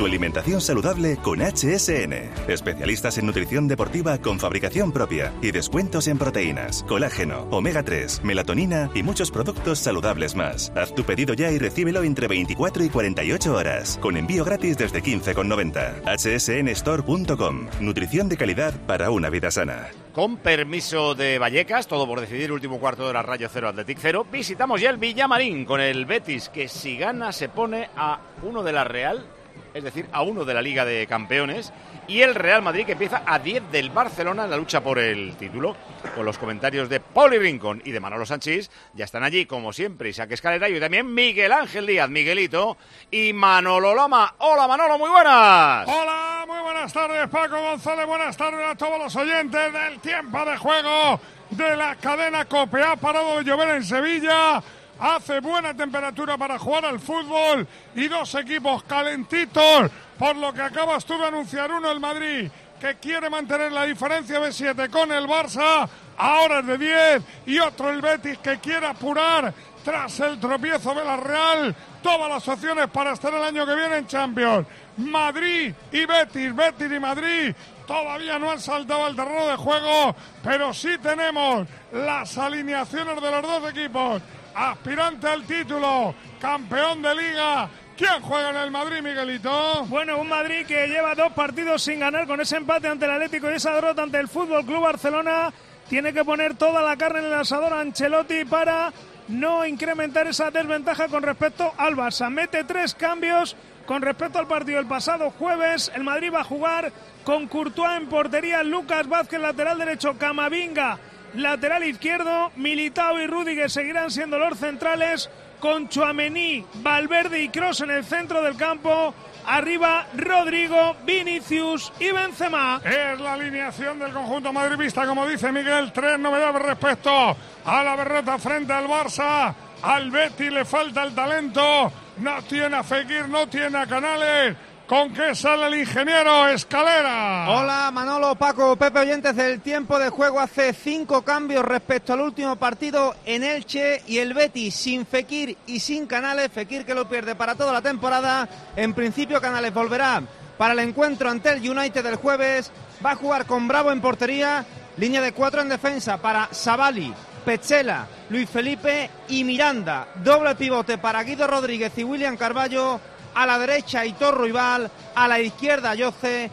Tu 0.00 0.06
alimentación 0.06 0.62
saludable 0.62 1.18
con 1.18 1.40
HSN. 1.40 2.14
Especialistas 2.48 3.18
en 3.18 3.26
nutrición 3.26 3.68
deportiva 3.68 4.16
con 4.16 4.40
fabricación 4.40 4.92
propia 4.92 5.30
y 5.42 5.50
descuentos 5.50 6.08
en 6.08 6.16
proteínas, 6.16 6.82
colágeno, 6.84 7.46
omega 7.50 7.82
3, 7.82 8.24
melatonina 8.24 8.90
y 8.94 9.02
muchos 9.02 9.30
productos 9.30 9.78
saludables 9.78 10.34
más. 10.34 10.72
Haz 10.74 10.94
tu 10.94 11.04
pedido 11.04 11.34
ya 11.34 11.50
y 11.50 11.58
recíbelo 11.58 12.02
entre 12.02 12.28
24 12.28 12.82
y 12.82 12.88
48 12.88 13.54
horas, 13.54 13.98
con 14.00 14.16
envío 14.16 14.42
gratis 14.42 14.78
desde 14.78 15.02
15,90. 15.02 16.16
hsnstore.com. 16.16 17.66
Nutrición 17.80 18.30
de 18.30 18.38
calidad 18.38 18.72
para 18.86 19.10
una 19.10 19.28
vida 19.28 19.50
sana. 19.50 19.88
Con 20.14 20.38
permiso 20.38 21.14
de 21.14 21.38
Vallecas, 21.38 21.86
todo 21.86 22.06
por 22.06 22.22
decidir 22.22 22.52
último 22.52 22.80
cuarto 22.80 23.06
de 23.06 23.12
la 23.12 23.22
Rayo 23.22 23.50
0 23.52 23.68
Athletic 23.68 23.98
0. 24.00 24.26
Visitamos 24.32 24.80
ya 24.80 24.88
el 24.88 24.96
Villamarín 24.96 25.66
con 25.66 25.78
el 25.78 26.06
Betis, 26.06 26.48
que 26.48 26.68
si 26.68 26.96
gana 26.96 27.32
se 27.32 27.50
pone 27.50 27.90
a 27.94 28.18
uno 28.42 28.62
de 28.62 28.72
la 28.72 28.84
Real 28.84 29.26
es 29.74 29.84
decir, 29.84 30.06
a 30.12 30.22
uno 30.22 30.44
de 30.44 30.54
la 30.54 30.62
Liga 30.62 30.84
de 30.84 31.06
Campeones, 31.06 31.72
y 32.08 32.22
el 32.22 32.34
Real 32.34 32.62
Madrid 32.62 32.86
que 32.86 32.92
empieza 32.92 33.22
a 33.24 33.38
10 33.38 33.70
del 33.70 33.90
Barcelona 33.90 34.44
en 34.44 34.50
la 34.50 34.56
lucha 34.56 34.82
por 34.82 34.98
el 34.98 35.36
título. 35.36 35.76
Con 36.14 36.24
los 36.24 36.38
comentarios 36.38 36.88
de 36.88 36.98
Pauli 36.98 37.38
Rincón 37.38 37.82
y 37.84 37.92
de 37.92 38.00
Manolo 38.00 38.26
Sánchez, 38.26 38.70
ya 38.94 39.04
están 39.04 39.22
allí, 39.22 39.46
como 39.46 39.72
siempre, 39.72 40.08
Isaac 40.08 40.32
Escalera 40.32 40.68
y 40.68 40.80
también 40.80 41.12
Miguel 41.14 41.52
Ángel 41.52 41.86
Díaz, 41.86 42.10
Miguelito 42.10 42.76
y 43.10 43.32
Manolo 43.32 43.94
Loma. 43.94 44.34
Hola 44.38 44.66
Manolo, 44.66 44.98
muy 44.98 45.10
buenas. 45.10 45.86
Hola, 45.88 46.44
muy 46.46 46.58
buenas 46.62 46.92
tardes 46.92 47.28
Paco 47.28 47.60
González, 47.60 48.06
buenas 48.06 48.36
tardes 48.36 48.66
a 48.66 48.74
todos 48.74 48.98
los 48.98 49.14
oyentes 49.14 49.72
del 49.72 50.00
tiempo 50.00 50.44
de 50.44 50.56
juego 50.56 51.20
de 51.50 51.76
la 51.76 51.94
cadena 51.96 52.44
COPE. 52.44 52.82
Ha 52.82 52.96
parado 52.96 53.38
de 53.38 53.44
llover 53.44 53.76
en 53.76 53.84
Sevilla 53.84 54.62
hace 55.00 55.40
buena 55.40 55.74
temperatura 55.74 56.36
para 56.36 56.58
jugar 56.58 56.84
al 56.84 57.00
fútbol 57.00 57.66
y 57.94 58.06
dos 58.08 58.34
equipos 58.34 58.82
calentitos, 58.84 59.90
por 60.18 60.36
lo 60.36 60.52
que 60.52 60.62
acabas 60.62 61.04
tú 61.04 61.18
de 61.18 61.26
anunciar 61.26 61.72
uno 61.72 61.90
el 61.90 62.00
Madrid 62.00 62.50
que 62.78 62.96
quiere 62.96 63.28
mantener 63.28 63.72
la 63.72 63.84
diferencia 63.84 64.40
de 64.40 64.52
7 64.52 64.88
con 64.88 65.12
el 65.12 65.26
Barça, 65.26 65.86
ahora 66.16 66.60
es 66.60 66.66
de 66.66 66.78
10, 66.78 67.22
y 67.46 67.58
otro 67.58 67.90
el 67.90 68.00
Betis 68.00 68.38
que 68.38 68.58
quiere 68.58 68.86
apurar 68.86 69.52
tras 69.84 70.20
el 70.20 70.40
tropiezo 70.40 70.94
de 70.94 71.04
la 71.04 71.16
Real 71.18 71.74
todas 72.02 72.30
las 72.30 72.48
opciones 72.48 72.88
para 72.88 73.12
estar 73.12 73.32
el 73.34 73.42
año 73.42 73.66
que 73.66 73.74
viene 73.74 73.98
en 73.98 74.06
Champions. 74.06 74.66
Madrid 74.96 75.74
y 75.92 76.06
Betis, 76.06 76.54
Betis 76.54 76.90
y 76.90 76.98
Madrid 76.98 77.54
todavía 77.86 78.38
no 78.38 78.50
han 78.50 78.60
saltado 78.60 79.04
al 79.04 79.16
terreno 79.16 79.46
de 79.46 79.56
juego, 79.56 80.14
pero 80.42 80.72
sí 80.72 80.96
tenemos 81.02 81.68
las 81.92 82.38
alineaciones 82.38 83.20
de 83.20 83.30
los 83.30 83.42
dos 83.42 83.70
equipos 83.70 84.22
aspirante 84.54 85.26
al 85.26 85.44
título, 85.44 86.14
campeón 86.40 87.02
de 87.02 87.14
liga. 87.14 87.68
¿Quién 87.96 88.22
juega 88.22 88.50
en 88.50 88.56
el 88.56 88.70
Madrid, 88.70 89.02
Miguelito? 89.02 89.84
Bueno, 89.86 90.18
un 90.18 90.28
Madrid 90.28 90.64
que 90.66 90.86
lleva 90.86 91.14
dos 91.14 91.32
partidos 91.32 91.82
sin 91.82 92.00
ganar 92.00 92.26
con 92.26 92.40
ese 92.40 92.56
empate 92.56 92.88
ante 92.88 93.04
el 93.04 93.10
Atlético 93.10 93.50
y 93.50 93.56
esa 93.56 93.74
derrota 93.74 94.02
ante 94.02 94.18
el 94.18 94.28
Fútbol 94.28 94.64
Club 94.64 94.80
Barcelona. 94.80 95.52
Tiene 95.88 96.12
que 96.12 96.24
poner 96.24 96.54
toda 96.54 96.80
la 96.82 96.96
carne 96.96 97.18
en 97.18 97.26
el 97.26 97.34
asador 97.34 97.74
Ancelotti 97.74 98.44
para 98.46 98.92
no 99.28 99.66
incrementar 99.66 100.26
esa 100.26 100.50
desventaja 100.50 101.08
con 101.08 101.22
respecto 101.22 101.74
al 101.76 101.94
Barça. 101.94 102.30
Mete 102.30 102.64
tres 102.64 102.94
cambios 102.94 103.54
con 103.84 104.00
respecto 104.00 104.38
al 104.38 104.46
partido 104.46 104.78
del 104.78 104.86
pasado 104.86 105.30
jueves. 105.30 105.92
El 105.94 106.04
Madrid 106.04 106.32
va 106.32 106.40
a 106.40 106.44
jugar 106.44 106.92
con 107.24 107.48
Courtois 107.48 107.98
en 107.98 108.08
portería, 108.08 108.62
Lucas 108.62 109.06
Vázquez 109.08 109.40
lateral 109.40 109.78
derecho, 109.78 110.16
Camavinga 110.16 110.98
lateral 111.34 111.84
izquierdo, 111.84 112.50
Militao 112.56 113.20
y 113.20 113.26
Rudiger 113.26 113.70
seguirán 113.70 114.10
siendo 114.10 114.38
los 114.38 114.58
centrales, 114.58 115.30
con 115.60 115.88
Chuamení, 115.88 116.64
Valverde 116.76 117.42
y 117.42 117.48
Cross 117.50 117.82
en 117.82 117.90
el 117.90 118.04
centro 118.04 118.42
del 118.42 118.56
campo. 118.56 119.14
Arriba 119.46 120.06
Rodrigo, 120.14 120.96
Vinicius 121.04 121.92
y 121.98 122.10
Benzema. 122.10 122.80
Es 122.84 123.20
la 123.20 123.34
alineación 123.34 123.98
del 123.98 124.12
conjunto 124.12 124.52
madridista, 124.52 125.06
como 125.06 125.26
dice 125.26 125.52
Miguel. 125.52 125.92
Tres 125.92 126.18
novedades 126.18 126.62
respecto 126.62 127.36
a 127.64 127.84
la 127.84 127.96
berreta 127.96 128.38
frente 128.38 128.72
al 128.72 128.86
Barça. 128.86 129.54
Al 129.82 130.10
Betty 130.10 130.50
le 130.50 130.64
falta 130.64 131.04
el 131.04 131.14
talento. 131.14 131.92
No 132.18 132.42
tiene 132.42 132.76
a 132.76 132.82
Fekir, 132.82 133.28
no 133.28 133.46
tiene 133.46 133.78
a 133.78 133.86
Canales. 133.86 134.56
¿Con 134.90 135.12
qué 135.12 135.36
sale 135.36 135.68
el 135.68 135.74
ingeniero 135.76 136.48
Escalera? 136.48 137.48
Hola 137.48 137.92
Manolo, 137.92 138.34
Paco, 138.34 138.74
Pepe 138.74 138.98
Oyentes 138.98 139.36
del 139.36 139.60
tiempo 139.60 139.96
de 140.00 140.08
juego 140.08 140.40
hace 140.40 140.72
cinco 140.72 141.22
cambios 141.22 141.64
respecto 141.64 142.12
al 142.12 142.22
último 142.22 142.56
partido 142.56 143.14
en 143.24 143.44
Elche 143.44 144.02
y 144.08 144.18
el 144.18 144.34
Betis 144.34 144.74
sin 144.74 145.06
Fekir 145.06 145.56
y 145.68 145.78
sin 145.78 146.08
Canales. 146.08 146.50
Fekir 146.50 146.84
que 146.84 146.96
lo 146.96 147.08
pierde 147.08 147.36
para 147.36 147.54
toda 147.54 147.72
la 147.72 147.82
temporada. 147.82 148.48
En 148.74 148.92
principio 148.92 149.40
Canales 149.40 149.72
volverá 149.72 150.24
para 150.58 150.72
el 150.72 150.80
encuentro 150.80 151.30
ante 151.30 151.50
el 151.50 151.70
United 151.70 152.02
del 152.02 152.16
jueves. 152.16 152.72
Va 153.06 153.12
a 153.12 153.16
jugar 153.16 153.46
con 153.46 153.68
Bravo 153.68 153.92
en 153.92 154.00
portería. 154.00 154.66
Línea 154.96 155.20
de 155.20 155.30
cuatro 155.30 155.62
en 155.62 155.68
defensa 155.68 156.20
para 156.20 156.48
Savali, 156.50 157.14
Pechela, 157.44 158.08
Luis 158.28 158.50
Felipe 158.50 159.08
y 159.28 159.44
Miranda. 159.44 160.08
Doble 160.16 160.56
pivote 160.56 160.98
para 160.98 161.22
Guido 161.22 161.46
Rodríguez 161.46 161.96
y 161.96 162.02
William 162.02 162.36
Carballo 162.36 162.98
a 163.34 163.46
la 163.46 163.58
derecha 163.58 164.04
Hitor 164.04 164.40
Rival, 164.40 164.90
a 165.14 165.28
la 165.28 165.40
izquierda 165.40 165.94
Yoce, 165.94 166.50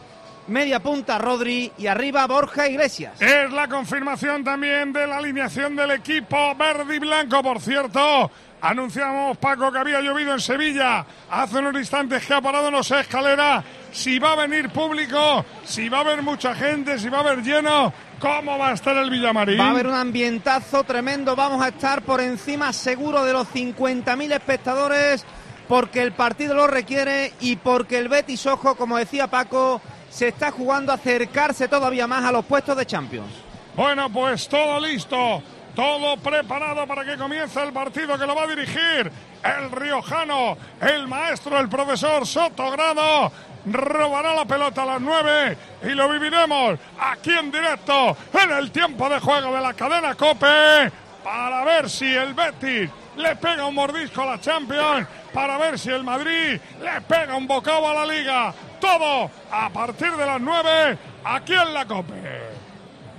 media 0.48 0.80
punta 0.80 1.18
Rodri. 1.18 1.72
Y 1.78 1.86
arriba 1.86 2.26
Borja 2.26 2.68
Iglesias. 2.68 3.20
Es 3.20 3.52
la 3.52 3.68
confirmación 3.68 4.44
también 4.44 4.92
de 4.92 5.06
la 5.06 5.18
alineación 5.18 5.76
del 5.76 5.92
equipo 5.92 6.54
verde 6.54 6.96
y 6.96 6.98
blanco, 6.98 7.42
por 7.42 7.60
cierto. 7.60 8.30
Anunciamos, 8.60 9.36
Paco, 9.38 9.70
que 9.70 9.78
había 9.78 10.00
llovido 10.00 10.32
en 10.32 10.40
Sevilla. 10.40 11.06
Hace 11.30 11.58
unos 11.58 11.76
instantes 11.76 12.26
que 12.26 12.34
ha 12.34 12.40
parado, 12.40 12.70
no 12.72 12.82
sé, 12.82 13.00
escalera, 13.00 13.62
si 13.92 14.18
va 14.18 14.32
a 14.32 14.46
venir 14.46 14.70
público, 14.70 15.44
si 15.64 15.88
va 15.88 15.98
a 15.98 16.00
haber 16.00 16.22
mucha 16.22 16.56
gente, 16.56 16.98
si 16.98 17.08
va 17.08 17.18
a 17.18 17.20
haber 17.20 17.42
lleno, 17.42 17.92
¿cómo 18.18 18.58
va 18.58 18.70
a 18.70 18.72
estar 18.72 18.96
el 18.96 19.10
Villamarín? 19.10 19.60
Va 19.60 19.68
a 19.68 19.70
haber 19.70 19.86
un 19.86 19.94
ambientazo 19.94 20.82
tremendo, 20.82 21.36
vamos 21.36 21.62
a 21.62 21.68
estar 21.68 22.02
por 22.02 22.20
encima 22.20 22.72
seguro 22.72 23.24
de 23.24 23.32
los 23.32 23.46
50.000 23.48 24.32
espectadores 24.32 25.24
porque 25.68 26.02
el 26.02 26.12
partido 26.12 26.54
lo 26.54 26.66
requiere 26.66 27.34
y 27.40 27.56
porque 27.56 27.98
el 27.98 28.08
Betis, 28.08 28.46
ojo, 28.46 28.74
como 28.74 28.96
decía 28.96 29.26
Paco, 29.26 29.80
se 30.10 30.28
está 30.28 30.50
jugando 30.50 30.90
a 30.90 30.96
acercarse 30.96 31.68
todavía 31.68 32.06
más 32.06 32.24
a 32.24 32.32
los 32.32 32.44
puestos 32.46 32.76
de 32.76 32.86
Champions. 32.86 33.30
Bueno, 33.76 34.10
pues 34.10 34.48
todo 34.48 34.80
listo, 34.80 35.42
todo 35.76 36.16
preparado 36.16 36.86
para 36.86 37.04
que 37.04 37.16
comience 37.16 37.62
el 37.62 37.72
partido 37.72 38.18
que 38.18 38.26
lo 38.26 38.34
va 38.34 38.44
a 38.44 38.46
dirigir 38.48 39.12
el 39.44 39.70
riojano, 39.70 40.56
el 40.80 41.06
maestro, 41.06 41.60
el 41.60 41.68
profesor 41.68 42.26
Sotogrado. 42.26 43.30
robará 43.66 44.34
la 44.34 44.46
pelota 44.46 44.82
a 44.82 44.86
las 44.86 45.00
9 45.00 45.58
y 45.82 45.88
lo 45.90 46.08
viviremos 46.08 46.78
aquí 46.98 47.30
en 47.30 47.52
directo 47.52 48.16
en 48.42 48.50
el 48.52 48.70
tiempo 48.70 49.08
de 49.08 49.20
juego 49.20 49.54
de 49.54 49.60
la 49.60 49.74
cadena 49.74 50.14
Cope 50.14 50.90
para 51.22 51.64
ver 51.64 51.90
si 51.90 52.06
el 52.06 52.32
Betis 52.32 52.90
le 53.16 53.36
pega 53.36 53.66
un 53.66 53.74
mordisco 53.74 54.22
a 54.22 54.26
la 54.26 54.40
Champions, 54.40 55.06
para 55.32 55.58
ver 55.58 55.78
si 55.78 55.90
el 55.90 56.04
Madrid 56.04 56.60
le 56.82 57.00
pega 57.06 57.36
un 57.36 57.46
bocado 57.46 57.88
a 57.88 57.94
la 57.94 58.06
Liga. 58.06 58.54
Todo 58.80 59.30
a 59.50 59.70
partir 59.70 60.12
de 60.12 60.26
las 60.26 60.40
9 60.40 60.98
aquí 61.24 61.54
en 61.54 61.74
la 61.74 61.84
Cope. 61.84 62.14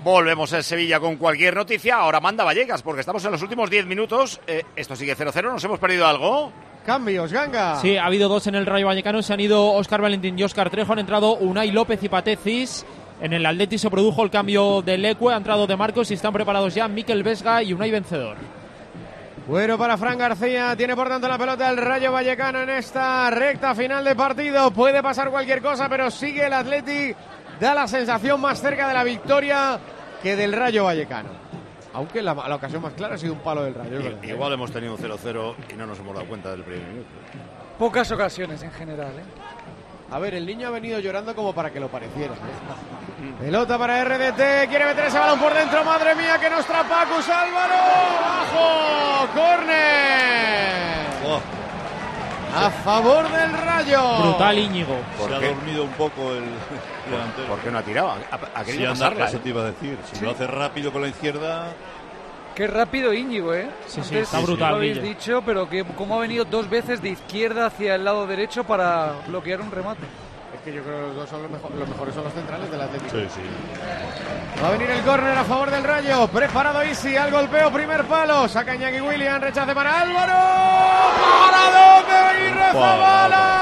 Volvemos 0.03 0.53
en 0.53 0.63
Sevilla 0.63 0.99
con 0.99 1.17
cualquier 1.17 1.55
noticia. 1.55 1.97
Ahora 1.97 2.21
manda 2.21 2.45
Vallecas, 2.45 2.81
porque 2.81 3.01
estamos 3.01 3.23
en 3.25 3.31
los 3.31 3.41
últimos 3.41 3.69
10 3.69 3.85
minutos. 3.85 4.39
Eh, 4.47 4.63
esto 4.75 4.95
sigue 4.95 5.15
0-0. 5.15 5.51
¿Nos 5.51 5.63
hemos 5.63 5.79
perdido 5.79 6.07
algo? 6.07 6.53
Cambios, 6.85 7.33
ganga. 7.33 7.75
Sí, 7.81 7.97
ha 7.97 8.05
habido 8.05 8.29
dos 8.29 8.47
en 8.47 8.55
el 8.55 8.65
Rayo 8.65 8.87
Vallecano. 8.87 9.21
Se 9.21 9.33
han 9.33 9.41
ido 9.41 9.73
Oscar 9.73 10.01
Valentín 10.01 10.39
y 10.39 10.43
Oscar 10.43 10.69
Trejo. 10.69 10.93
Han 10.93 10.99
entrado 10.99 11.35
Unai 11.35 11.71
López 11.71 12.01
y 12.01 12.07
Patecis. 12.09 12.85
En 13.21 13.33
el 13.33 13.45
Atleti 13.45 13.77
se 13.77 13.89
produjo 13.89 14.23
el 14.23 14.29
cambio 14.29 14.81
del 14.81 15.01
Lecue. 15.01 15.33
Ha 15.33 15.37
entrado 15.37 15.67
De 15.67 15.75
Marcos 15.75 16.09
y 16.11 16.13
están 16.13 16.31
preparados 16.31 16.73
ya 16.73 16.87
Miquel 16.87 17.21
Vesga 17.21 17.61
y 17.61 17.73
Unai 17.73 17.91
Vencedor. 17.91 18.37
Bueno 19.49 19.79
para 19.79 19.97
Fran 19.97 20.15
García, 20.15 20.75
tiene 20.77 20.95
por 20.95 21.09
tanto 21.09 21.27
la 21.27 21.35
pelota 21.35 21.67
el 21.71 21.77
Rayo 21.77 22.11
Vallecano 22.11 22.61
en 22.61 22.69
esta 22.69 23.31
recta 23.31 23.73
final 23.73 24.05
de 24.05 24.15
partido. 24.15 24.69
Puede 24.69 25.01
pasar 25.01 25.31
cualquier 25.31 25.59
cosa, 25.59 25.89
pero 25.89 26.11
sigue 26.11 26.45
el 26.45 26.53
Atleti. 26.53 27.15
Da 27.59 27.73
la 27.73 27.87
sensación 27.87 28.39
más 28.39 28.61
cerca 28.61 28.87
de 28.87 28.93
la 28.93 29.03
victoria 29.03 29.79
que 30.21 30.35
del 30.35 30.53
Rayo 30.53 30.83
Vallecano. 30.83 31.29
Aunque 31.93 32.21
la, 32.21 32.35
la 32.35 32.55
ocasión 32.57 32.83
más 32.83 32.93
clara 32.93 33.15
ha 33.15 33.17
sido 33.17 33.33
un 33.33 33.39
palo 33.39 33.63
del 33.63 33.73
Rayo. 33.73 34.19
Igual 34.21 34.53
hemos 34.53 34.71
tenido 34.71 34.95
0-0 34.95 35.55
y 35.73 35.75
no 35.75 35.87
nos 35.87 35.97
hemos 35.97 36.13
dado 36.13 36.27
cuenta 36.27 36.51
del 36.51 36.61
primer 36.61 36.87
minuto. 36.87 37.09
Pocas 37.79 38.11
ocasiones 38.11 38.61
en 38.61 38.71
general, 38.71 39.13
¿eh? 39.17 39.23
A 40.11 40.19
ver, 40.19 40.35
el 40.35 40.45
niño 40.45 40.67
ha 40.67 40.71
venido 40.71 40.99
llorando 40.99 41.33
como 41.33 41.53
para 41.53 41.71
que 41.71 41.79
lo 41.79 41.87
pareciera. 41.87 42.35
¿eh? 42.35 42.37
Pelota 43.39 43.77
para 43.77 44.03
RDT, 44.03 44.69
quiere 44.69 44.85
meter 44.85 45.05
ese 45.05 45.19
balón 45.19 45.39
por 45.39 45.53
dentro, 45.53 45.83
madre 45.83 46.15
mía, 46.15 46.37
que 46.39 46.49
nos 46.49 46.65
Pacus 46.65 47.27
Álvaro. 47.29 47.75
¡Bajo! 48.21 49.27
¡Corner! 49.33 51.09
A 52.55 52.69
favor 52.71 53.29
del 53.31 53.53
Rayo. 53.53 54.17
Brutal 54.23 54.57
Íñigo. 54.57 54.95
Se 55.27 55.33
ha 55.35 55.39
dormido 55.39 55.83
un 55.83 55.91
poco 55.91 56.31
el 56.31 56.45
delantero. 57.09 57.47
¿Por 57.47 57.59
qué 57.59 57.69
no 57.71 57.77
ha 57.77 57.83
tirado? 57.83 58.09
Ha, 58.09 58.59
ha 58.59 58.59
Sí, 58.65 58.71
querido 58.71 58.91
anda, 58.91 59.05
pasarla, 59.05 59.25
eso 59.27 59.37
¿eh? 59.37 59.39
te 59.43 59.49
iba 59.49 59.61
a 59.61 59.65
decir. 59.65 59.97
Si 60.09 60.15
Sí. 60.15 60.25
lo 60.25 60.31
hace 60.31 60.47
rápido 60.47 60.91
con 60.91 61.01
la 61.01 61.07
izquierda, 61.09 61.67
Qué 62.55 62.67
rápido 62.67 63.13
Íñigo, 63.13 63.53
¿eh? 63.53 63.69
Sí, 63.87 64.01
sí, 64.03 64.15
Antes 64.15 64.21
está 64.23 64.39
brutal, 64.39 64.71
Lo 64.71 64.75
habéis 64.77 64.95
Guille. 64.97 65.07
dicho, 65.09 65.41
pero 65.45 65.69
que 65.69 65.85
cómo 65.95 66.17
ha 66.17 66.19
venido 66.21 66.43
dos 66.43 66.69
veces 66.69 67.01
de 67.01 67.09
izquierda 67.09 67.67
hacia 67.67 67.95
el 67.95 68.03
lado 68.03 68.27
derecho 68.27 68.65
para 68.65 69.13
bloquear 69.27 69.61
un 69.61 69.71
remate. 69.71 70.01
Es 70.59 70.65
que 70.65 70.73
yo 70.73 70.83
creo 70.83 70.95
que 70.99 71.07
los 71.07 71.15
dos 71.15 71.29
son 71.29 71.41
los, 71.43 71.51
mejor- 71.51 71.71
los 71.71 71.87
mejores 71.87 72.13
son 72.15 72.23
los 72.25 72.33
centrales 72.33 72.69
del 72.69 72.81
Atlético. 72.81 73.11
sí, 73.11 73.27
sí. 73.33 73.41
Va 74.61 74.67
a 74.67 74.71
venir 74.71 74.89
el 74.89 75.01
córner 75.03 75.37
a 75.37 75.43
favor 75.45 75.71
del 75.71 75.83
Rayo. 75.85 76.27
Preparado 76.27 76.83
Isi 76.83 77.15
al 77.15 77.31
golpeo, 77.31 77.71
primer 77.71 78.03
palo. 78.05 78.45
Saca 78.49 78.75
Iñaki 78.75 78.99
William, 78.99 79.41
rechace 79.41 79.73
para 79.73 80.01
Álvaro. 80.01 80.33
¡Paradón 81.45 82.07
de 82.09 82.15
Aguirre 82.15 82.71
Zabala! 82.73 83.55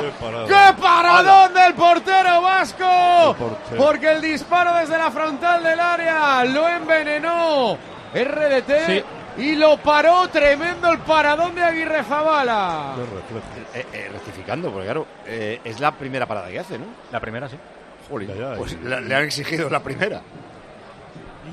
Qué 0.00 0.10
parada. 0.20 0.46
¡Qué 0.46 0.72
paradón 0.82 1.54
del 1.54 1.74
portero 1.74 2.42
vasco! 2.42 3.36
portero. 3.38 3.84
Porque 3.84 4.10
el 4.10 4.20
disparo 4.20 4.74
desde 4.74 4.98
la 4.98 5.10
frontal 5.12 5.62
del 5.62 5.78
área 5.80 6.44
lo 6.44 6.68
envenenó 6.68 7.78
RDT 8.14 8.86
Sí. 8.86 9.04
Y 9.38 9.56
lo 9.56 9.76
paró. 9.78 10.28
Tremendo 10.28 10.90
el 10.90 10.98
paradón 10.98 11.54
de 11.54 11.62
Aguirre 11.62 12.02
Zabala. 12.04 12.94
Eh, 13.74 13.86
eh, 13.92 14.08
rectificando, 14.12 14.70
porque 14.70 14.86
claro, 14.86 15.06
eh, 15.26 15.60
es 15.64 15.80
la 15.80 15.92
primera 15.92 16.26
parada 16.26 16.48
que 16.48 16.58
hace, 16.58 16.78
¿no? 16.78 16.86
La 17.12 17.20
primera, 17.20 17.48
sí. 17.48 17.56
Jolín, 18.08 18.30
pues 18.56 18.76
le 18.80 19.14
han 19.14 19.24
exigido 19.24 19.68
la 19.68 19.82
primera. 19.82 20.22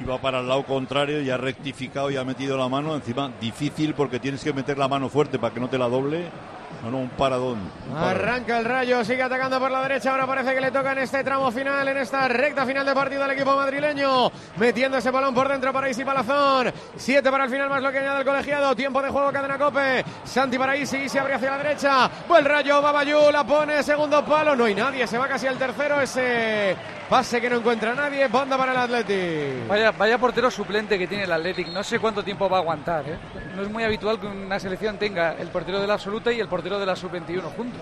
Iba 0.02 0.20
para 0.20 0.40
el 0.40 0.48
lado 0.48 0.64
contrario 0.64 1.22
y 1.22 1.30
ha 1.30 1.38
rectificado 1.38 2.10
y 2.12 2.18
ha 2.18 2.24
metido 2.24 2.58
la 2.58 2.68
mano. 2.68 2.96
Encima, 2.96 3.32
difícil 3.40 3.94
porque 3.94 4.20
tienes 4.20 4.44
que 4.44 4.54
meter 4.54 4.78
la 4.78 4.88
mano 4.88 5.10
fuerte 5.10 5.40
para 5.40 5.54
que 5.54 5.60
no 5.60 5.70
te 5.70 5.78
la 5.78 5.88
doble. 5.88 6.26
No, 6.92 7.00
un 7.00 7.10
paradón. 7.10 7.58
Arranca 7.96 8.60
el 8.60 8.66
rayo, 8.66 9.04
sigue 9.04 9.24
atacando 9.24 9.60
por 9.60 9.72
la 9.72 9.82
derecha. 9.82 10.12
Ahora 10.12 10.28
parece 10.28 10.54
que 10.54 10.62
le 10.62 10.70
toca 10.70 10.92
en 10.92 11.00
este 11.00 11.24
tramo 11.24 11.52
final, 11.52 11.88
en 11.88 11.98
esta 11.98 12.28
recta 12.28 12.64
final 12.64 12.86
de 12.86 12.94
partido 12.94 13.24
al 13.24 13.32
equipo 13.32 13.56
madrileño. 13.56 14.32
Metiendo 14.58 14.98
ese 14.98 15.10
balón 15.10 15.34
por 15.34 15.50
dentro 15.50 15.74
para 15.74 15.90
Isi 15.90 16.06
Palazón. 16.06 16.72
Siete 16.96 17.32
para 17.32 17.46
el 17.46 17.50
final, 17.50 17.70
más 17.70 17.82
lo 17.82 17.92
que 17.92 18.00
añade 18.00 18.20
el 18.20 18.26
colegiado. 18.26 18.76
Tiempo 18.76 19.02
de 19.02 19.10
juego, 19.10 19.32
cadena 19.32 19.58
cope. 19.58 20.06
Santi 20.24 20.60
para 20.60 20.78
Isi, 20.78 20.98
Isi 20.98 21.18
abre 21.18 21.34
hacia 21.34 21.52
la 21.52 21.58
derecha. 21.58 22.10
Buen 22.28 22.46
rayo, 22.46 22.82
Babayú 22.82 23.32
la 23.32 23.44
pone, 23.44 23.82
segundo 23.82 24.24
palo. 24.24 24.56
No 24.56 24.66
hay 24.66 24.76
nadie, 24.76 25.08
se 25.08 25.18
va 25.18 25.28
casi 25.28 25.48
al 25.48 25.58
tercero. 25.58 26.00
Ese 26.02 26.76
pase 27.10 27.42
que 27.42 27.50
no 27.50 27.58
encuentra 27.58 27.94
nadie. 27.94 28.28
Banda 28.28 28.58
para 28.58 28.72
el 28.72 28.78
Atleti. 28.78 29.68
Vaya, 29.68 29.92
vaya 29.92 30.18
portero 30.18 30.50
suplente 30.52 30.98
que 30.98 31.08
tiene 31.08 31.24
el 31.24 31.32
Athletic. 31.32 31.68
No 31.70 31.84
sé 31.84 32.00
cuánto 32.00 32.24
tiempo 32.24 32.50
va 32.50 32.58
a 32.58 32.62
aguantar. 32.62 33.08
¿eh? 33.08 33.18
No 33.56 33.62
es 33.62 33.70
muy 33.70 33.84
habitual 33.84 34.20
que 34.20 34.28
una 34.28 34.60
selección 34.60 34.98
tenga 34.98 35.34
el 35.34 35.48
portero 35.50 35.80
de 35.80 35.88
la 35.88 35.96
absoluta 35.96 36.32
y 36.32 36.40
el 36.40 36.48
portero 36.48 36.80
de 36.80 36.86
la 36.86 36.96
sub-21 36.96 37.42
juntos. 37.56 37.82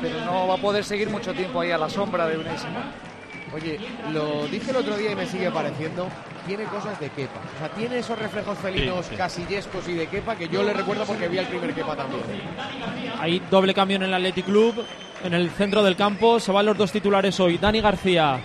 Pero 0.00 0.20
no 0.24 0.48
va 0.48 0.54
a 0.54 0.58
poder 0.58 0.84
seguir 0.84 1.10
mucho 1.10 1.32
tiempo 1.32 1.60
ahí 1.60 1.70
a 1.70 1.78
la 1.78 1.88
sombra 1.90 2.26
de 2.26 2.38
Unai 2.38 2.58
Simón. 2.58 2.84
Oye, 3.54 3.78
lo 4.10 4.46
dije 4.48 4.70
el 4.72 4.76
otro 4.78 4.96
día 4.96 5.12
y 5.12 5.14
me 5.14 5.26
sigue 5.26 5.50
pareciendo. 5.50 6.08
Tiene 6.46 6.64
cosas 6.64 6.98
de 6.98 7.08
Kepa. 7.08 7.40
O 7.56 7.58
sea, 7.58 7.68
tiene 7.68 7.98
esos 7.98 8.18
reflejos 8.18 8.58
felinos 8.58 9.06
casillescos 9.16 9.88
y 9.88 9.94
de 9.94 10.06
Kepa 10.08 10.36
que 10.36 10.48
yo 10.48 10.62
le 10.62 10.72
recuerdo 10.72 11.04
porque 11.04 11.28
vi 11.28 11.38
al 11.38 11.46
primer 11.46 11.72
Kepa 11.72 11.96
también. 11.96 12.22
Hay 13.20 13.40
doble 13.50 13.72
cambio 13.72 13.96
en 13.96 14.02
el 14.04 14.14
Athletic 14.14 14.46
Club. 14.46 14.84
En 15.24 15.32
el 15.32 15.48
centro 15.48 15.82
del 15.82 15.96
campo 15.96 16.38
se 16.38 16.52
van 16.52 16.66
los 16.66 16.76
dos 16.76 16.92
titulares 16.92 17.40
hoy, 17.40 17.56
Dani 17.56 17.80
García 17.80 18.38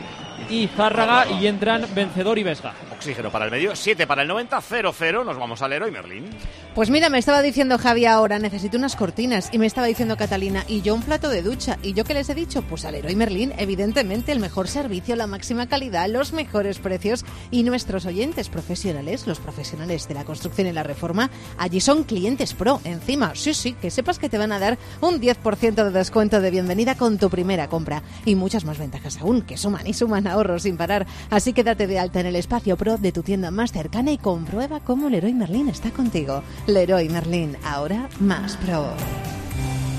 y 0.50 0.68
Zárraga, 0.68 1.26
y 1.30 1.48
entran 1.48 1.86
Vencedor 1.94 2.38
y 2.38 2.44
Vesga. 2.44 2.74
Oxígeno 2.92 3.32
para 3.32 3.46
el 3.46 3.52
medio, 3.52 3.76
7 3.76 4.06
para 4.08 4.24
el 4.24 4.28
90, 4.28 4.58
0-0. 4.62 5.26
Nos 5.26 5.38
vamos 5.38 5.62
al 5.62 5.70
Leroy 5.70 5.92
Merlín. 5.92 6.30
Pues 6.76 6.90
mira, 6.90 7.10
me 7.10 7.18
estaba 7.18 7.42
diciendo 7.42 7.78
Javi 7.78 8.06
ahora, 8.06 8.40
necesito 8.40 8.78
unas 8.78 8.96
cortinas. 8.96 9.50
Y 9.52 9.58
me 9.58 9.66
estaba 9.66 9.88
diciendo 9.88 10.18
Catalina, 10.18 10.64
y 10.68 10.82
yo 10.82 10.96
un 10.96 11.02
plato 11.02 11.30
de 11.30 11.42
ducha. 11.42 11.78
¿Y 11.82 11.94
yo 11.94 12.04
qué 12.04 12.14
les 12.14 12.30
he 12.30 12.36
dicho? 12.36 12.62
Pues 12.62 12.86
al 12.86 12.94
Leroy 12.94 13.16
Merlin, 13.16 13.54
evidentemente, 13.58 14.32
el 14.32 14.40
mejor 14.40 14.68
servicio, 14.68 15.16
la 15.16 15.28
máxima 15.28 15.68
calidad, 15.68 16.08
los 16.10 16.34
mejores 16.34 16.80
precios. 16.80 17.26
Y 17.52 17.64
nuestros 17.64 18.06
oyentes 18.06 18.50
profesionales, 18.50 19.28
los 19.28 19.40
profesionales 19.40 20.08
de 20.08 20.14
la 20.14 20.26
construcción 20.26 20.68
y 20.68 20.74
la 20.74 20.84
reforma, 20.84 21.30
allí 21.58 21.80
son 21.82 22.04
clientes 22.04 22.54
pro. 22.54 22.82
Encima, 22.84 23.32
sí, 23.36 23.54
sí, 23.54 23.74
que 23.74 23.92
sepas 23.92 24.20
que 24.20 24.30
te 24.30 24.38
van 24.38 24.52
a 24.52 24.60
dar 24.60 24.78
un 25.02 25.22
10% 25.22 25.74
de 25.74 25.92
descuento 25.92 26.42
de 26.42 26.52
bienvenida 26.52 26.96
con 26.96 27.18
tu 27.18 27.30
primera 27.30 27.68
compra. 27.68 28.04
Y 28.26 28.36
muchas 28.36 28.66
más 28.66 28.78
ventajas 28.78 29.18
aún, 29.20 29.42
que 29.42 29.58
suman 29.58 29.88
y 29.88 29.94
suman 29.94 30.28
ahorros 30.30 30.64
sin 30.64 30.78
parar. 30.78 31.06
Así 31.30 31.54
que 31.54 31.64
date 31.64 31.88
de 31.88 32.00
alta 32.00 32.20
en 32.20 32.28
el 32.28 32.36
espacio 32.36 32.78
pro 32.78 32.98
de 32.98 33.12
tu 33.12 33.24
tienda 33.24 33.52
más 33.52 33.72
cercana 33.72 34.12
y 34.12 34.18
comprueba 34.18 34.80
cómo 34.80 35.10
Leroy 35.10 35.34
Merlin 35.34 35.70
está 35.70 35.92
contigo. 35.92 36.44
Leroy 36.68 37.10
Merlin, 37.10 37.58
ahora 37.66 38.08
más 38.20 38.58
pro. 38.58 38.94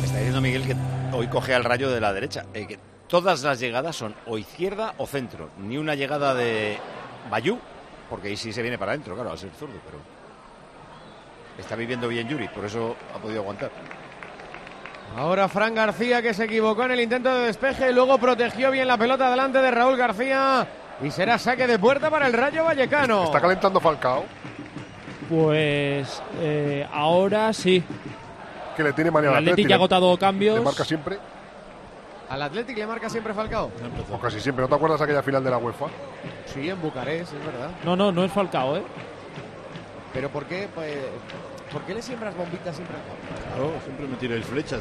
Está 0.05 0.17
diciendo 0.19 0.41
Miguel 0.41 0.67
que 0.67 0.77
hoy 1.13 1.27
coge 1.29 1.55
al 1.55 1.65
rayo 1.65 1.91
de 1.91 2.01
la 2.01 2.13
derecha. 2.13 2.47
eh, 2.55 2.67
que 2.67 2.79
todas 3.09 3.43
las 3.43 3.59
llegadas 3.59 3.97
son 3.97 4.15
o 4.27 4.39
izquierda 4.39 4.95
o 4.99 5.07
centro. 5.07 5.51
Ni 5.59 5.77
una 5.77 5.95
llegada 5.95 6.35
de 6.35 6.79
Bayú, 7.31 7.59
porque 8.09 8.29
ahí 8.29 8.37
sí 8.37 8.53
se 8.53 8.63
viene 8.63 8.79
para 8.79 8.93
adentro, 8.93 9.15
claro, 9.15 9.33
al 9.33 9.39
ser 9.39 9.51
zurdo, 9.59 9.75
pero. 9.85 9.99
Está 11.59 11.77
viviendo 11.77 12.09
bien 12.09 12.27
Yuri, 12.29 12.49
por 12.49 12.65
eso 12.65 12.97
ha 13.15 13.19
podido 13.19 13.41
aguantar. 13.41 13.71
Ahora 15.17 15.49
Fran 15.49 15.75
García 15.75 16.23
que 16.23 16.33
se 16.35 16.45
equivocó 16.45 16.85
en 16.85 16.93
el 16.93 17.01
intento 17.01 17.35
de 17.35 17.47
despeje 17.47 17.91
y 17.91 17.95
luego 17.95 18.17
protegió 18.19 18.71
bien 18.71 18.87
la 18.87 18.97
pelota 18.97 19.29
delante 19.31 19.61
de 19.61 19.71
Raúl 19.71 19.97
García. 19.97 20.67
Y 21.03 21.11
será 21.11 21.39
saque 21.39 21.67
de 21.67 21.79
puerta 21.79 22.11
para 22.11 22.27
el 22.27 22.33
Rayo 22.33 22.65
Vallecano. 22.65 23.25
Está 23.25 23.41
calentando 23.41 23.81
Falcao, 23.81 24.25
Pues 25.29 26.23
eh, 26.41 26.87
ahora 26.93 27.53
sí. 27.53 27.83
que 28.77 28.83
le 28.83 28.93
tiene 28.93 29.11
manía 29.11 29.31
al 29.31 29.37
Athletic 29.37 29.53
Atleti, 29.55 29.69
ya 29.69 29.75
ha 29.75 29.79
le- 29.79 29.83
agotado 29.83 30.17
cambios. 30.19 30.59
Le 30.59 30.65
marca 30.65 30.85
siempre, 30.85 31.19
Al 32.29 32.43
Athletic 32.43 32.77
le 32.79 32.87
marca 32.87 33.09
siempre 33.11 33.35
Falcao. 33.35 33.71
o 34.13 34.19
casi 34.21 34.41
siempre. 34.41 34.63
¿No 34.63 34.69
te 34.69 34.75
acuerdas 34.77 35.01
aquella 35.01 35.23
final 35.23 35.43
de 35.43 35.51
la 35.51 35.59
UEFA? 35.59 35.87
Sí, 36.47 36.69
en 36.71 36.81
Bucarest, 36.81 37.33
es 37.33 37.45
verdad. 37.47 37.71
No, 37.85 37.97
no, 37.97 38.13
no 38.13 38.25
es 38.25 38.31
Falcao, 38.33 38.77
¿eh? 38.77 38.83
Pero 40.13 40.29
¿por 40.29 40.45
qué, 40.47 40.69
pues, 40.75 40.97
¿por 41.73 41.83
qué 41.83 41.95
le 41.95 42.03
siembras 42.03 42.37
bombitas 42.37 42.75
siempre 42.75 42.97
a 42.97 43.01
Falcao? 43.01 43.55
Claro, 43.55 43.81
siempre 43.85 44.07
me 44.07 44.17
tiráis 44.17 44.45
flechas. 44.45 44.81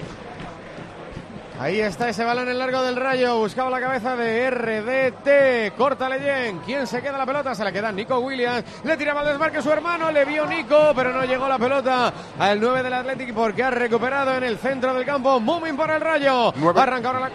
Ahí 1.60 1.82
está 1.82 2.08
ese 2.08 2.24
balón 2.24 2.48
en 2.48 2.58
largo 2.58 2.82
del 2.82 2.96
Rayo. 2.96 3.38
Buscaba 3.38 3.70
la 3.70 3.82
cabeza 3.82 4.16
de 4.16 4.50
RDT. 4.50 5.76
Corta 5.76 6.08
Leyen. 6.08 6.60
¿Quién 6.60 6.88
se 6.88 7.02
queda 7.02 7.18
la 7.18 7.26
pelota? 7.26 7.54
Se 7.54 7.66
la 7.66 7.72
queda 7.74 7.92
Nico 7.92 8.18
Williams. 8.20 8.64
Le 8.86 8.96
tiraba 8.96 9.20
al 9.20 9.28
desmarque 9.28 9.62
su 9.62 9.70
hermano. 9.70 10.10
Le 10.10 10.24
vio 10.24 10.46
Nico, 10.46 10.94
pero 10.96 11.12
no 11.12 11.26
llegó 11.26 11.50
la 11.50 11.60
pelota 11.60 12.14
al 12.40 12.62
9 12.62 12.82
del 12.82 12.94
Athletic 12.94 13.34
porque 13.34 13.62
ha 13.62 13.72
recuperado 13.72 14.36
en 14.36 14.46
el 14.46 14.58
centro 14.58 14.94
del 14.94 15.06
campo. 15.06 15.42
Mumin 15.42 15.76
para 15.76 15.98
el 15.98 16.02
Rayo. 16.02 16.54
Arranca 16.78 17.10
ahora 17.10 17.20
la. 17.20 17.32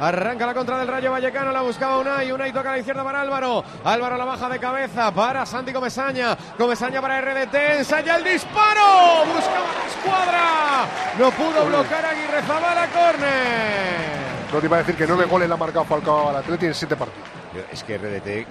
Arranca 0.00 0.46
la 0.46 0.54
contra 0.54 0.78
del 0.78 0.86
Rayo 0.86 1.10
Vallecano, 1.10 1.50
la 1.50 1.60
buscaba 1.60 1.98
Unai, 1.98 2.30
Unai 2.30 2.52
toca 2.52 2.68
a 2.70 2.72
la 2.72 2.78
izquierda 2.78 3.02
para 3.02 3.20
Álvaro, 3.20 3.64
Álvaro 3.84 4.16
la 4.16 4.24
baja 4.24 4.48
de 4.48 4.60
cabeza 4.60 5.10
para 5.12 5.44
Santi 5.44 5.72
Comesaña, 5.72 6.36
Comesaña 6.56 7.00
para 7.00 7.20
RDT, 7.20 7.54
ensaya 7.78 8.16
el 8.16 8.24
disparo, 8.24 9.24
buscaba 9.26 9.66
escuadra. 9.88 10.86
No 11.18 11.30
pudo 11.32 11.66
bloquear 11.66 12.04
a 12.04 12.10
Aguirre 12.10 12.42
Zabala, 12.42 12.86
córner. 12.86 14.28
No 14.52 14.60
te 14.60 14.66
iba 14.66 14.76
a 14.76 14.78
decir 14.78 14.96
que 14.96 15.06
nueve 15.06 15.24
goles 15.24 15.48
le 15.48 15.54
ha 15.54 15.58
marcado 15.58 15.84
Falcao 15.84 16.28
al 16.30 16.36
Atleti 16.36 16.66
en 16.66 16.74
siete 16.74 16.94
partidos. 16.94 17.28
Es 17.72 17.82
que 17.82 17.98
RDT 17.98 18.46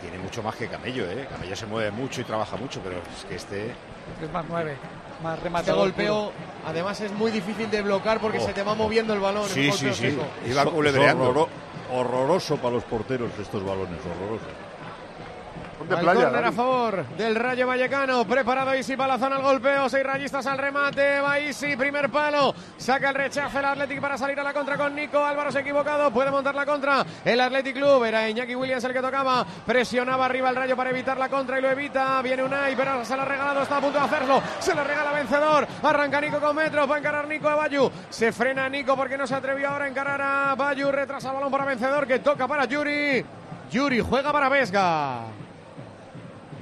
tiene 0.00 0.18
mucho 0.22 0.42
más 0.42 0.54
que 0.54 0.68
Camello, 0.68 1.10
¿eh? 1.10 1.26
Camello 1.28 1.56
se 1.56 1.66
mueve 1.66 1.90
mucho 1.90 2.20
y 2.20 2.24
trabaja 2.24 2.56
mucho, 2.56 2.80
pero 2.84 2.98
es 2.98 3.24
que 3.24 3.34
este... 3.34 3.74
Es 4.22 4.32
más 4.32 4.44
nueve, 4.48 4.76
más 5.24 5.60
Este 5.60 5.72
golpeo, 5.72 6.32
además, 6.66 7.00
es 7.00 7.12
muy 7.12 7.30
difícil 7.30 7.70
de 7.70 7.82
bloquear 7.82 8.20
porque 8.20 8.38
Oh. 8.38 8.46
se 8.46 8.52
te 8.52 8.62
va 8.62 8.74
moviendo 8.74 9.12
el 9.14 9.20
balón. 9.20 9.48
Sí, 9.48 9.70
seco. 9.72 10.22
Iba 10.46 10.62
Es 10.62 10.68
culebreando. 10.68 11.24
horroro- 11.30 11.48
horroroso 11.92 12.56
para 12.58 12.74
los 12.74 12.84
porteros 12.84 13.36
de 13.36 13.42
estos 13.42 13.64
balones, 13.64 13.98
horroroso. 14.04 14.44
Al 15.80 16.00
playa, 16.00 16.24
córner 16.24 16.44
a 16.44 16.52
favor 16.52 17.06
del 17.18 17.34
Rayo 17.34 17.66
Vallecano. 17.66 18.24
Preparado 18.24 18.74
Isi 18.74 18.96
para 18.96 19.14
la 19.14 19.18
zona 19.18 19.36
al 19.36 19.42
golpeo. 19.42 19.88
Seis 19.88 20.04
rayistas 20.04 20.46
al 20.46 20.58
remate. 20.58 21.20
Va 21.20 21.38
Isi, 21.38 21.76
primer 21.76 22.10
palo. 22.10 22.54
Saca 22.76 23.10
el 23.10 23.14
rechazo 23.14 23.58
el 23.58 23.64
Athletic 23.64 24.00
para 24.00 24.16
salir 24.16 24.38
a 24.40 24.42
la 24.42 24.52
contra 24.52 24.76
con 24.76 24.94
Nico. 24.94 25.24
Álvaro 25.24 25.52
se 25.52 25.58
ha 25.58 25.60
equivocado. 25.60 26.10
Puede 26.10 26.30
montar 26.30 26.54
la 26.54 26.64
contra. 26.64 27.04
El 27.24 27.40
Athletic 27.40 27.76
Club. 27.76 28.04
Era 28.04 28.28
Iñaki 28.28 28.54
Williams 28.54 28.84
el 28.84 28.92
que 28.92 29.00
tocaba. 29.00 29.44
Presionaba 29.66 30.26
arriba 30.26 30.50
el 30.50 30.56
Rayo 30.56 30.76
para 30.76 30.90
evitar 30.90 31.18
la 31.18 31.28
contra 31.28 31.58
y 31.58 31.62
lo 31.62 31.70
evita. 31.70 32.22
Viene 32.22 32.42
Unai, 32.42 32.74
pero 32.76 33.04
se 33.04 33.16
la 33.16 33.22
ha 33.22 33.26
regalado. 33.26 33.62
Está 33.62 33.76
a 33.76 33.80
punto 33.80 33.98
de 33.98 34.04
hacerlo. 34.04 34.42
Se 34.60 34.74
la 34.74 34.84
regala 34.84 35.12
vencedor. 35.12 35.66
Arranca 35.82 36.20
Nico 36.20 36.40
con 36.40 36.56
metros. 36.56 36.90
Va 36.90 36.96
a 36.96 36.98
encarar 36.98 37.28
Nico 37.28 37.48
a 37.48 37.56
Bayu. 37.56 37.90
Se 38.10 38.32
frena 38.32 38.68
Nico 38.68 38.96
porque 38.96 39.18
no 39.18 39.26
se 39.26 39.34
atrevió 39.34 39.68
ahora 39.68 39.84
a 39.84 39.88
encarar 39.88 40.22
a 40.22 40.54
Bayu. 40.54 40.90
Retrasa 40.90 41.28
el 41.28 41.34
balón 41.34 41.50
para 41.50 41.64
vencedor 41.64 42.06
que 42.06 42.20
toca 42.20 42.48
para 42.48 42.64
Yuri. 42.64 43.24
Yuri 43.70 44.00
juega 44.00 44.32
para 44.32 44.48
Vesga. 44.48 45.43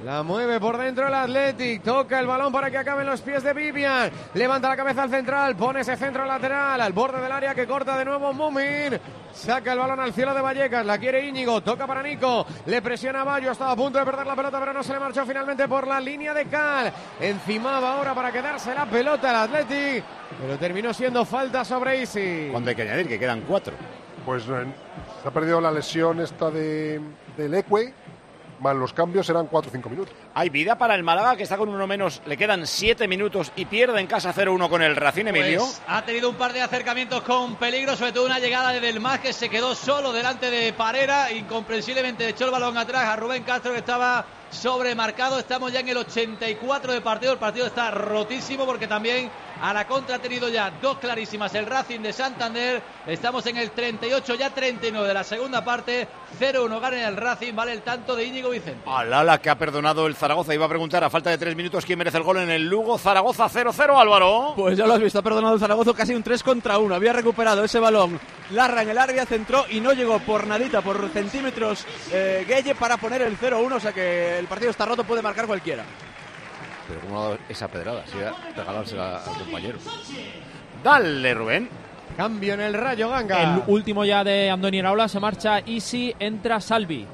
La 0.03 0.21
mueve 0.21 0.59
por 0.59 0.77
dentro 0.77 1.07
el 1.07 1.13
Athletic. 1.13 1.81
Toca 1.81 2.19
el 2.19 2.27
balón 2.27 2.51
para 2.51 2.69
que 2.69 2.77
acaben 2.77 3.05
los 3.05 3.21
pies 3.21 3.41
de 3.41 3.53
Vivian. 3.53 4.11
Levanta 4.33 4.67
la 4.67 4.75
cabeza 4.75 5.03
al 5.03 5.09
central. 5.09 5.55
Pone 5.55 5.79
ese 5.79 5.95
centro 5.95 6.25
lateral 6.25 6.81
al 6.81 6.91
borde 6.91 7.21
del 7.21 7.31
área 7.31 7.55
que 7.55 7.65
corta 7.65 7.97
de 7.97 8.03
nuevo 8.03 8.33
Mumin. 8.33 8.99
Saca 9.33 9.71
el 9.71 9.79
balón 9.79 10.01
al 10.01 10.11
cielo 10.11 10.33
de 10.33 10.41
Vallecas. 10.41 10.85
La 10.85 10.97
quiere 10.97 11.25
Íñigo. 11.25 11.61
Toca 11.61 11.87
para 11.87 12.03
Nico. 12.03 12.45
Le 12.65 12.81
presiona 12.81 13.21
a 13.21 13.23
Bayo. 13.23 13.51
Estaba 13.51 13.71
a 13.71 13.75
punto 13.77 13.97
de 13.97 14.03
perder 14.03 14.27
la 14.27 14.35
pelota, 14.35 14.59
pero 14.59 14.73
no 14.73 14.83
se 14.83 14.91
le 14.91 14.99
marchó 14.99 15.25
finalmente 15.25 15.69
por 15.69 15.87
la 15.87 16.01
línea 16.01 16.33
de 16.33 16.47
Cal. 16.47 16.91
Encimaba 17.21 17.95
ahora 17.95 18.13
para 18.13 18.29
quedarse 18.29 18.75
la 18.75 18.85
pelota 18.85 19.29
el 19.29 19.35
Athletic. 19.37 20.03
Pero 20.41 20.57
terminó 20.57 20.93
siendo 20.93 21.23
falta 21.23 21.63
sobre 21.63 22.01
Isi. 22.01 22.49
Cuando 22.51 22.71
hay 22.71 22.75
que 22.75 22.81
añadir 22.81 23.07
que 23.07 23.17
quedan 23.17 23.41
cuatro. 23.47 23.73
Pues 24.25 24.43
eh, 24.49 24.65
se 25.21 25.27
ha 25.27 25.31
perdido 25.31 25.61
la 25.61 25.71
lesión 25.71 26.19
esta 26.19 26.49
de, 26.49 26.99
del 27.37 27.53
Ecue, 27.53 27.93
más 28.63 28.75
los 28.75 28.93
cambios 28.93 29.27
serán 29.27 29.45
4 29.47 29.69
o 29.69 29.71
5 29.71 29.89
minutos. 29.89 30.15
Hay 30.33 30.49
vida 30.49 30.77
para 30.77 30.95
el 30.95 31.03
Málaga, 31.03 31.35
que 31.35 31.43
está 31.43 31.57
con 31.57 31.69
uno 31.69 31.85
menos. 31.85 32.21
Le 32.25 32.37
quedan 32.37 32.65
siete 32.65 33.07
minutos 33.07 33.51
y 33.55 33.65
pierde 33.65 33.99
en 33.99 34.07
casa 34.07 34.33
0-1 34.33 34.69
con 34.69 34.81
el 34.81 34.95
Racing 34.95 35.27
Emilio. 35.27 35.59
Pues 35.59 35.81
ha 35.87 36.03
tenido 36.03 36.29
un 36.29 36.35
par 36.35 36.53
de 36.53 36.61
acercamientos 36.61 37.21
con 37.21 37.55
peligro, 37.55 37.95
sobre 37.95 38.13
todo 38.13 38.25
una 38.25 38.39
llegada 38.39 38.71
de 38.71 38.79
Del 38.79 38.99
Más 38.99 39.19
que 39.19 39.33
se 39.33 39.49
quedó 39.49 39.75
solo 39.75 40.11
delante 40.11 40.49
de 40.49 40.73
Parera, 40.73 41.31
incomprensiblemente 41.31 42.27
echó 42.27 42.45
el 42.45 42.51
balón 42.51 42.77
atrás 42.77 43.05
a 43.05 43.15
Rubén 43.15 43.43
Castro 43.43 43.73
que 43.73 43.79
estaba 43.79 44.25
sobremarcado. 44.49 45.37
Estamos 45.37 45.71
ya 45.71 45.81
en 45.81 45.89
el 45.89 45.97
84 45.97 46.93
de 46.93 47.01
partido, 47.01 47.33
el 47.33 47.39
partido 47.39 47.67
está 47.67 47.91
rotísimo 47.91 48.65
porque 48.65 48.87
también 48.87 49.29
a 49.63 49.73
la 49.73 49.87
contra 49.87 50.17
ha 50.17 50.19
tenido 50.19 50.49
ya 50.49 50.71
dos 50.81 50.97
clarísimas 50.97 51.55
el 51.55 51.65
Racing 51.65 52.01
de 52.01 52.11
Santander. 52.11 52.83
Estamos 53.07 53.45
en 53.45 53.55
el 53.55 53.71
38, 53.71 54.35
ya 54.35 54.49
39 54.49 55.07
de 55.07 55.13
la 55.13 55.23
segunda 55.23 55.63
parte. 55.63 56.05
0-1 56.37 56.81
gana 56.81 57.07
el 57.07 57.15
Racing, 57.15 57.55
vale 57.55 57.71
el 57.71 57.81
tanto 57.81 58.13
de 58.13 58.25
Íñigo 58.25 58.49
Vicente. 58.49 58.81
Alala 58.85 59.39
que 59.39 59.49
ha 59.49 59.57
perdonado 59.57 60.05
el 60.05 60.17
Zaragoza. 60.17 60.53
Iba 60.53 60.65
a 60.65 60.69
preguntar 60.69 61.01
a 61.05 61.09
falta 61.09 61.29
de 61.29 61.37
tres 61.37 61.55
minutos 61.55 61.85
quién 61.85 61.97
merece 61.97 62.17
el 62.17 62.23
gol 62.23 62.39
en 62.39 62.49
el 62.49 62.67
Lugo. 62.67 62.97
Zaragoza 62.97 63.45
0-0, 63.45 63.97
Álvaro. 63.97 64.53
Pues 64.57 64.77
ya 64.77 64.85
lo 64.85 64.95
has 64.95 65.01
visto, 65.01 65.19
ha 65.19 65.23
perdonado 65.23 65.53
el 65.53 65.61
Zaragoza 65.61 65.93
casi 65.93 66.13
un 66.13 66.23
3 66.23 66.43
contra 66.43 66.77
1. 66.77 66.93
Había 66.93 67.13
recuperado 67.13 67.63
ese 67.63 67.79
balón. 67.79 68.19
Larra 68.51 68.81
en 68.81 68.89
el 68.89 68.97
área, 68.97 69.25
centró 69.25 69.65
y 69.69 69.79
no 69.79 69.93
llegó 69.93 70.19
por 70.19 70.45
nadita, 70.45 70.81
por 70.81 71.09
centímetros 71.09 71.85
eh, 72.11 72.43
Gueye 72.45 72.75
para 72.75 72.97
poner 72.97 73.21
el 73.21 73.39
0-1. 73.39 73.75
O 73.75 73.79
sea 73.79 73.93
que 73.93 74.39
el 74.39 74.47
partido 74.47 74.71
está 74.71 74.85
roto, 74.85 75.05
puede 75.05 75.21
marcar 75.21 75.47
cualquiera. 75.47 75.85
Pero 76.93 77.07
cómo 77.07 77.19
ha 77.19 77.23
dado 77.23 77.37
esa 77.49 77.67
pedrada, 77.67 78.03
si 78.05 78.17
era 78.19 78.33
regalársela 78.55 79.17
al 79.17 79.37
compañero. 79.39 79.79
Dale, 80.83 81.33
Rubén. 81.33 81.69
Cambio 82.15 82.53
en 82.53 82.61
el 82.61 82.73
Rayo 82.75 83.09
Ganga. 83.09 83.55
El 83.55 83.63
último 83.65 84.05
ya 84.05 84.23
de 84.23 84.51
Andoni 84.51 84.79
Raola 84.79 85.07
se 85.07 85.19
marcha 85.19 85.59
Easy, 85.65 86.13
entra 86.19 86.61
Salvi. 86.61 87.07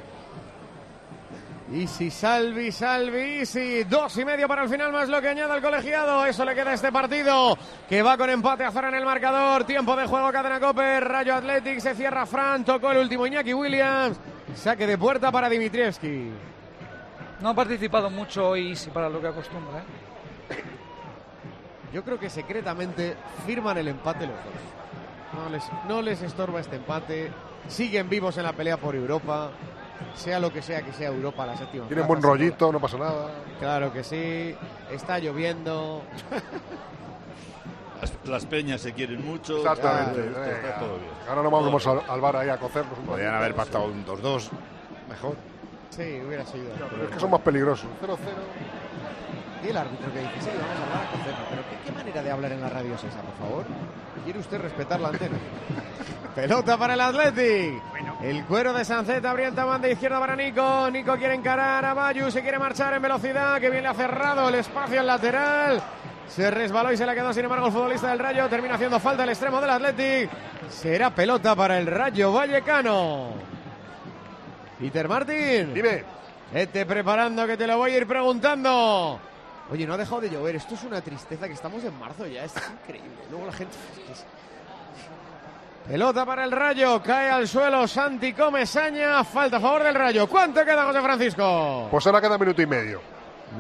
Easy, 1.74 2.12
Salvi, 2.12 2.72
Salvi, 2.74 3.40
Easy. 3.40 3.86
Dos 3.86 4.18
y 4.18 4.26
medio 4.26 4.50
para 4.50 4.64
el 4.64 4.70
final, 4.70 4.92
más 4.92 5.08
lo 5.08 5.22
que 5.22 5.30
añade 5.30 5.56
el 5.56 5.62
colegiado. 5.62 6.26
Eso 6.26 6.44
le 6.44 6.54
queda 6.54 6.72
a 6.72 6.74
este 6.74 6.92
partido, 6.92 7.58
que 7.88 8.02
va 8.02 8.18
con 8.18 8.30
empate 8.30 8.66
a 8.66 8.72
cero 8.72 8.90
en 8.90 8.96
el 8.96 9.06
marcador. 9.06 9.64
Tiempo 9.64 9.96
de 9.96 10.08
juego, 10.08 10.30
Cadena 10.34 10.60
Cope. 10.60 11.00
Rayo 11.00 11.36
Athletic, 11.36 11.80
se 11.80 11.96
cierra 11.96 12.26
Fran, 12.26 12.66
tocó 12.66 12.92
el 12.92 12.98
último 12.98 13.26
Iñaki 13.26 13.54
Williams. 13.54 14.20
Saque 14.56 14.86
de 14.86 14.98
puerta 14.98 15.32
para 15.32 15.48
Dimitrievski. 15.48 16.32
No 17.42 17.50
ha 17.50 17.54
participado 17.54 18.10
mucho 18.10 18.50
hoy, 18.50 18.76
sí, 18.76 18.90
para 18.90 19.10
lo 19.10 19.22
que 19.22 19.28
acostumbra. 19.28 19.80
¿eh? 19.80 19.84
Yo 21.94 22.04
creo 22.04 22.20
que 22.20 22.30
secretamente 22.30 23.16
firman 23.46 23.78
el 23.78 23.88
empate 23.88 24.28
los 24.28 24.36
dos. 24.36 25.44
No 25.44 25.50
les, 25.50 25.64
no 25.88 26.02
les 26.02 26.22
estorba 26.22 26.60
este 26.60 26.76
empate. 26.76 27.32
Siguen 27.68 28.10
vivos 28.10 28.38
en 28.38 28.44
la 28.44 28.54
pelea 28.54 28.78
por 28.78 28.96
Europa. 28.96 29.52
Sea 30.16 30.40
lo 30.40 30.52
que 30.52 30.62
sea 30.62 30.82
que 30.82 30.94
sea 30.94 31.10
Europa 31.10 31.46
la 31.46 31.58
séptima. 31.58 31.88
Tienen 31.88 32.08
buen 32.08 32.22
rollito, 32.22 32.72
no 32.72 32.80
pasa 32.80 32.98
nada. 32.98 33.32
Claro 33.60 33.92
que 33.94 34.04
sí. 34.04 34.56
Está 34.92 35.20
lloviendo. 35.20 36.04
Las, 38.02 38.14
las 38.26 38.46
peñas 38.46 38.82
se 38.82 38.94
quieren 38.94 39.26
mucho. 39.26 39.58
Exactamente. 39.58 40.28
Esto 40.28 40.42
está 40.42 40.56
venga. 40.62 40.80
todo 40.80 40.96
bien. 40.98 41.10
Ahora 41.28 41.44
nos 41.44 41.52
vamos 41.52 41.88
al, 41.88 42.02
al 42.08 42.22
bar 42.22 42.36
ahí 42.38 42.50
a 42.50 42.58
cocernos 42.58 42.98
Podrían 43.06 43.34
haber 43.34 43.54
pactado 43.56 43.86
un 43.86 44.06
2-2. 44.06 44.50
Mejor. 45.10 45.36
Sí, 45.90 46.22
hubiera 46.26 46.46
sido. 46.46 46.66
Pero 46.90 47.04
es 47.04 47.10
que 47.10 47.20
son 47.20 47.32
más 47.32 47.42
peligrosos. 47.42 47.88
0-0. 48.02 48.18
Y 49.64 49.68
el 49.68 49.78
árbitro 49.78 50.12
que 50.14 50.20
dice, 50.20 50.34
sí, 50.40 50.50
vamos 50.54 50.78
a 50.80 50.84
hablar 50.84 51.08
a 51.08 51.12
cocernos. 51.12 51.48
Pero 51.50 51.62
¿qué, 51.70 51.78
qué 51.86 51.92
manera 51.92 52.24
de 52.24 52.32
hablar 52.32 52.52
en 52.54 52.62
la 52.62 52.70
radio 52.70 52.96
es 52.96 53.04
esa, 53.04 53.22
por 53.22 53.36
favor? 53.36 53.66
¿Quiere 54.24 54.40
usted 54.40 54.62
respetar 54.62 55.00
la 55.00 55.10
antena? 55.10 55.38
Pelota 56.36 56.78
para 56.78 56.94
el 56.94 57.02
Athletic. 57.02 57.82
El 58.22 58.46
cuero 58.46 58.72
de 58.74 58.86
Sanceta 58.86 59.32
abrió 59.32 59.48
el 59.48 59.56
tabán 59.56 59.82
de 59.82 59.92
izquierda 59.92 60.20
para 60.20 60.36
Nico. 60.36 60.90
Nico 60.92 61.16
quiere 61.18 61.34
encarar 61.34 61.84
a 61.84 61.94
Bayu. 61.94 62.32
Se 62.32 62.42
quiere 62.42 62.60
marchar 62.60 62.94
en 62.94 63.02
velocidad. 63.02 63.60
Que 63.60 63.70
bien 63.70 63.84
le 63.84 63.90
ha 63.90 63.94
cerrado 63.94 64.48
el 64.48 64.56
espacio 64.56 65.00
al 65.00 65.08
lateral. 65.08 65.82
Se 66.28 66.52
resbaló 66.52 66.94
y 66.94 66.98
se 66.98 67.06
la 67.06 67.16
quedó, 67.16 67.34
sin 67.34 67.44
embargo, 67.44 67.66
el 67.68 67.74
futbolista 67.74 68.10
del 68.12 68.20
Rayo. 68.20 68.48
Termina 68.48 68.76
haciendo 68.76 69.00
falta 69.00 69.24
el 69.24 69.30
extremo 69.30 69.60
del 69.60 69.72
Athletic. 69.72 70.30
Será 70.70 71.10
pelota 71.10 71.56
para 71.56 71.78
el 71.80 71.88
Rayo 71.88 72.32
Vallecano. 72.32 73.34
Peter 74.80 75.08
Martín. 75.08 75.74
Dime. 75.74 76.04
Vete 76.54 76.86
preparando 76.86 77.46
que 77.46 77.58
te 77.58 77.68
lo 77.68 77.78
voy 77.78 77.92
a 77.92 77.98
ir 77.98 78.08
preguntando. 78.08 79.20
Oye, 79.72 79.86
no 79.86 79.94
ha 79.94 79.98
dejado 79.98 80.22
de 80.22 80.30
llover. 80.30 80.56
Esto 80.56 80.74
es 80.74 80.84
una 80.84 81.02
tristeza 81.02 81.48
que 81.48 81.54
estamos 81.54 81.84
en 81.84 81.98
marzo 82.00 82.26
ya. 82.26 82.44
Esto 82.44 82.60
es 82.60 82.72
increíble. 82.72 83.18
Luego 83.30 83.46
la 83.46 83.54
gente. 83.54 83.76
Pelota 85.88 86.26
para 86.26 86.44
el 86.44 86.52
Rayo. 86.52 87.04
Cae 87.04 87.30
al 87.30 87.48
suelo 87.48 87.88
Santi 87.88 88.34
Comesaña. 88.34 89.24
Falta 89.24 89.58
a 89.58 89.60
favor 89.60 89.84
del 89.84 89.94
Rayo. 89.96 90.28
¿Cuánto 90.28 90.66
queda, 90.66 90.86
José 90.86 91.02
Francisco? 91.02 91.88
Pues 91.92 92.08
ahora 92.08 92.22
queda 92.22 92.38
minuto 92.38 92.62
y 92.62 92.66
medio. 92.66 93.02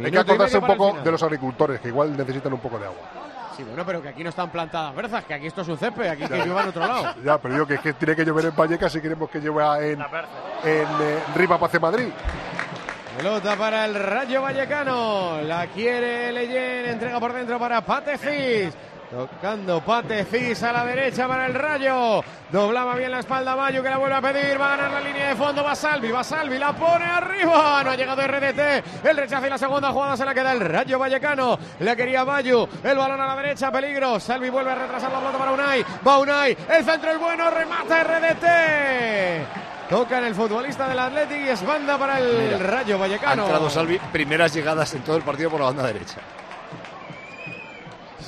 Hay 0.03 0.11
que 0.11 0.19
acordarse 0.19 0.57
un 0.57 0.67
poco 0.67 0.97
de 1.03 1.11
los 1.11 1.21
agricultores, 1.21 1.79
que 1.79 1.87
igual 1.89 2.15
necesitan 2.15 2.53
un 2.53 2.59
poco 2.59 2.79
de 2.79 2.85
agua. 2.85 3.28
Sí, 3.59 3.65
bueno, 3.65 3.85
pero 3.85 4.01
que 4.01 4.07
aquí 4.07 4.23
no 4.23 4.29
están 4.29 4.49
plantadas 4.49 4.95
berzas, 4.95 5.25
que 5.25 5.33
aquí 5.33 5.47
esto 5.47 5.63
es 5.63 5.67
un 5.67 5.77
césped, 5.77 6.07
aquí 6.07 6.25
que 6.25 6.45
llueva 6.45 6.61
en 6.63 6.69
otro 6.69 6.87
lado. 6.87 7.13
Ya, 7.25 7.37
pero 7.37 7.57
yo 7.57 7.67
que 7.67 7.73
es 7.73 7.81
que 7.81 7.91
tiene 7.91 8.15
que 8.15 8.23
llover 8.23 8.45
en 8.45 8.55
Vallecas 8.55 8.89
si 8.89 9.01
queremos 9.01 9.29
que 9.29 9.39
llueva 9.39 9.83
en, 9.83 9.99
en 9.99 10.87
eh, 11.01 11.19
Riva 11.35 11.59
Pace 11.59 11.77
Madrid. 11.77 12.07
Pelota 13.17 13.57
para 13.57 13.83
el 13.83 13.95
Rayo 13.95 14.41
Vallecano. 14.41 15.41
La 15.41 15.67
quiere 15.67 16.31
Leyen. 16.31 16.85
Entrega 16.85 17.19
por 17.19 17.33
dentro 17.33 17.59
para 17.59 17.81
Patefis. 17.81 18.73
Tocando 19.09 19.81
Patefis 19.81 20.61
a 20.61 20.71
la 20.71 20.85
derecha 20.85 21.27
para 21.27 21.47
el 21.47 21.55
Rayo. 21.55 22.23
Doblaba 22.51 22.93
bien 22.95 23.09
la 23.09 23.19
espalda 23.19 23.55
Bayo 23.55 23.81
que 23.81 23.89
la 23.89 23.97
vuelve 23.97 24.15
a 24.15 24.21
pedir. 24.21 24.61
Va 24.61 24.73
a 24.73 24.77
ganar 24.77 24.91
la 24.91 25.01
línea 25.01 25.29
de 25.29 25.35
fondo. 25.35 25.63
Va 25.63 25.73
Salvi. 25.75 26.11
Va 26.11 26.23
Salvi. 26.23 26.59
La 26.59 26.73
pone 26.73 27.05
arriba. 27.05 27.81
No 27.83 27.89
ha 27.89 27.95
llegado 27.95 28.21
RDT. 28.21 29.05
El 29.05 29.17
rechazo 29.17 29.47
y 29.47 29.49
la 29.49 29.57
segunda 29.57 29.91
jugada 29.91 30.15
se 30.15 30.25
la 30.25 30.33
queda 30.35 30.51
el 30.51 30.59
Rayo 30.59 30.99
Vallecano. 30.99 31.57
La 31.79 31.95
quería 31.95 32.23
Bayo. 32.23 32.69
El 32.83 32.97
balón 32.97 33.19
a 33.19 33.25
la 33.25 33.35
derecha. 33.35 33.71
Peligro. 33.71 34.19
Salvi 34.19 34.49
vuelve 34.51 34.71
a 34.71 34.75
retrasar 34.75 35.11
la 35.11 35.17
pelota 35.19 35.37
para 35.39 35.51
Unai. 35.53 35.83
Va 36.07 36.19
Unai. 36.19 36.55
El 36.69 36.85
centro 36.85 37.09
es 37.11 37.19
bueno. 37.19 37.49
Remata 37.49 38.03
RDT. 38.03 39.89
Toca 39.89 40.19
en 40.19 40.25
el 40.25 40.35
futbolista 40.35 40.87
del 40.87 40.99
Athletic 40.99 41.45
y 41.45 41.49
es 41.49 41.65
banda 41.65 41.97
para 41.97 42.19
el 42.19 42.57
Mira, 42.57 42.57
Rayo 42.59 42.95
Ha 42.95 42.99
Vallecano. 42.99 43.41
entrado 43.45 43.71
Salvi, 43.71 43.97
primeras 44.11 44.53
llegadas 44.53 44.93
en 44.93 45.01
todo 45.01 45.15
el 45.17 45.23
partido 45.23 45.49
por 45.49 45.61
la 45.61 45.65
banda 45.65 45.81
derecha. 45.87 46.17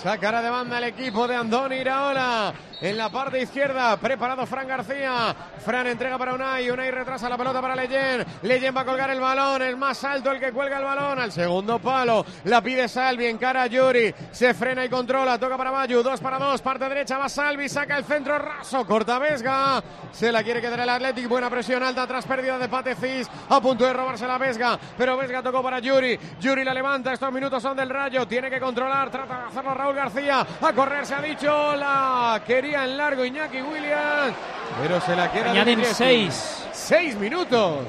Sacará 0.01 0.41
de 0.41 0.49
banda 0.49 0.79
el 0.79 0.85
equipo 0.85 1.27
de 1.27 1.35
Andoni 1.35 1.75
Iraola. 1.75 2.70
En 2.81 2.97
la 2.97 3.09
parte 3.09 3.41
izquierda. 3.41 3.95
Preparado 3.97 4.45
Fran 4.45 4.67
García. 4.67 5.35
Fran 5.63 5.87
entrega 5.87 6.17
para 6.17 6.33
Unai. 6.33 6.69
Unai 6.69 6.91
retrasa 6.91 7.29
la 7.29 7.37
pelota 7.37 7.61
para 7.61 7.75
Leyen. 7.75 8.25
Leyen 8.41 8.75
va 8.75 8.81
a 8.81 8.85
colgar 8.85 9.09
el 9.11 9.19
balón. 9.19 9.61
El 9.61 9.77
más 9.77 10.03
alto, 10.03 10.31
el 10.31 10.39
que 10.39 10.51
cuelga 10.51 10.79
el 10.79 10.83
balón. 10.83 11.19
Al 11.19 11.31
segundo 11.31 11.79
palo. 11.79 12.25
La 12.45 12.61
pide 12.61 12.87
Salvi. 12.87 13.27
Encara 13.27 13.63
a 13.63 13.67
Yuri. 13.67 14.13
Se 14.31 14.53
frena 14.53 14.83
y 14.83 14.89
controla. 14.89 15.37
Toca 15.37 15.57
para 15.57 15.71
Mayu. 15.71 16.01
Dos 16.01 16.19
para 16.19 16.39
dos. 16.39 16.61
Parte 16.61 16.89
derecha 16.89 17.17
va 17.17 17.29
Salvi. 17.29 17.69
Saca 17.69 17.97
el 17.97 18.03
centro 18.03 18.39
raso. 18.39 18.85
Corta 18.85 19.19
Vesga. 19.19 19.83
Se 20.11 20.31
la 20.31 20.43
quiere 20.43 20.59
quedar 20.59 20.79
el 20.79 20.89
Athletic. 20.89 21.27
Buena 21.27 21.49
presión 21.49 21.83
alta 21.83 22.07
tras 22.07 22.25
pérdida 22.25 22.57
de 22.57 22.67
Patecis. 22.67 23.29
A 23.49 23.61
punto 23.61 23.85
de 23.85 23.93
robarse 23.93 24.27
la 24.27 24.39
Vesga. 24.39 24.79
Pero 24.97 25.15
Vesga 25.17 25.43
tocó 25.43 25.61
para 25.61 25.79
Yuri. 25.79 26.19
Yuri 26.39 26.63
la 26.63 26.73
levanta. 26.73 27.13
Estos 27.13 27.31
minutos 27.31 27.61
son 27.61 27.77
del 27.77 27.89
rayo. 27.89 28.27
Tiene 28.27 28.49
que 28.49 28.59
controlar. 28.59 29.11
Trata 29.11 29.41
de 29.41 29.45
hacerlo 29.45 29.73
Raúl 29.75 29.95
García. 29.95 30.45
A 30.61 30.73
correr 30.73 31.05
se 31.05 31.13
ha 31.13 31.21
dicho. 31.21 31.75
La 31.75 32.41
quería 32.45 32.70
en 32.73 32.97
largo 32.97 33.23
Iñaki 33.25 33.61
Williams. 33.61 34.33
Pero 34.81 35.01
se 35.01 35.15
la 35.15 35.31
queda. 35.31 35.51
Añaden 35.51 35.83
seis. 35.85 36.65
Seis 36.71 37.15
minutos. 37.17 37.79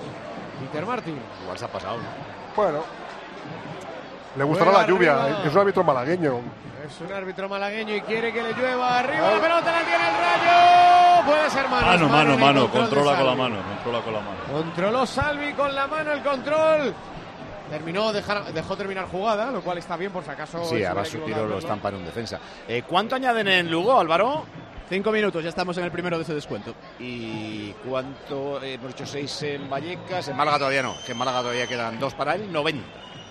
Peter 0.61 0.87
Martin. 0.87 1.19
Igual 1.43 1.59
se 1.59 1.65
ha 1.65 1.69
pasado. 1.69 1.97
¿no? 1.99 2.03
Bueno. 2.57 2.79
Le 4.37 4.45
gustará 4.45 4.73
la 4.73 4.87
lluvia. 4.87 5.23
arriba. 5.25 5.43
Es 5.45 5.53
un 5.55 5.59
árbitro 5.61 5.85
malagueño. 5.85 6.41
Es 6.87 7.01
un 7.01 7.13
árbitro 7.13 7.49
malagueño 7.49 7.95
y 7.97 8.01
quiere 8.03 8.33
que 8.33 8.43
le 8.43 8.53
llueva 8.55 8.99
arriba. 8.99 9.31
La 9.35 9.41
pelota 9.41 9.73
la 9.73 9.79
tiene 9.81 10.09
el 10.09 10.15
rayo. 10.17 11.27
Puede 11.27 11.51
ser 11.51 11.69
mano. 11.69 12.09
Mano, 12.09 12.39
mano, 12.39 12.69
Controla 12.71 13.17
con 13.17 13.27
la 13.27 13.35
mano. 13.35 13.57
Controla 13.75 14.01
con 14.01 14.13
la 14.15 14.21
mano. 14.21 14.39
Controló 14.53 15.07
Salvi 15.07 15.53
con 15.53 15.75
la 15.75 15.87
mano 15.87 16.13
el 16.13 16.23
control. 16.23 16.95
Terminó, 17.71 18.13
dejar- 18.13 18.53
dejó 18.53 18.77
terminar 18.77 19.07
jugada, 19.07 19.51
lo 19.51 19.63
cual 19.63 19.79
está 19.79 19.97
bien 19.97 20.13
por 20.13 20.23
si 20.25 20.31
acaso. 20.31 20.63
Sí, 20.65 20.85
ahora 20.85 21.05
su 21.07 21.19
tiro 21.21 21.47
lo 21.47 21.59
estampa 21.59 21.89
en 21.89 21.95
un 21.97 22.05
defensa. 22.05 22.39
Eh, 22.69 22.83
¿Cuánto 22.87 23.15
añaden 23.15 23.49
en 23.49 23.71
Lugo, 23.71 23.99
Álvaro? 23.99 24.45
Cinco 24.93 25.11
minutos, 25.11 25.43
ya 25.43 25.49
estamos 25.49 25.79
en 25.79 25.85
el 25.85 25.91
primero 25.91 26.19
de 26.19 26.23
ese 26.25 26.35
descuento. 26.35 26.75
¿Y 27.01 27.73
cuánto? 27.89 28.63
eh, 28.63 28.75
hemos 28.75 28.93
hecho 28.93 29.07
seis 29.07 29.43
en 29.43 29.71
Vallecas. 29.71 30.29
En 30.29 30.37
Málaga 30.37 30.59
todavía 30.59 30.83
no, 30.83 30.95
que 31.07 31.13
en 31.13 31.19
Málaga 31.19 31.41
todavía 31.41 31.67
quedan 31.67 31.99
dos 31.99 32.13
para 32.13 32.35
él, 32.35 32.53
90. 32.53 32.85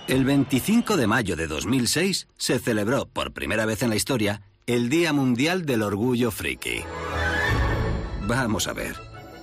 El 0.08 0.26
25 0.26 0.98
de 0.98 1.06
mayo 1.06 1.36
de 1.36 1.46
2006 1.46 2.28
se 2.36 2.58
celebró 2.58 3.06
por 3.06 3.32
primera 3.32 3.68
vez 3.68 3.84
en 3.84 3.92
la 3.92 3.96
historia 3.96 4.42
el 4.66 4.90
Día 4.90 5.14
Mundial 5.14 5.68
del 5.68 5.84
Orgullo 5.84 6.32
Friki. 6.32 6.82
Vamos 8.22 8.68
a 8.68 8.74
ver, 8.74 8.96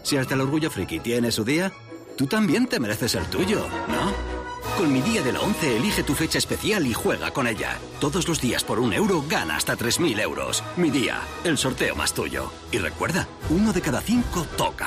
si 0.03 0.17
hasta 0.17 0.35
el 0.35 0.41
Orgullo 0.41 0.73
Friki 0.73 0.99
tiene 0.99 1.31
su 1.31 1.45
día, 1.45 1.71
tú 2.17 2.27
también 2.27 2.67
te 2.67 2.81
mereces 2.81 3.15
el 3.15 3.27
tuyo, 3.27 3.65
¿no? 3.87 4.38
Con 4.79 4.93
mi 4.93 5.03
día 5.03 5.23
de 5.23 5.33
la 5.33 5.41
11 5.41 5.77
elige 5.77 6.05
tu 6.05 6.15
fecha 6.15 6.39
especial 6.39 6.87
y 6.87 6.93
juega 6.93 7.33
con 7.33 7.49
ella. 7.49 7.77
Todos 7.99 8.29
los 8.29 8.41
días 8.41 8.63
por 8.63 8.79
un 8.79 8.93
euro 8.93 9.25
gana 9.29 9.57
hasta 9.57 9.77
3.000 9.77 10.21
euros. 10.21 10.63
Mi 10.77 10.93
día, 10.93 11.19
el 11.43 11.59
sorteo 11.59 11.97
más 11.97 12.15
tuyo. 12.15 12.53
Y 12.71 12.79
recuerda, 12.79 13.27
uno 13.51 13.73
de 13.73 13.81
cada 13.81 14.01
cinco 14.01 14.47
toca. 14.57 14.87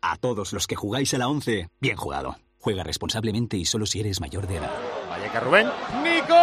A 0.00 0.16
todos 0.18 0.52
los 0.52 0.68
que 0.68 0.76
jugáis 0.76 1.12
a 1.14 1.18
la 1.18 1.26
11, 1.26 1.68
bien 1.80 1.96
jugado. 1.96 2.36
Juega 2.60 2.84
responsablemente 2.84 3.56
y 3.56 3.64
solo 3.64 3.86
si 3.86 3.98
eres 3.98 4.20
mayor 4.20 4.46
de 4.46 4.58
edad. 4.58 4.70
Valleca 5.10 5.40
Rubén. 5.40 5.66
¡Nico! 6.04 6.36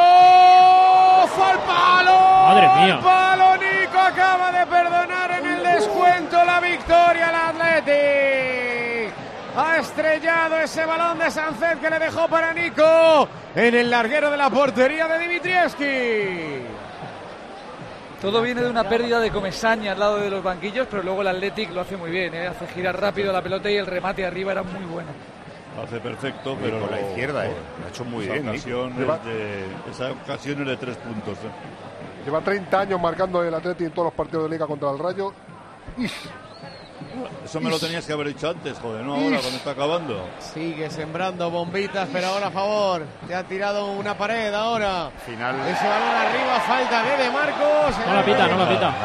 ¡Fue 1.33 1.45
al 1.45 1.59
palo! 1.65 2.11
Madre 2.49 2.67
mía. 2.83 2.95
¡Al 2.95 3.03
palo! 3.03 3.55
Nico 3.55 3.99
acaba 3.99 4.51
de 4.51 4.65
perdonar 4.65 5.31
en 5.31 5.45
el 5.45 5.63
descuento 5.63 6.43
la 6.43 6.59
victoria 6.59 7.29
al 7.29 7.55
Athletic. 7.55 8.54
Ha 9.57 9.77
estrellado 9.77 10.57
ese 10.59 10.85
balón 10.85 11.17
de 11.17 11.31
Sancet 11.31 11.79
que 11.79 11.89
le 11.89 11.97
dejó 11.99 12.27
para 12.27 12.53
Nico 12.53 13.27
en 13.55 13.73
el 13.75 13.89
larguero 13.89 14.29
de 14.29 14.37
la 14.37 14.49
portería 14.49 15.07
de 15.07 15.19
Dimitrievski. 15.19 16.65
Todo 18.21 18.41
viene 18.41 18.61
de 18.61 18.69
una 18.69 18.83
pérdida 18.89 19.19
de 19.19 19.29
Comesaña 19.31 19.93
al 19.93 19.99
lado 19.99 20.17
de 20.17 20.29
los 20.29 20.43
banquillos, 20.43 20.87
pero 20.89 21.03
luego 21.03 21.21
el 21.21 21.27
Athletic 21.27 21.71
lo 21.71 21.81
hace 21.81 21.95
muy 21.95 22.09
bien, 22.11 22.33
¿eh? 22.33 22.47
hace 22.47 22.67
girar 22.67 22.99
rápido 22.99 23.31
la 23.31 23.41
pelota 23.41 23.69
y 23.69 23.75
el 23.77 23.85
remate 23.85 24.25
arriba 24.25 24.51
era 24.51 24.63
muy 24.63 24.83
bueno. 24.85 25.09
Lo 25.77 25.83
hace 25.83 25.99
perfecto, 25.99 26.57
pero 26.61 26.79
por 26.79 26.91
la 26.91 26.99
lo- 26.99 27.09
izquierda, 27.09 27.45
eh. 27.45 27.51
Lo 27.79 27.85
ha 27.85 27.89
hecho 27.89 28.05
muy 28.05 28.23
esa 28.23 28.33
bien, 28.33 28.45
Nico. 28.45 28.55
Ocasión 28.57 28.91
es 28.93 28.97
Lleva- 28.97 29.17
de, 29.19 29.65
esa 29.91 30.11
ocasión 30.11 30.61
es 30.61 30.67
de 30.67 30.77
tres 30.77 30.97
puntos. 30.97 31.37
eh. 31.37 32.23
Lleva 32.25 32.41
30 32.41 32.79
años 32.79 32.99
marcando 32.99 33.43
el 33.43 33.53
Atleti 33.53 33.83
en 33.85 33.91
todos 33.91 34.05
los 34.07 34.13
partidos 34.13 34.45
de 34.45 34.49
Liga 34.49 34.65
contra 34.67 34.89
el 34.91 34.99
Rayo. 34.99 35.33
Eso 37.43 37.61
me 37.61 37.69
lo 37.69 37.79
tenías 37.79 38.05
que 38.05 38.13
haber 38.13 38.27
dicho 38.27 38.49
antes, 38.49 38.77
joder, 38.79 39.03
no 39.03 39.13
ahora 39.15 39.39
cuando 39.39 39.57
está 39.57 39.71
acabando. 39.71 40.27
Sigue 40.39 40.89
sembrando 40.89 41.49
bombitas, 41.49 42.07
pero 42.11 42.27
ahora 42.27 42.47
a 42.47 42.51
favor. 42.51 43.05
Te 43.27 43.35
ha 43.35 43.43
tirado 43.43 43.91
una 43.91 44.17
pared 44.17 44.53
ahora. 44.53 45.11
Final. 45.25 45.55
Ese 45.67 45.87
balón 45.87 46.09
arriba, 46.09 46.59
falta 46.67 47.03
de 47.03 47.23
De 47.23 47.31
Marcos. 47.31 48.07
No 48.07 48.13
la 48.13 48.25
pita, 48.25 48.47
no 48.47 48.57
la 48.57 48.69
pita. 48.69 48.95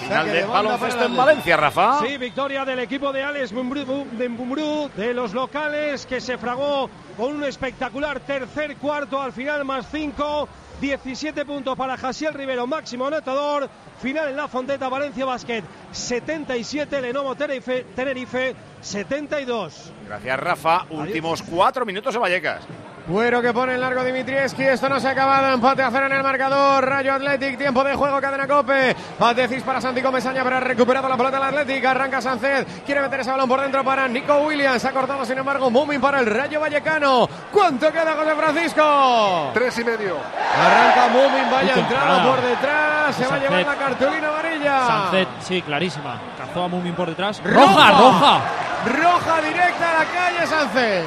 Final 0.00 0.16
Saque 0.18 0.30
de 0.30 0.40
de 0.40 0.44
baloncesto 0.44 1.04
en 1.04 1.16
Valencia, 1.16 1.56
Rafa. 1.56 2.00
Sí, 2.00 2.18
victoria 2.18 2.64
del 2.64 2.80
equipo 2.80 3.12
de 3.12 3.22
Alex 3.22 3.52
Mumbrú, 3.52 4.06
de 4.12 4.28
Mumbrú, 4.28 4.90
de 4.96 5.14
los 5.14 5.32
locales, 5.32 6.04
que 6.06 6.20
se 6.20 6.36
fragó 6.36 6.90
con 7.16 7.36
un 7.36 7.44
espectacular 7.44 8.20
tercer 8.20 8.76
cuarto 8.76 9.20
al 9.20 9.32
final, 9.32 9.64
más 9.64 9.86
5, 9.90 10.48
17 10.80 11.44
puntos 11.44 11.76
para 11.76 11.96
Jasiel 11.96 12.34
Rivero, 12.34 12.66
máximo 12.66 13.06
anotador. 13.06 13.68
Final 14.00 14.28
en 14.28 14.36
la 14.36 14.48
Fonteta, 14.48 14.88
Valencia 14.88 15.24
Basket, 15.24 15.62
77, 15.92 17.00
Lenovo 17.00 17.34
Tenerife, 17.34 17.86
Tenerife 17.94 18.54
72. 18.80 19.92
Gracias, 20.06 20.40
Rafa. 20.40 20.86
Últimos 20.90 21.42
cuatro 21.42 21.86
minutos 21.86 22.14
en 22.14 22.20
Vallecas. 22.20 22.64
Cuero 23.06 23.42
que 23.42 23.52
pone 23.52 23.74
en 23.74 23.80
largo 23.80 24.02
Dimitrieski. 24.02 24.62
Esto 24.62 24.88
no 24.88 24.98
se 24.98 25.08
ha 25.08 25.10
acabado. 25.10 25.52
Empate 25.52 25.82
a 25.82 25.90
cero 25.90 26.06
en 26.06 26.12
el 26.12 26.22
marcador. 26.22 26.88
Rayo 26.88 27.12
Athletic. 27.12 27.58
Tiempo 27.58 27.84
de 27.84 27.94
juego. 27.94 28.18
Cadena 28.18 28.46
Cope. 28.46 28.96
Patecis 29.18 29.62
para 29.62 29.78
Santi 29.80 30.00
Comesaña. 30.00 30.42
Pero 30.42 30.56
ha 30.56 30.60
recuperado 30.60 31.06
la 31.08 31.16
pelota 31.16 31.36
el 31.36 31.42
Athletic. 31.42 31.84
Arranca 31.84 32.22
Sanced. 32.22 32.66
Quiere 32.86 33.02
meter 33.02 33.20
ese 33.20 33.30
balón 33.30 33.48
por 33.48 33.60
dentro 33.60 33.84
para 33.84 34.08
Nico 34.08 34.38
Williams. 34.38 34.82
Ha 34.86 34.92
cortado, 34.92 35.24
sin 35.26 35.36
embargo, 35.36 35.70
Mumin 35.70 36.00
para 36.00 36.20
el 36.20 36.26
Rayo 36.26 36.60
Vallecano. 36.60 37.28
¿Cuánto 37.52 37.92
queda, 37.92 38.14
José 38.14 38.34
Francisco? 38.34 39.50
Tres 39.52 39.78
y 39.78 39.84
medio. 39.84 40.16
Arranca 40.58 41.08
Mumin. 41.08 41.50
Vaya 41.50 41.74
entrada 41.74 42.24
por 42.24 42.40
detrás. 42.40 43.16
Se 43.16 43.26
va 43.26 43.34
a 43.34 43.38
llevar 43.38 43.66
la 43.66 43.76
cartulina 43.76 44.28
amarilla. 44.28 44.86
Sancet, 44.86 45.28
sí, 45.40 45.60
clarísima. 45.60 46.18
Cazó 46.38 46.64
a 46.64 46.68
Mumin 46.68 46.94
por 46.94 47.08
detrás. 47.08 47.42
Roja. 47.44 47.60
¡Roja, 47.66 47.90
roja! 47.90 48.40
Roja 48.86 49.42
directa 49.42 49.90
a 49.90 49.98
la 49.98 50.04
calle 50.06 50.46
Sanced. 50.46 51.04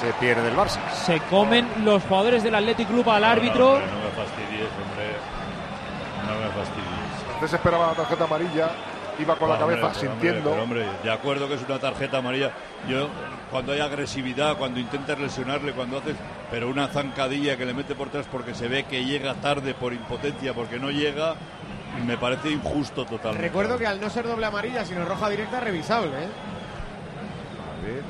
Se 0.00 0.12
pierde 0.14 0.48
el 0.48 0.56
Barça. 0.56 0.80
Se 0.94 1.20
comen 1.28 1.68
los 1.84 2.02
jugadores 2.04 2.42
del 2.42 2.54
Athletic 2.54 2.88
Club 2.88 3.08
al 3.10 3.22
árbitro. 3.24 3.78
No, 3.80 3.80
me 3.80 4.10
fastidies, 4.16 4.68
hombre. 4.80 5.10
No 6.26 6.40
me 6.40 6.50
fastidies. 6.52 7.34
Antes 7.34 7.52
esperaba 7.52 7.88
la 7.88 7.92
tarjeta 7.94 8.24
amarilla. 8.24 8.70
Iba 9.18 9.36
con 9.36 9.50
la 9.50 9.56
Hombre, 9.56 9.78
cabeza 9.78 10.00
pero, 10.00 10.12
sintiendo. 10.12 10.50
Hombre, 10.52 10.80
pero, 10.80 10.88
hombre, 10.90 11.02
de 11.02 11.12
acuerdo 11.12 11.48
que 11.48 11.54
es 11.54 11.62
una 11.68 11.78
tarjeta 11.78 12.18
amarilla. 12.18 12.52
Yo, 12.88 13.08
cuando 13.50 13.72
hay 13.72 13.80
agresividad, 13.80 14.56
cuando 14.56 14.80
intentas 14.80 15.18
lesionarle, 15.18 15.72
cuando 15.72 15.98
haces. 15.98 16.16
Pero 16.50 16.70
una 16.70 16.88
zancadilla 16.88 17.58
que 17.58 17.66
le 17.66 17.74
mete 17.74 17.94
por 17.94 18.08
atrás 18.08 18.26
porque 18.32 18.54
se 18.54 18.68
ve 18.68 18.84
que 18.84 19.04
llega 19.04 19.34
tarde 19.34 19.74
por 19.74 19.92
impotencia, 19.92 20.54
porque 20.54 20.78
no 20.78 20.90
llega, 20.90 21.34
me 22.06 22.16
parece 22.16 22.50
injusto 22.50 23.04
totalmente. 23.04 23.46
Recuerdo 23.48 23.76
que 23.76 23.86
al 23.86 24.00
no 24.00 24.08
ser 24.08 24.26
doble 24.26 24.46
amarilla, 24.46 24.86
sino 24.86 25.04
roja 25.04 25.28
directa, 25.28 25.60
revisable. 25.60 26.12
¿eh? 26.12 26.28
A 27.78 27.86
ver, 27.86 28.02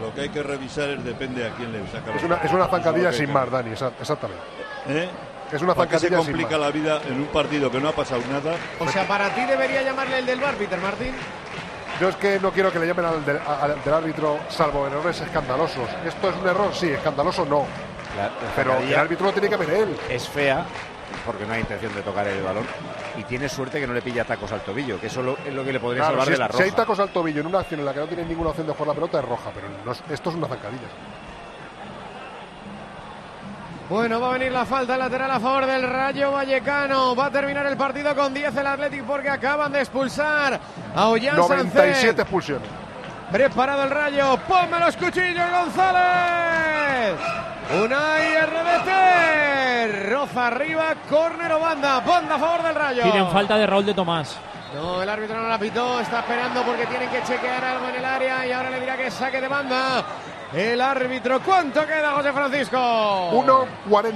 Lo 0.00 0.14
que 0.14 0.22
hay 0.22 0.28
que 0.30 0.42
revisar 0.42 0.88
es 0.90 1.04
depende 1.04 1.46
a 1.46 1.50
quién 1.50 1.72
le 1.72 1.86
saca 1.90 2.14
Es 2.16 2.22
una, 2.22 2.36
es 2.36 2.52
una 2.52 2.66
zancadilla 2.68 3.12
sin 3.12 3.32
más, 3.32 3.50
Dani, 3.50 3.70
exa- 3.70 3.92
exactamente. 4.00 4.42
¿Eh? 4.88 5.08
Es 5.52 5.60
una 5.62 5.74
¿Por 5.74 5.88
qué 5.88 5.98
se 5.98 6.10
complica 6.10 6.56
la 6.56 6.70
vida 6.70 7.00
en 7.06 7.14
un 7.20 7.26
partido 7.26 7.70
que 7.70 7.80
no 7.80 7.88
ha 7.88 7.92
pasado 7.92 8.22
nada? 8.30 8.54
O 8.78 8.88
sea, 8.88 9.06
para 9.06 9.34
ti 9.34 9.44
debería 9.44 9.82
llamarle 9.82 10.20
el 10.20 10.26
del 10.26 10.40
bar, 10.40 10.54
Peter 10.54 10.80
Martín. 10.80 11.12
Yo 12.00 12.08
es 12.08 12.16
que 12.16 12.38
no 12.40 12.50
quiero 12.52 12.72
que 12.72 12.78
le 12.78 12.86
llamen 12.86 13.04
al 13.04 13.24
del, 13.26 13.38
al 13.46 13.82
del 13.84 13.92
árbitro, 13.94 14.38
salvo 14.48 14.86
errores 14.86 15.20
escandalosos. 15.20 15.88
¿Esto 16.06 16.30
es 16.30 16.36
un 16.36 16.48
error? 16.48 16.70
Sí, 16.72 16.88
escandaloso 16.90 17.44
no. 17.44 17.66
Pero 18.56 18.76
el 18.78 18.94
árbitro 18.94 19.26
lo 19.26 19.32
tiene 19.32 19.48
que 19.48 19.56
ver 19.56 19.70
él. 19.70 19.96
Es 20.08 20.28
fea 20.28 20.64
porque 21.26 21.44
no 21.44 21.52
hay 21.52 21.60
intención 21.60 21.94
de 21.94 22.02
tocar 22.02 22.26
el 22.28 22.42
balón 22.42 22.64
y 23.20 23.24
tiene 23.24 23.48
suerte 23.48 23.78
que 23.80 23.86
no 23.86 23.92
le 23.92 24.02
pilla 24.02 24.24
tacos 24.24 24.50
al 24.52 24.60
tobillo, 24.62 24.98
que 25.00 25.08
eso 25.08 25.22
lo- 25.22 25.36
es 25.44 25.52
lo 25.52 25.62
que 25.64 25.72
le 25.72 25.80
podría 25.80 26.02
Claro, 26.02 26.12
salvar 26.12 26.26
si, 26.26 26.32
de 26.32 26.38
la 26.38 26.46
es- 26.46 26.56
si 26.56 26.62
hay 26.62 26.70
roja. 26.70 26.82
tacos 26.82 26.98
al 27.00 27.08
tobillo 27.10 27.40
en 27.40 27.46
una 27.46 27.58
acción 27.60 27.80
en 27.80 27.86
la 27.86 27.92
que 27.92 28.00
no 28.00 28.06
tiene 28.06 28.24
ninguna 28.24 28.50
opción 28.50 28.66
de 28.66 28.72
jugar 28.72 28.88
la 28.88 28.94
pelota, 28.94 29.18
es 29.20 29.24
roja. 29.24 29.50
Pero 29.54 29.66
no 29.84 29.92
esto 29.92 30.30
es 30.30 30.36
una 30.36 30.48
zancadilla. 30.48 30.88
Bueno, 33.88 34.20
va 34.20 34.28
a 34.30 34.32
venir 34.34 34.52
la 34.52 34.64
falta 34.64 34.96
lateral 34.96 35.30
a 35.32 35.40
favor 35.40 35.66
del 35.66 35.82
Rayo 35.82 36.30
Vallecano. 36.30 37.16
Va 37.16 37.26
a 37.26 37.30
terminar 37.30 37.66
el 37.66 37.76
partido 37.76 38.14
con 38.14 38.32
10 38.32 38.56
el 38.56 38.66
Athletic 38.66 39.02
porque 39.04 39.28
acaban 39.28 39.72
de 39.72 39.80
expulsar 39.80 40.60
a 40.94 41.08
Ollán 41.08 41.36
97 41.36 41.94
Sánchez. 41.94 42.18
expulsiones. 42.20 42.68
Preparado 43.32 43.82
el 43.82 43.90
Rayo. 43.90 44.38
¡Ponme 44.48 44.78
los 44.78 44.96
cuchillos, 44.96 45.50
González! 45.50 47.16
Unai 47.78 48.34
RDT. 48.34 50.08
Roza 50.10 50.46
arriba, 50.48 50.94
córner 51.08 51.52
o 51.52 51.60
banda. 51.60 52.00
Banda 52.00 52.34
a 52.34 52.38
favor 52.38 52.62
del 52.64 52.74
Rayo. 52.74 53.02
Piden 53.04 53.28
falta 53.30 53.56
de 53.56 53.66
Raúl 53.66 53.86
de 53.86 53.94
Tomás. 53.94 54.36
No, 54.74 55.02
el 55.02 55.08
árbitro 55.08 55.36
no 55.40 55.48
la 55.48 55.58
pitó, 55.58 56.00
está 56.00 56.20
esperando 56.20 56.62
porque 56.62 56.86
tienen 56.86 57.08
que 57.10 57.22
chequear 57.22 57.64
algo 57.64 57.88
en 57.88 57.96
el 57.96 58.04
área 58.04 58.46
y 58.46 58.52
ahora 58.52 58.70
le 58.70 58.80
dirá 58.80 58.96
que 58.96 59.10
saque 59.10 59.40
de 59.40 59.48
banda. 59.48 60.04
El 60.52 60.80
árbitro, 60.80 61.40
¿cuánto 61.42 61.86
queda, 61.86 62.10
José 62.10 62.32
Francisco? 62.32 62.76
1.40. 62.76 64.14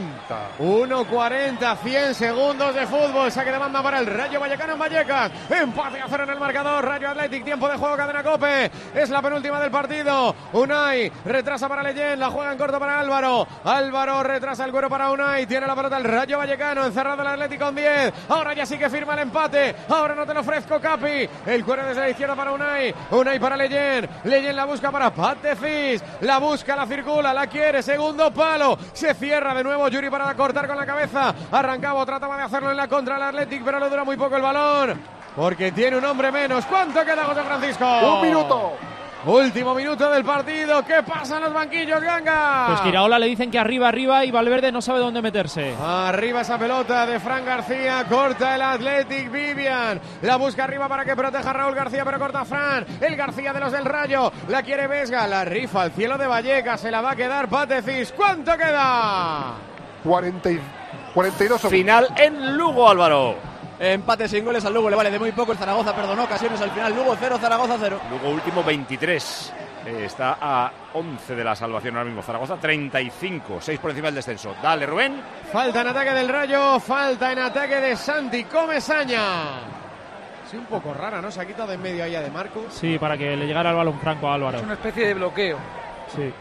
1.40, 0.59 1.79
100 1.79 2.15
segundos 2.15 2.75
de 2.75 2.87
fútbol. 2.89 3.31
Saque 3.31 3.53
de 3.53 3.59
banda 3.59 3.81
para 3.81 4.01
el 4.01 4.07
Rayo 4.07 4.41
Vallecano 4.41 4.73
en 4.73 4.79
Vallecas. 4.81 5.31
Empate 5.49 6.01
a 6.01 6.07
cero 6.09 6.25
en 6.25 6.31
el 6.31 6.41
marcador. 6.41 6.85
Rayo 6.85 7.11
Athletic, 7.11 7.45
tiempo 7.45 7.69
de 7.69 7.77
juego, 7.77 7.97
cadena 7.97 8.25
cope. 8.25 8.69
Es 8.97 9.11
la 9.11 9.23
penúltima 9.23 9.61
del 9.61 9.71
partido. 9.71 10.35
Unai 10.53 11.11
retrasa 11.25 11.69
para 11.69 11.85
Leyen, 11.85 12.19
la 12.19 12.31
juega 12.31 12.51
en 12.51 12.59
corto 12.59 12.81
para 12.81 12.99
Álvaro. 12.99 13.47
Álvaro 13.63 14.25
retrasa 14.25 14.65
el 14.65 14.73
cuero 14.73 14.91
para 14.91 15.13
Unai. 15.13 15.47
Tiene 15.47 15.69
la 15.69 15.77
pelota 15.77 15.99
el 15.99 16.05
Rayo 16.05 16.39
Vallecano, 16.39 16.85
encerrado 16.85 17.23
el 17.23 17.29
Atlético 17.29 17.67
con 17.67 17.77
10. 17.77 18.13
Ahora 18.29 18.55
ya 18.55 18.67
sí 18.67 18.77
que 18.77 18.91
firma 18.91 19.13
el 19.15 19.21
empate. 19.21 19.77
Ahora 19.89 20.17
no 20.17 20.27
te 20.27 20.35
lo 20.35 20.41
ofrezco, 20.41 20.81
Capi. 20.81 21.29
El 21.47 21.65
cuero 21.65 21.87
desde 21.87 22.01
la 22.01 22.11
izquierda 22.11 22.35
para 22.35 22.51
Unai. 22.51 22.93
Unai 23.13 23.39
para 23.39 23.57
Leyen. 23.57 24.09
Leyen 24.25 24.57
la 24.57 24.65
busca 24.65 24.91
para 24.91 25.11
Patefis. 25.11 26.03
La 26.25 26.39
busca, 26.39 26.75
la 26.75 26.87
circula, 26.87 27.35
la 27.35 27.47
quiere. 27.47 27.83
Segundo 27.83 28.33
palo. 28.33 28.79
Se 28.95 29.13
cierra 29.13 29.53
de 29.55 29.63
nuevo 29.63 29.87
Yuri 29.89 30.09
para 30.09 30.35
cortar 30.35 30.67
con 30.67 30.77
la 30.77 30.87
cabeza. 30.87 31.35
Arrancaba, 31.53 32.07
trataba 32.07 32.39
de 32.39 32.45
hacerlo 32.45 32.71
en 32.71 32.79
la 32.79 32.89
contra 32.89 33.17
el 33.17 33.23
Athletic, 33.25 33.63
pero 33.63 33.79
le 33.79 33.91
dura 33.91 34.05
muy 34.05 34.17
poco 34.17 34.37
el 34.37 34.43
balón. 34.43 35.03
Porque 35.37 35.71
tiene 35.73 35.99
un 35.99 36.05
hombre 36.05 36.33
menos. 36.33 36.65
¿Cuánto 36.65 37.05
queda 37.05 37.25
José 37.25 37.43
Francisco? 37.43 37.85
Un 37.85 38.23
minuto. 38.23 38.73
Último 39.27 39.75
minuto 39.75 40.11
del 40.11 40.23
partido. 40.23 40.85
¿Qué 40.85 41.03
pasa 41.03 41.39
en 41.39 41.45
los 41.45 41.53
banquillos, 41.55 42.01
Ganga? 42.01 42.67
Pues 42.69 42.81
que 42.83 42.89
Iraola 42.91 43.19
le 43.19 43.27
dicen 43.27 43.51
que 43.51 43.59
arriba, 43.59 43.89
arriba 43.89 44.25
y 44.25 44.31
Valverde 44.31 44.71
no 44.71 44.83
sabe 44.83 44.99
dónde 44.99 45.23
meterse. 45.23 45.75
Arriba 45.83 46.43
esa 46.43 46.59
pelota 46.59 47.07
de 47.07 47.19
Fran 47.19 47.45
García. 47.45 48.05
Corta 48.09 48.55
el 48.55 48.63
Athletic 48.63 49.31
Vivian. 49.31 49.99
La 50.23 50.37
busca 50.37 50.65
arriba 50.65 50.89
para 50.89 51.07
que 51.07 51.17
proteja 51.17 51.51
a 51.51 51.53
Raúl 51.55 51.75
García, 51.75 52.05
pero 52.05 52.19
corta 52.19 52.45
Fran. 52.45 52.85
El 53.01 53.17
García 53.17 53.55
de 53.55 53.61
los 53.61 53.73
del 53.73 53.87
Rayo. 53.87 54.31
La 54.49 54.63
quiere 54.63 54.87
Vesga. 54.87 55.27
La 55.27 55.45
rifa 55.45 55.83
al 55.83 55.93
cielo 55.93 56.19
de 56.19 56.27
Vallecas. 56.27 56.81
Se 56.83 56.91
la 56.91 57.01
va 57.01 57.13
a 57.13 57.17
quedar 57.17 57.49
Patecis. 57.49 58.13
¿Cuánto 58.13 58.57
queda? 58.59 59.55
40 60.05 60.51
y 60.51 60.61
42 61.15 61.61
segundos. 61.61 61.71
Final 61.71 62.09
en 62.19 62.59
Lugo, 62.59 62.91
Álvaro. 62.91 63.54
Empate 63.79 64.29
sin 64.29 64.45
goles 64.45 64.65
al 64.65 64.73
Lugo, 64.73 64.89
le 64.89 64.97
vale 64.97 65.11
de 65.11 65.19
muy 65.19 65.33
poco. 65.33 65.53
El 65.53 65.59
Zaragoza 65.59 65.95
perdonó 65.95 66.25
ocasiones 66.25 66.61
al 66.61 66.71
final. 66.71 66.95
Lugo 66.95 67.17
0, 67.19 67.39
Zaragoza 67.41 67.77
0. 67.79 68.01
Lugo 68.11 68.29
último 68.31 68.63
23. 68.63 69.53
Eh, 69.87 70.05
está 70.07 70.39
a 70.41 70.73
11 70.95 71.35
de 71.35 71.45
la 71.45 71.55
salvación 71.57 71.97
ahora 71.97 72.07
mismo. 72.07 72.23
Zaragoza 72.23 72.57
35, 72.57 73.59
6 73.61 73.79
por 73.81 73.91
encima 73.91 74.07
del 74.09 74.15
descenso. 74.17 74.55
Dale, 74.63 74.87
Rubén. 74.87 75.21
Falta 75.53 75.81
en 75.81 75.89
ataque 75.89 76.11
del 76.13 76.29
Rayo, 76.29 76.81
falta 76.81 77.33
en 77.33 77.39
ataque 77.41 77.81
de 77.81 77.97
Santi 77.97 78.45
Comesaña. 78.45 79.61
Sí, 80.51 80.57
un 80.57 80.67
poco 80.67 80.95
rara, 80.95 81.21
¿no? 81.21 81.31
Se 81.31 81.41
ha 81.41 81.45
quitado 81.45 81.69
de 81.69 81.75
en 81.75 81.83
medio 81.83 82.05
allá 82.05 82.21
de 82.23 82.31
Marco. 82.31 82.65
Sí, 82.71 82.99
para 82.99 83.19
que 83.19 83.37
le 83.37 83.47
llegara 83.47 83.71
el 83.71 83.77
balón 83.77 83.99
franco 84.01 84.29
a 84.29 84.35
Álvaro. 84.35 84.59
Es 84.59 84.65
una 84.65 84.75
especie 84.75 85.09
de 85.09 85.15
bloqueo. 85.15 85.59
Sí. 86.15 86.33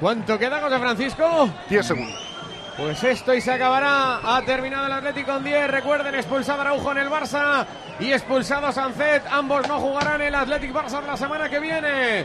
¿Cuánto 0.00 0.38
queda, 0.38 0.60
José 0.60 0.78
Francisco? 0.78 1.48
10 1.68 1.86
segundos. 1.86 2.31
Pues 2.76 3.04
esto 3.04 3.34
y 3.34 3.40
se 3.40 3.52
acabará. 3.52 4.20
Ha 4.24 4.42
terminado 4.42 4.86
el 4.86 4.92
Atlético 4.92 5.32
con 5.32 5.44
10. 5.44 5.70
Recuerden, 5.70 6.14
expulsado 6.14 6.62
Araujo 6.62 6.90
en 6.92 6.98
el 6.98 7.08
Barça 7.08 7.66
y 8.00 8.12
expulsado 8.12 8.72
Sancet. 8.72 9.22
Ambos 9.30 9.68
no 9.68 9.78
jugarán 9.78 10.22
el 10.22 10.34
Athletic 10.34 10.72
Barça 10.72 11.04
la 11.06 11.16
semana 11.16 11.48
que 11.48 11.60
viene. 11.60 12.24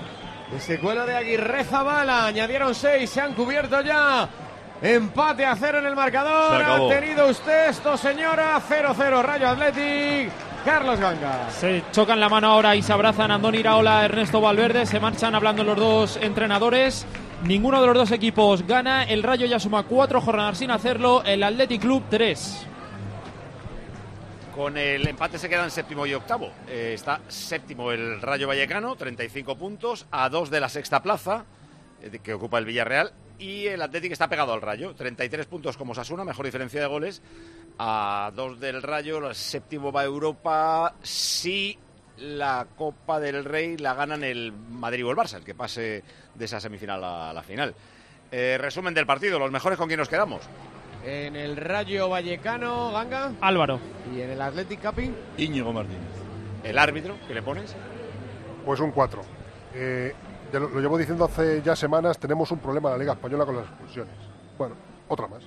Ese 0.55 0.79
cuelo 0.79 1.05
de 1.05 1.15
Aguirre 1.15 1.63
Zabala. 1.65 2.27
Añadieron 2.27 2.73
6, 2.73 3.09
se 3.09 3.21
han 3.21 3.33
cubierto 3.33 3.81
ya. 3.81 4.29
Empate 4.81 5.45
a 5.45 5.55
cero 5.55 5.79
en 5.79 5.87
el 5.87 5.95
marcador. 5.95 6.61
Ha 6.61 6.87
tenido 6.87 7.27
usted 7.27 7.69
esto, 7.69 7.97
señora. 7.97 8.61
0-0 8.61 9.21
Rayo 9.23 9.49
Athletic. 9.49 10.31
Carlos 10.63 10.99
Ganga. 10.99 11.49
Se 11.49 11.83
chocan 11.91 12.19
la 12.19 12.29
mano 12.29 12.47
ahora 12.47 12.75
y 12.75 12.81
se 12.81 12.93
abrazan 12.93 13.31
Andoni 13.31 13.59
Iraola, 13.59 14.05
Ernesto 14.05 14.39
Valverde. 14.39 14.85
Se 14.85 14.99
marchan 14.99 15.33
hablando 15.33 15.63
los 15.63 15.77
dos 15.77 16.19
entrenadores. 16.21 17.05
Ninguno 17.43 17.79
de 17.79 17.87
los 17.87 17.95
dos 17.95 18.11
equipos 18.11 18.65
gana. 18.65 19.03
El 19.03 19.21
Rayo 19.21 19.45
ya 19.45 19.59
suma 19.59 19.83
cuatro 19.83 20.19
jornadas 20.19 20.57
sin 20.57 20.71
hacerlo. 20.71 21.23
El 21.23 21.43
Athletic 21.43 21.81
Club 21.81 22.03
tres. 22.09 22.65
Con 24.55 24.75
el 24.75 25.07
empate 25.07 25.37
se 25.37 25.47
quedan 25.47 25.69
séptimo 25.69 26.07
y 26.07 26.15
octavo. 26.15 26.49
Eh, 26.67 26.93
está 26.95 27.21
séptimo 27.27 27.91
el 27.91 28.19
Rayo 28.23 28.47
Vallecano, 28.47 28.95
35 28.95 29.55
puntos, 29.55 30.07
a 30.09 30.29
dos 30.29 30.49
de 30.49 30.59
la 30.59 30.67
sexta 30.67 31.03
plaza 31.03 31.45
eh, 32.01 32.19
que 32.23 32.33
ocupa 32.33 32.57
el 32.57 32.65
Villarreal. 32.65 33.13
Y 33.37 33.67
el 33.67 33.83
Athletic 33.83 34.13
está 34.13 34.27
pegado 34.27 34.53
al 34.53 34.63
Rayo, 34.63 34.95
33 34.95 35.45
puntos 35.45 35.77
como 35.77 35.93
Sasuna, 35.93 36.23
mejor 36.23 36.43
diferencia 36.43 36.81
de 36.81 36.87
goles. 36.87 37.21
A 37.77 38.31
dos 38.35 38.59
del 38.59 38.81
Rayo, 38.81 39.27
el 39.27 39.35
séptimo 39.35 39.91
va 39.91 40.01
a 40.01 40.05
Europa. 40.05 40.95
Si 41.03 41.77
la 42.17 42.67
Copa 42.75 43.19
del 43.19 43.45
Rey 43.45 43.77
la 43.77 43.93
ganan 43.93 44.23
el 44.23 44.51
Madrid 44.51 45.05
o 45.05 45.11
el 45.11 45.17
Barça, 45.17 45.35
el 45.37 45.43
que 45.43 45.55
pase 45.55 46.03
de 46.33 46.45
esa 46.45 46.59
semifinal 46.59 47.03
a 47.03 47.33
la 47.33 47.43
final. 47.43 47.75
Eh, 48.31 48.57
resumen 48.59 48.93
del 48.93 49.05
partido, 49.05 49.39
los 49.39 49.51
mejores 49.51 49.77
con 49.77 49.87
quien 49.87 49.99
nos 49.99 50.09
quedamos. 50.09 50.41
En 51.05 51.35
el 51.35 51.55
Rayo 51.55 52.09
Vallecano, 52.09 52.91
Ganga. 52.91 53.33
Álvaro. 53.39 53.79
Y 54.13 54.21
en 54.21 54.31
el 54.31 54.41
Athletic 54.41 54.81
Capi. 54.81 55.11
Íñigo 55.37 55.71
Martínez. 55.71 56.01
¿El 56.63 56.77
árbitro? 56.77 57.15
¿Qué 57.27 57.33
le 57.33 57.41
pones? 57.41 57.75
Pues 58.65 58.79
un 58.79 58.91
4. 58.91 59.21
Eh, 59.75 60.13
ya 60.51 60.59
lo, 60.59 60.69
lo 60.69 60.81
llevo 60.81 60.97
diciendo 60.97 61.25
hace 61.25 61.61
ya 61.61 61.75
semanas, 61.75 62.17
tenemos 62.17 62.51
un 62.51 62.59
problema 62.59 62.89
en 62.89 62.93
la 62.93 62.99
Liga 62.99 63.13
Española 63.13 63.45
con 63.45 63.55
las 63.55 63.65
expulsiones. 63.65 64.13
Bueno, 64.57 64.75
otra 65.07 65.27
más. 65.27 65.43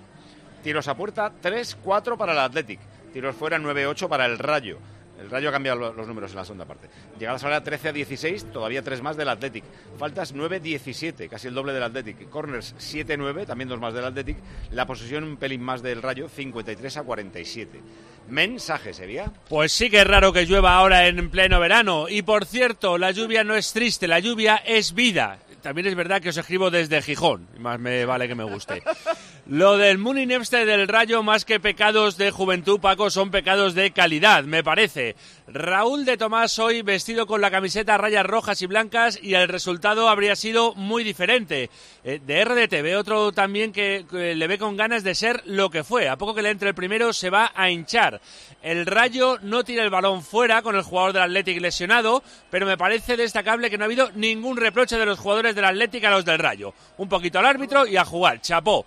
Tiros 0.62 0.88
a 0.88 0.94
puerta, 0.94 1.32
3-4 1.42 2.16
para 2.16 2.32
el 2.32 2.38
Athletic. 2.38 2.80
Tiros 3.12 3.34
fuera, 3.34 3.58
9-8 3.58 4.08
para 4.08 4.26
el 4.26 4.38
Rayo. 4.38 4.78
El 5.20 5.30
Rayo 5.30 5.50
ha 5.50 5.52
cambiado 5.52 5.78
lo- 5.78 5.92
los 5.92 6.06
números 6.08 6.30
en 6.30 6.36
la 6.38 6.44
segunda 6.44 6.64
parte. 6.64 6.88
Llegadas 7.18 7.44
ahora 7.44 7.62
13 7.62 7.88
a 7.90 7.92
16, 7.92 8.52
todavía 8.52 8.82
tres 8.82 9.02
más 9.02 9.16
del 9.16 9.28
Athletic. 9.28 9.64
Faltas 9.98 10.34
9-17, 10.34 11.28
casi 11.28 11.48
el 11.48 11.54
doble 11.54 11.72
del 11.72 11.82
Athletic. 11.82 12.28
Corners 12.30 12.74
7-9, 12.78 13.46
también 13.46 13.68
dos 13.68 13.78
más 13.80 13.92
del 13.94 14.04
Athletic. 14.06 14.38
La 14.72 14.86
posesión 14.86 15.24
un 15.24 15.36
pelín 15.36 15.62
más 15.62 15.82
del 15.82 16.00
Rayo, 16.02 16.28
53 16.28 16.96
a 16.96 17.02
47. 17.02 17.80
Mensaje 18.28 18.92
sería. 18.94 19.30
Pues 19.48 19.72
sí 19.72 19.90
que 19.90 20.00
es 20.00 20.06
raro 20.06 20.32
que 20.32 20.46
llueva 20.46 20.74
ahora 20.76 21.06
en 21.06 21.30
pleno 21.30 21.58
verano. 21.60 22.08
Y 22.08 22.22
por 22.22 22.44
cierto, 22.46 22.96
la 22.96 23.10
lluvia 23.10 23.44
no 23.44 23.56
es 23.56 23.72
triste, 23.72 24.06
la 24.08 24.20
lluvia 24.20 24.56
es 24.64 24.94
vida. 24.94 25.38
También 25.62 25.86
es 25.88 25.94
verdad 25.94 26.22
que 26.22 26.30
os 26.30 26.36
escribo 26.38 26.70
desde 26.70 27.02
Gijón, 27.02 27.46
más 27.58 27.78
me 27.78 28.06
vale 28.06 28.26
que 28.28 28.34
me 28.34 28.44
guste. 28.44 28.82
Lo 29.50 29.78
del 29.78 29.98
Muninevste 29.98 30.64
del 30.64 30.86
Rayo, 30.86 31.24
más 31.24 31.44
que 31.44 31.58
pecados 31.58 32.16
de 32.16 32.30
juventud, 32.30 32.78
Paco, 32.78 33.10
son 33.10 33.32
pecados 33.32 33.74
de 33.74 33.90
calidad, 33.90 34.44
me 34.44 34.62
parece. 34.62 35.16
Raúl 35.48 36.04
de 36.04 36.16
Tomás 36.16 36.60
hoy 36.60 36.82
vestido 36.82 37.26
con 37.26 37.40
la 37.40 37.50
camiseta 37.50 37.96
a 37.96 37.98
rayas 37.98 38.24
rojas 38.24 38.62
y 38.62 38.66
blancas 38.66 39.18
y 39.20 39.34
el 39.34 39.48
resultado 39.48 40.08
habría 40.08 40.36
sido 40.36 40.72
muy 40.76 41.02
diferente. 41.02 41.68
Eh, 42.04 42.20
de 42.24 42.82
ve 42.82 42.94
otro 42.94 43.32
también 43.32 43.72
que, 43.72 44.06
que 44.08 44.36
le 44.36 44.46
ve 44.46 44.56
con 44.56 44.76
ganas 44.76 45.02
de 45.02 45.16
ser 45.16 45.42
lo 45.46 45.68
que 45.68 45.82
fue. 45.82 46.08
A 46.08 46.16
poco 46.16 46.32
que 46.32 46.42
le 46.42 46.50
entre 46.50 46.68
el 46.68 46.76
primero 46.76 47.12
se 47.12 47.28
va 47.28 47.50
a 47.52 47.70
hinchar. 47.70 48.20
El 48.62 48.86
Rayo 48.86 49.40
no 49.42 49.64
tira 49.64 49.82
el 49.82 49.90
balón 49.90 50.22
fuera 50.22 50.62
con 50.62 50.76
el 50.76 50.82
jugador 50.82 51.12
del 51.12 51.22
Athletic 51.22 51.60
lesionado, 51.60 52.22
pero 52.50 52.66
me 52.66 52.78
parece 52.78 53.16
destacable 53.16 53.68
que 53.68 53.78
no 53.78 53.82
ha 53.82 53.86
habido 53.86 54.12
ningún 54.14 54.58
reproche 54.58 54.96
de 54.96 55.06
los 55.06 55.18
jugadores 55.18 55.56
del 55.56 55.64
Athletic 55.64 56.04
a 56.04 56.10
los 56.10 56.24
del 56.24 56.38
Rayo. 56.38 56.72
Un 56.98 57.08
poquito 57.08 57.40
al 57.40 57.46
árbitro 57.46 57.84
y 57.84 57.96
a 57.96 58.04
jugar, 58.04 58.40
chapó. 58.40 58.86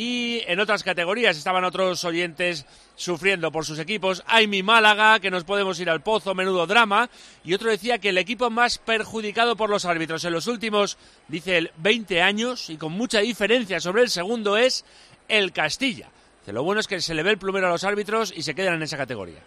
Y 0.00 0.44
en 0.46 0.60
otras 0.60 0.84
categorías 0.84 1.36
estaban 1.36 1.64
otros 1.64 2.04
oyentes 2.04 2.66
sufriendo 2.94 3.50
por 3.50 3.66
sus 3.66 3.80
equipos. 3.80 4.22
Hay 4.28 4.46
mi 4.46 4.62
Málaga, 4.62 5.18
que 5.18 5.28
nos 5.28 5.42
podemos 5.42 5.80
ir 5.80 5.90
al 5.90 6.02
pozo, 6.02 6.36
menudo 6.36 6.68
drama. 6.68 7.10
Y 7.42 7.52
otro 7.52 7.68
decía 7.68 7.98
que 7.98 8.10
el 8.10 8.18
equipo 8.18 8.48
más 8.48 8.78
perjudicado 8.78 9.56
por 9.56 9.70
los 9.70 9.86
árbitros 9.86 10.24
en 10.24 10.34
los 10.34 10.46
últimos, 10.46 10.98
dice 11.26 11.58
él, 11.58 11.72
20 11.78 12.22
años, 12.22 12.70
y 12.70 12.76
con 12.76 12.92
mucha 12.92 13.18
diferencia 13.18 13.80
sobre 13.80 14.02
el 14.02 14.10
segundo, 14.10 14.56
es 14.56 14.84
el 15.26 15.50
Castilla. 15.50 16.08
Lo 16.46 16.62
bueno 16.62 16.80
es 16.80 16.86
que 16.86 17.00
se 17.00 17.12
le 17.12 17.24
ve 17.24 17.32
el 17.32 17.38
plumero 17.38 17.66
a 17.66 17.70
los 17.70 17.82
árbitros 17.82 18.32
y 18.36 18.42
se 18.42 18.54
quedan 18.54 18.74
en 18.74 18.84
esa 18.84 18.96
categoría. 18.96 19.40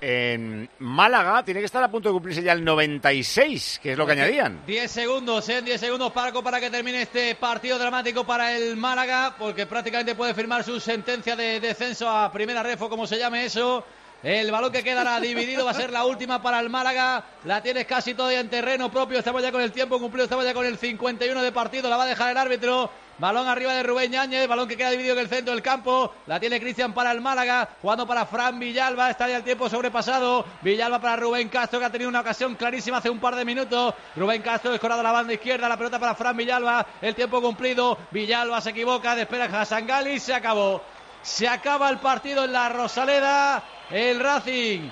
En 0.00 0.68
Málaga 0.78 1.44
tiene 1.44 1.60
que 1.60 1.66
estar 1.66 1.82
a 1.82 1.90
punto 1.90 2.08
de 2.08 2.12
cumplirse 2.12 2.42
ya 2.42 2.52
el 2.52 2.64
96, 2.64 3.80
que 3.82 3.92
es 3.92 3.98
lo 3.98 4.06
que 4.06 4.12
añadían. 4.12 4.62
10 4.66 4.90
segundos, 4.90 5.48
en 5.48 5.64
10 5.64 5.80
segundos 5.80 6.12
Paco 6.12 6.42
para 6.42 6.60
que 6.60 6.70
termine 6.70 7.02
este 7.02 7.34
partido 7.34 7.78
dramático 7.78 8.24
para 8.24 8.56
el 8.56 8.76
Málaga, 8.76 9.34
porque 9.38 9.66
prácticamente 9.66 10.14
puede 10.14 10.34
firmar 10.34 10.64
su 10.64 10.78
sentencia 10.80 11.36
de 11.36 11.60
descenso 11.60 12.08
a 12.08 12.30
primera 12.30 12.62
refo, 12.62 12.88
como 12.88 13.06
se 13.06 13.18
llame 13.18 13.46
eso. 13.46 13.84
El 14.22 14.50
balón 14.50 14.72
que 14.72 14.82
quedará 14.82 15.20
dividido 15.20 15.64
va 15.64 15.70
a 15.70 15.74
ser 15.74 15.90
la 15.90 16.04
última 16.04 16.42
para 16.42 16.60
el 16.60 16.70
Málaga. 16.70 17.24
La 17.44 17.62
tienes 17.62 17.86
casi 17.86 18.14
todavía 18.14 18.40
en 18.40 18.48
terreno 18.48 18.90
propio. 18.90 19.18
Estamos 19.18 19.42
ya 19.42 19.52
con 19.52 19.62
el 19.62 19.72
tiempo 19.72 19.98
cumplido. 19.98 20.24
Estamos 20.24 20.44
ya 20.44 20.54
con 20.54 20.66
el 20.66 20.78
51 20.78 21.42
de 21.42 21.52
partido. 21.52 21.88
La 21.88 21.96
va 21.96 22.04
a 22.04 22.08
dejar 22.08 22.30
el 22.30 22.36
árbitro. 22.36 22.90
Balón 23.18 23.48
arriba 23.48 23.72
de 23.72 23.82
Rubén 23.82 24.10
Ñáñez. 24.10 24.46
Balón 24.46 24.68
que 24.68 24.76
queda 24.76 24.90
dividido 24.90 25.14
en 25.14 25.20
el 25.20 25.28
centro 25.28 25.54
del 25.54 25.62
campo. 25.62 26.12
La 26.26 26.38
tiene 26.38 26.60
Cristian 26.60 26.92
para 26.92 27.12
el 27.12 27.20
Málaga. 27.20 27.68
Jugando 27.80 28.06
para 28.06 28.26
Fran 28.26 28.58
Villalba. 28.58 29.10
Está 29.10 29.28
ya 29.28 29.38
el 29.38 29.42
tiempo 29.42 29.68
sobrepasado. 29.68 30.44
Villalba 30.60 31.00
para 31.00 31.16
Rubén 31.16 31.48
Castro, 31.48 31.78
que 31.78 31.86
ha 31.86 31.90
tenido 31.90 32.10
una 32.10 32.20
ocasión 32.20 32.54
clarísima 32.56 32.98
hace 32.98 33.08
un 33.08 33.18
par 33.18 33.34
de 33.34 33.44
minutos. 33.44 33.94
Rubén 34.16 34.42
Castro 34.42 34.74
escorado 34.74 35.00
a 35.00 35.04
la 35.04 35.12
banda 35.12 35.32
izquierda. 35.32 35.68
La 35.68 35.78
pelota 35.78 35.98
para 35.98 36.14
Fran 36.14 36.36
Villalba. 36.36 36.86
El 37.00 37.14
tiempo 37.14 37.40
cumplido. 37.40 37.96
Villalba 38.10 38.60
se 38.60 38.70
equivoca. 38.70 39.14
Despera 39.14 39.44
Hassan 39.46 39.86
Gali. 39.86 40.20
Se 40.20 40.34
acabó. 40.34 40.82
Se 41.22 41.48
acaba 41.48 41.88
el 41.88 41.98
partido 41.98 42.44
en 42.44 42.52
la 42.52 42.68
Rosaleda. 42.68 43.62
El 43.90 44.20
Racing 44.20 44.90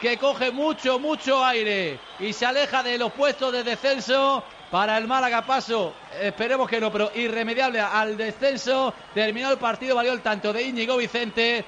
que 0.00 0.16
coge 0.16 0.50
mucho, 0.50 0.98
mucho 0.98 1.44
aire 1.44 2.00
y 2.18 2.32
se 2.32 2.46
aleja 2.46 2.82
de 2.82 2.96
los 2.96 3.12
puestos 3.12 3.52
de 3.52 3.62
descenso. 3.62 4.42
Para 4.70 4.96
el 4.98 5.08
Málaga 5.08 5.44
paso, 5.44 5.94
esperemos 6.20 6.68
que 6.68 6.80
no, 6.80 6.92
pero 6.92 7.10
irremediable 7.16 7.80
al 7.80 8.16
descenso. 8.16 8.94
Terminó 9.12 9.50
el 9.50 9.58
partido, 9.58 9.96
valió 9.96 10.12
el 10.12 10.20
tanto 10.20 10.52
de 10.52 10.62
Íñigo 10.62 10.96
Vicente 10.96 11.64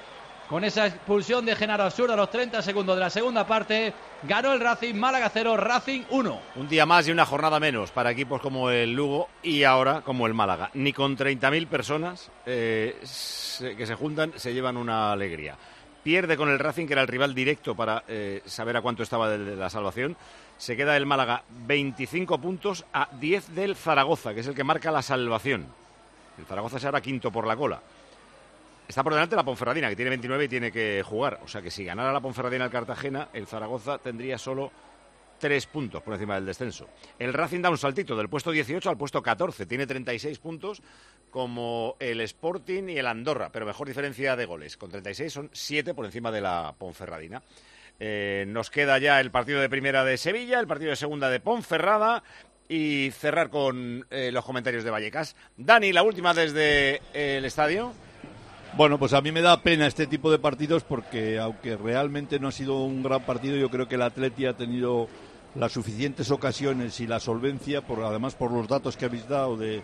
con 0.49 0.63
esa 0.63 0.87
expulsión 0.87 1.45
de 1.45 1.57
Genaro 1.57 1.83
Absurdo 1.83 2.13
a 2.13 2.17
los 2.17 2.31
30 2.31 2.63
segundos 2.63 2.95
de 2.95 3.01
la 3.01 3.11
segunda 3.11 3.45
parte. 3.45 3.93
Ganó 4.23 4.53
el 4.53 4.61
Racing, 4.61 4.95
Málaga 4.95 5.31
0, 5.33 5.57
Racing 5.57 6.03
1. 6.11 6.41
Un 6.55 6.69
día 6.69 6.87
más 6.87 7.09
y 7.09 7.11
una 7.11 7.27
jornada 7.27 7.59
menos 7.59 7.91
para 7.91 8.13
equipos 8.13 8.41
como 8.41 8.71
el 8.71 8.93
Lugo 8.93 9.29
y 9.43 9.65
ahora 9.65 10.03
como 10.03 10.29
el 10.29 10.35
Málaga. 10.35 10.71
Ni 10.75 10.93
con 10.93 11.17
30.000 11.17 11.67
personas 11.67 12.31
eh, 12.47 13.01
que 13.59 13.87
se 13.87 13.95
juntan 13.97 14.35
se 14.37 14.55
llevan 14.55 14.77
una 14.77 15.11
alegría. 15.11 15.57
Pierde 16.05 16.37
con 16.37 16.51
el 16.51 16.59
Racing, 16.59 16.87
que 16.87 16.93
era 16.95 17.03
el 17.03 17.09
rival 17.09 17.35
directo 17.35 17.75
para 17.75 18.05
eh, 18.07 18.43
saber 18.45 18.77
a 18.77 18.83
cuánto 18.83 19.03
estaba 19.03 19.29
de 19.29 19.57
la 19.57 19.71
salvación. 19.71 20.17
Se 20.63 20.77
queda 20.77 20.97
el 20.97 21.07
Málaga 21.07 21.43
25 21.67 22.41
puntos 22.41 22.85
a 22.93 23.09
10 23.19 23.57
del 23.57 23.75
Zaragoza, 23.75 24.33
que 24.33 24.39
es 24.39 24.47
el 24.47 24.55
que 24.55 24.63
marca 24.63 24.93
la 24.93 25.03
salvación. 25.03 25.67
El 26.39 26.47
Zaragoza 26.47 26.79
se 26.79 26.87
hará 26.87 27.01
quinto 27.01 27.33
por 27.33 27.49
la 27.49 27.57
cola. 27.57 27.83
Está 28.87 29.03
por 29.03 29.13
delante 29.13 29.35
la 29.35 29.43
Ponferradina, 29.43 29.89
que 29.89 29.97
tiene 29.97 30.11
29 30.11 30.45
y 30.45 30.49
tiene 30.49 30.71
que 30.71 31.03
jugar. 31.05 31.41
O 31.43 31.49
sea 31.49 31.63
que 31.63 31.73
si 31.73 31.85
ganara 31.85 32.13
la 32.13 32.21
Ponferradina 32.21 32.63
al 32.67 32.71
Cartagena, 32.71 33.31
el 33.33 33.49
Zaragoza 33.49 33.99
tendría 33.99 34.39
solo 34.39 34.71
tres 35.37 35.67
puntos 35.67 36.01
por 36.01 36.15
encima 36.15 36.37
del 36.37 36.47
descenso. 36.47 36.89
El 37.19 37.33
Racing 37.33 37.61
da 37.61 37.69
un 37.69 37.77
saltito 37.77 38.15
del 38.15 38.29
puesto 38.29 38.53
18 38.53 38.89
al 38.89 38.97
puesto 38.97 39.21
14. 39.21 39.67
Tiene 39.67 39.89
36 39.89 40.39
puntos 40.39 40.81
como 41.33 41.97
el 41.99 42.21
Sporting 42.21 42.85
y 42.89 42.99
el 42.99 43.09
Andorra, 43.09 43.51
pero 43.51 43.67
mejor 43.67 43.89
diferencia 43.89 44.37
de 44.37 44.47
goles. 44.47 44.77
Con 44.77 44.93
36 44.93 45.33
son 45.33 45.51
7 45.53 45.93
por 45.93 46.05
encima 46.05 46.31
de 46.31 46.41
la 46.41 46.73
Ponferradina. 46.79 47.43
Eh, 48.01 48.45
nos 48.49 48.71
queda 48.71 48.99
ya 48.99 49.21
el 49.21 49.31
partido 49.31 49.61
de 49.61 49.69
primera 49.69 50.05
de 50.05 50.17
Sevilla, 50.17 50.59
el 50.59 50.67
partido 50.67 50.91
de 50.91 50.97
segunda 50.97 51.31
de 51.31 51.41
Ponferrada 51.41 52.23
y 52.69 53.11
cerrar 53.13 53.51
con 53.51 54.07
eh, 54.11 54.31
los 54.33 54.45
comentarios 54.45 54.85
de 54.85 54.91
Vallecas. 54.91 55.37
Dani, 55.57 55.93
la 55.93 56.03
última 56.03 56.35
desde 56.35 57.01
el 57.13 57.45
estadio. 57.45 57.93
Bueno, 58.75 58.99
pues 58.99 59.13
a 59.13 59.21
mí 59.21 59.31
me 59.33 59.43
da 59.43 59.63
pena 59.63 59.87
este 59.87 60.07
tipo 60.07 60.31
de 60.31 60.39
partidos 60.39 60.83
porque 60.83 61.39
aunque 61.39 61.77
realmente 61.77 62.39
no 62.39 62.49
ha 62.49 62.53
sido 62.53 62.83
un 62.83 63.03
gran 63.03 63.25
partido, 63.27 63.57
yo 63.57 63.69
creo 63.69 63.87
que 63.87 63.97
el 63.97 64.03
Atleti 64.03 64.47
ha 64.47 64.57
tenido 64.57 65.09
las 65.55 65.73
suficientes 65.73 66.31
ocasiones 66.31 66.99
y 67.01 67.07
la 67.07 67.21
solvencia, 67.21 67.83
por, 67.83 68.03
además 68.03 68.35
por 68.35 68.51
los 68.51 68.67
datos 68.69 68.97
que 68.97 69.05
habéis 69.05 69.29
dado 69.29 69.59
de 69.59 69.83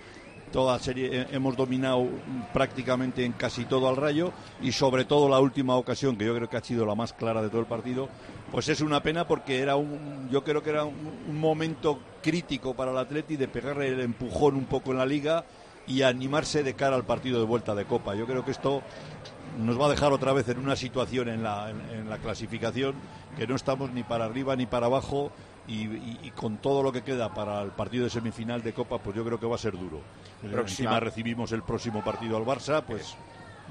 toda 0.49 0.79
serie, 0.79 1.27
hemos 1.31 1.57
dominado 1.57 2.07
prácticamente 2.53 3.25
en 3.25 3.33
casi 3.33 3.65
todo 3.65 3.89
al 3.89 3.97
rayo 3.97 4.33
y 4.61 4.73
sobre 4.73 5.05
todo 5.05 5.29
la 5.29 5.41
última 5.41 5.77
ocasión, 5.77 6.17
que 6.17 6.25
yo 6.25 6.35
creo 6.35 6.49
que 6.49 6.57
ha 6.57 6.65
sido 6.65 6.85
la 6.85 6.95
más 6.95 7.13
clara 7.13 7.43
de 7.43 7.49
todo 7.49 7.61
el 7.61 7.67
partido, 7.67 8.09
pues 8.51 8.69
es 8.69 8.81
una 8.81 9.03
pena 9.03 9.27
porque 9.27 9.61
era 9.61 9.77
un, 9.77 10.29
yo 10.31 10.43
creo 10.45 10.63
que 10.63 10.71
era 10.71 10.85
un, 10.85 11.39
momento 11.39 12.01
crítico 12.23 12.75
para 12.75 12.91
el 12.91 12.99
Atleti 12.99 13.37
de 13.37 13.49
pegarle 13.49 13.89
el 13.89 14.01
empujón 14.01 14.57
un 14.57 14.65
poco 14.65 14.91
en 14.91 14.99
la 14.99 15.07
liga 15.07 15.45
y 15.87 16.03
animarse 16.03 16.63
de 16.63 16.75
cara 16.75 16.97
al 16.97 17.05
partido 17.05 17.39
de 17.39 17.47
vuelta 17.47 17.75
de 17.75 17.85
Copa. 17.85 18.15
Yo 18.15 18.27
creo 18.27 18.45
que 18.45 18.51
esto 18.51 18.83
nos 19.59 19.81
va 19.81 19.87
a 19.87 19.91
dejar 19.91 20.13
otra 20.13 20.33
vez 20.33 20.49
en 20.49 20.59
una 20.59 20.77
situación 20.77 21.29
en 21.29 21.43
la, 21.43 21.71
en, 21.71 22.09
la 22.09 22.19
clasificación 22.19 22.95
que 23.37 23.47
no 23.47 23.57
estamos 23.57 23.93
ni 23.93 24.03
para 24.03 24.27
arriba 24.27 24.57
ni 24.57 24.67
para 24.67 24.87
abajo 24.87 25.33
y, 25.69 26.31
con 26.35 26.59
todo 26.59 26.83
lo 26.83 26.93
que 26.93 27.03
queda 27.03 27.33
para 27.35 27.63
el 27.63 27.71
partido 27.71 28.05
de 28.05 28.11
semifinal 28.11 28.63
de 28.63 28.73
Copa, 28.73 28.99
pues 28.99 29.15
yo 29.15 29.25
creo 29.25 29.39
que 29.39 29.47
va 29.47 29.57
a 29.57 29.59
ser 29.59 29.73
duro. 29.73 30.01
Encima 30.43 30.99
recibimos 31.01 31.53
el 31.53 31.63
próximo 31.63 32.03
partido 32.03 32.37
al 32.37 32.45
Barça, 32.45 32.83
pues 32.83 33.17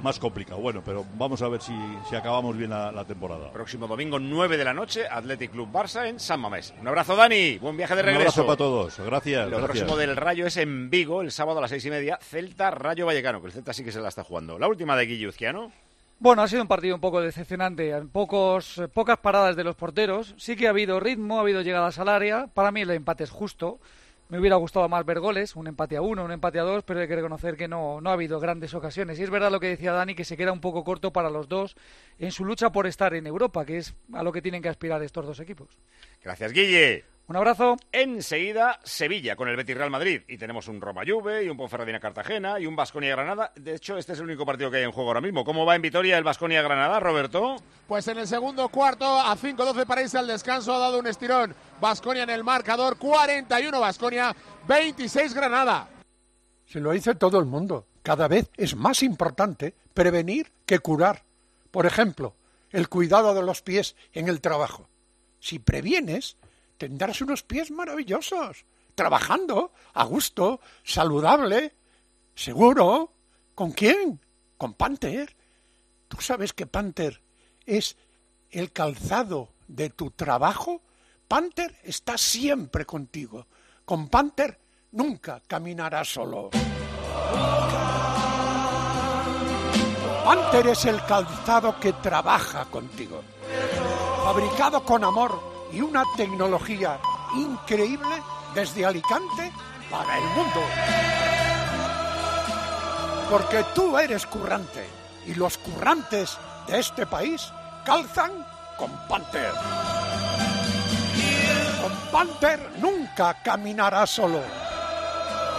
más 0.02 0.20
complicado. 0.20 0.60
Bueno, 0.60 0.82
pero 0.86 1.06
vamos 1.18 1.42
a 1.42 1.48
ver 1.48 1.62
si, 1.62 1.74
si 2.10 2.16
acabamos 2.16 2.56
bien 2.58 2.70
la, 2.70 3.06
temporada. 3.06 3.52
Próximo 3.52 3.88
domingo, 3.88 4.20
9 4.20 4.58
de 4.58 4.64
la 4.64 4.74
noche, 4.74 5.08
Athletic 5.10 5.52
Club 5.52 5.72
Barça 5.72 6.08
en 6.08 6.20
San 6.20 6.40
Mamés. 6.40 6.74
Un 6.80 6.88
abrazo, 6.88 7.16
Dani. 7.16 7.58
Buen 7.58 7.78
viaje 7.78 7.96
de 7.96 8.02
regreso. 8.02 8.20
Un 8.20 8.28
abrazo 8.28 8.46
para 8.46 8.58
todos. 8.58 9.00
Gracias. 9.00 9.50
Lo 9.50 9.64
próximo 9.64 9.98
del 9.98 10.16
Rayo 10.16 10.46
es 10.46 10.58
en 10.58 10.90
Vigo, 10.90 11.22
el 11.22 11.32
sábado 11.32 11.60
a 11.60 11.62
las 11.62 11.72
seis 11.72 11.86
y 11.86 11.90
media, 11.90 12.20
Celta 12.22 12.72
Rayo 12.72 13.06
Vallecano, 13.06 13.42
que 13.42 13.48
el 13.48 13.54
Celta 13.54 13.74
sí 13.74 13.84
que 13.84 13.92
se 13.92 14.00
la 14.00 14.10
está 14.10 14.24
jugando. 14.24 14.60
La 14.60 14.68
última 14.68 14.96
de 14.96 15.06
Guilluzquiano. 15.06 15.72
Bueno, 16.20 16.42
ha 16.42 16.48
sido 16.48 16.64
un 16.64 16.68
partido 16.68 16.96
un 16.96 17.02
poco 17.02 17.22
decepcionante. 17.22 17.94
Pocos, 18.12 18.82
pocas 18.94 19.20
paradas 19.20 19.56
de 19.56 19.64
los 19.64 19.76
porteros. 19.76 20.34
Sí 20.38 20.56
que 20.56 20.66
ha 20.66 20.72
habido 20.72 21.00
ritmo, 21.00 21.38
ha 21.38 21.42
habido 21.42 21.62
llegadas 21.62 22.00
al 22.00 22.10
área. 22.10 22.48
Para 22.48 22.72
mí 22.72 22.82
el 22.82 22.90
empate 22.90 23.24
es 23.24 23.30
justo. 23.30 23.80
Me 24.30 24.40
hubiera 24.40 24.56
gustado 24.56 24.90
más 24.90 25.06
ver 25.06 25.20
goles, 25.20 25.56
un 25.56 25.68
empate 25.68 25.96
a 25.96 26.02
uno, 26.02 26.26
un 26.26 26.32
empate 26.32 26.60
a 26.60 26.64
dos, 26.64 26.84
pero 26.84 27.00
hay 27.00 27.08
que 27.08 27.16
reconocer 27.16 27.56
que 27.56 27.70
no, 27.70 28.02
no 28.02 28.10
ha 28.10 28.14
habido 28.14 28.40
grandes 28.40 28.74
ocasiones. 28.74 29.20
Y 29.20 29.24
es 29.24 29.30
verdad 29.30 29.52
lo 29.52 29.60
que 29.60 29.68
decía 29.68 29.94
Dani, 29.94 30.16
que 30.16 30.26
se 30.26 30.36
queda 30.36 30.52
un 30.52 30.60
poco 30.60 30.84
corto 30.84 31.14
para 31.14 31.30
los 31.30 31.48
dos 31.48 31.78
en 32.20 32.32
su 32.32 32.44
lucha 32.44 32.72
por 32.72 32.88
estar 32.88 33.14
en 33.14 33.26
Europa, 33.26 33.64
que 33.64 33.78
es 33.78 33.94
a 34.12 34.24
lo 34.24 34.34
que 34.34 34.42
tienen 34.42 34.62
que 34.62 34.70
aspirar 34.70 35.02
estos 35.04 35.26
dos 35.26 35.40
equipos. 35.40 35.70
Gracias, 36.22 36.52
Guille. 36.52 37.17
Un 37.30 37.36
abrazo. 37.36 37.76
Enseguida, 37.92 38.80
Sevilla 38.86 39.36
con 39.36 39.50
el 39.50 39.58
Betis 39.58 39.76
Real 39.76 39.90
Madrid. 39.90 40.22
Y 40.30 40.38
tenemos 40.38 40.70
un 40.70 40.80
Roma 40.80 41.02
Juve 41.06 41.44
y 41.44 41.50
un 41.50 41.58
Ponferradina 41.58 42.00
Cartagena 42.00 42.58
y 42.58 42.66
un 42.66 42.78
Basconia 42.78 43.12
Granada. 43.18 43.52
De 43.54 43.76
hecho, 43.76 43.98
este 43.98 44.14
es 44.14 44.20
el 44.20 44.26
único 44.26 44.46
partido 44.46 44.72
que 44.72 44.78
hay 44.78 44.84
en 44.84 44.94
juego 44.94 45.10
ahora 45.10 45.20
mismo. 45.20 45.44
¿Cómo 45.44 45.66
va 45.66 45.76
en 45.76 45.82
Vitoria 45.82 46.18
el 46.18 46.24
Basconia 46.24 46.62
Granada, 46.62 47.02
Roberto? 47.02 47.58
Pues 47.86 48.08
en 48.08 48.20
el 48.20 48.28
segundo 48.28 48.70
cuarto, 48.70 49.06
a 49.06 49.36
5-12 49.36 49.86
para 49.86 50.04
irse 50.04 50.18
al 50.18 50.28
descanso, 50.28 50.74
ha 50.74 50.80
dado 50.80 51.00
un 51.00 51.08
estirón. 51.08 51.54
Basconia 51.82 52.24
en 52.24 52.30
el 52.30 52.46
marcador, 52.46 52.98
41 52.98 53.78
Basconia, 53.78 54.34
26 54.66 55.34
Granada. 55.34 55.90
Se 56.66 56.80
lo 56.80 56.92
dice 56.92 57.14
todo 57.14 57.40
el 57.40 57.46
mundo. 57.46 57.88
Cada 58.04 58.30
vez 58.30 58.50
es 58.56 58.74
más 58.78 59.04
importante 59.04 59.74
prevenir 59.94 60.50
que 60.66 60.80
curar. 60.80 61.24
Por 61.72 61.86
ejemplo, 61.88 62.36
el 62.72 62.88
cuidado 62.88 63.34
de 63.34 63.44
los 63.44 63.62
pies 63.62 63.98
en 64.14 64.30
el 64.30 64.40
trabajo. 64.40 64.88
Si 65.42 65.60
previenes, 65.60 66.38
tendrás 66.78 67.22
unos 67.22 67.44
pies 67.44 67.72
maravillosos, 67.72 68.66
trabajando, 68.96 69.72
a 69.94 70.04
gusto, 70.04 70.60
saludable, 70.84 71.74
seguro. 72.36 73.12
¿Con 73.56 73.72
quién? 73.72 74.20
Con 74.58 74.74
Panther. 74.74 75.36
¿Tú 76.08 76.18
sabes 76.22 76.54
que 76.54 76.68
Panther 76.68 77.22
es 77.66 77.98
el 78.52 78.72
calzado 78.72 79.50
de 79.68 79.90
tu 79.90 80.12
trabajo? 80.12 80.82
Panther 81.28 81.76
está 81.84 82.18
siempre 82.18 82.86
contigo. 82.86 83.48
Con 83.84 84.08
Panther 84.10 84.60
nunca 84.92 85.42
caminarás 85.46 86.08
solo. 86.14 86.50
Panther 90.24 90.68
es 90.68 90.86
el 90.86 91.04
calzado 91.06 91.80
que 91.80 91.94
trabaja 91.94 92.66
contigo. 92.66 93.24
Fabricado 94.24 94.84
con 94.84 95.04
amor 95.04 95.57
y 95.72 95.82
una 95.82 96.04
tecnología 96.16 97.00
increíble 97.36 98.22
desde 98.54 98.86
Alicante 98.86 99.52
para 99.90 100.18
el 100.18 100.24
mundo. 100.24 100.62
Porque 103.30 103.66
tú 103.76 103.98
eres 103.98 104.26
currante 104.26 104.88
y 105.26 105.36
los 105.36 105.58
currantes 105.58 106.38
de 106.68 106.80
este 106.80 107.06
país 107.06 107.52
calzan 107.86 108.32
con 108.78 108.92
Panther. 109.08 109.52
Con 111.82 112.12
Panther 112.12 112.72
nunca 112.80 113.42
caminará 113.44 114.06
solo. 114.08 114.42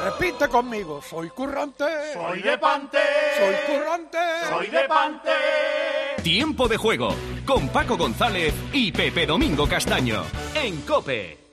Repite 0.05 0.49
conmigo, 0.49 1.03
soy 1.03 1.29
currante. 1.31 2.13
Soy 2.15 2.41
de 2.41 2.57
Panther. 2.57 3.03
Soy 3.37 3.77
currante. 3.77 4.19
Soy 4.49 4.67
de 4.69 4.89
Panther. 4.89 5.98
Tiempo 6.29 6.69
de 6.69 6.77
juego 6.77 7.15
con 7.47 7.71
Paco 7.71 7.97
González 7.97 8.53
y 8.75 8.93
Pepe 8.93 9.25
Domingo 9.25 9.67
Castaño 9.67 10.25
en 10.55 10.83
Cope. 10.83 11.48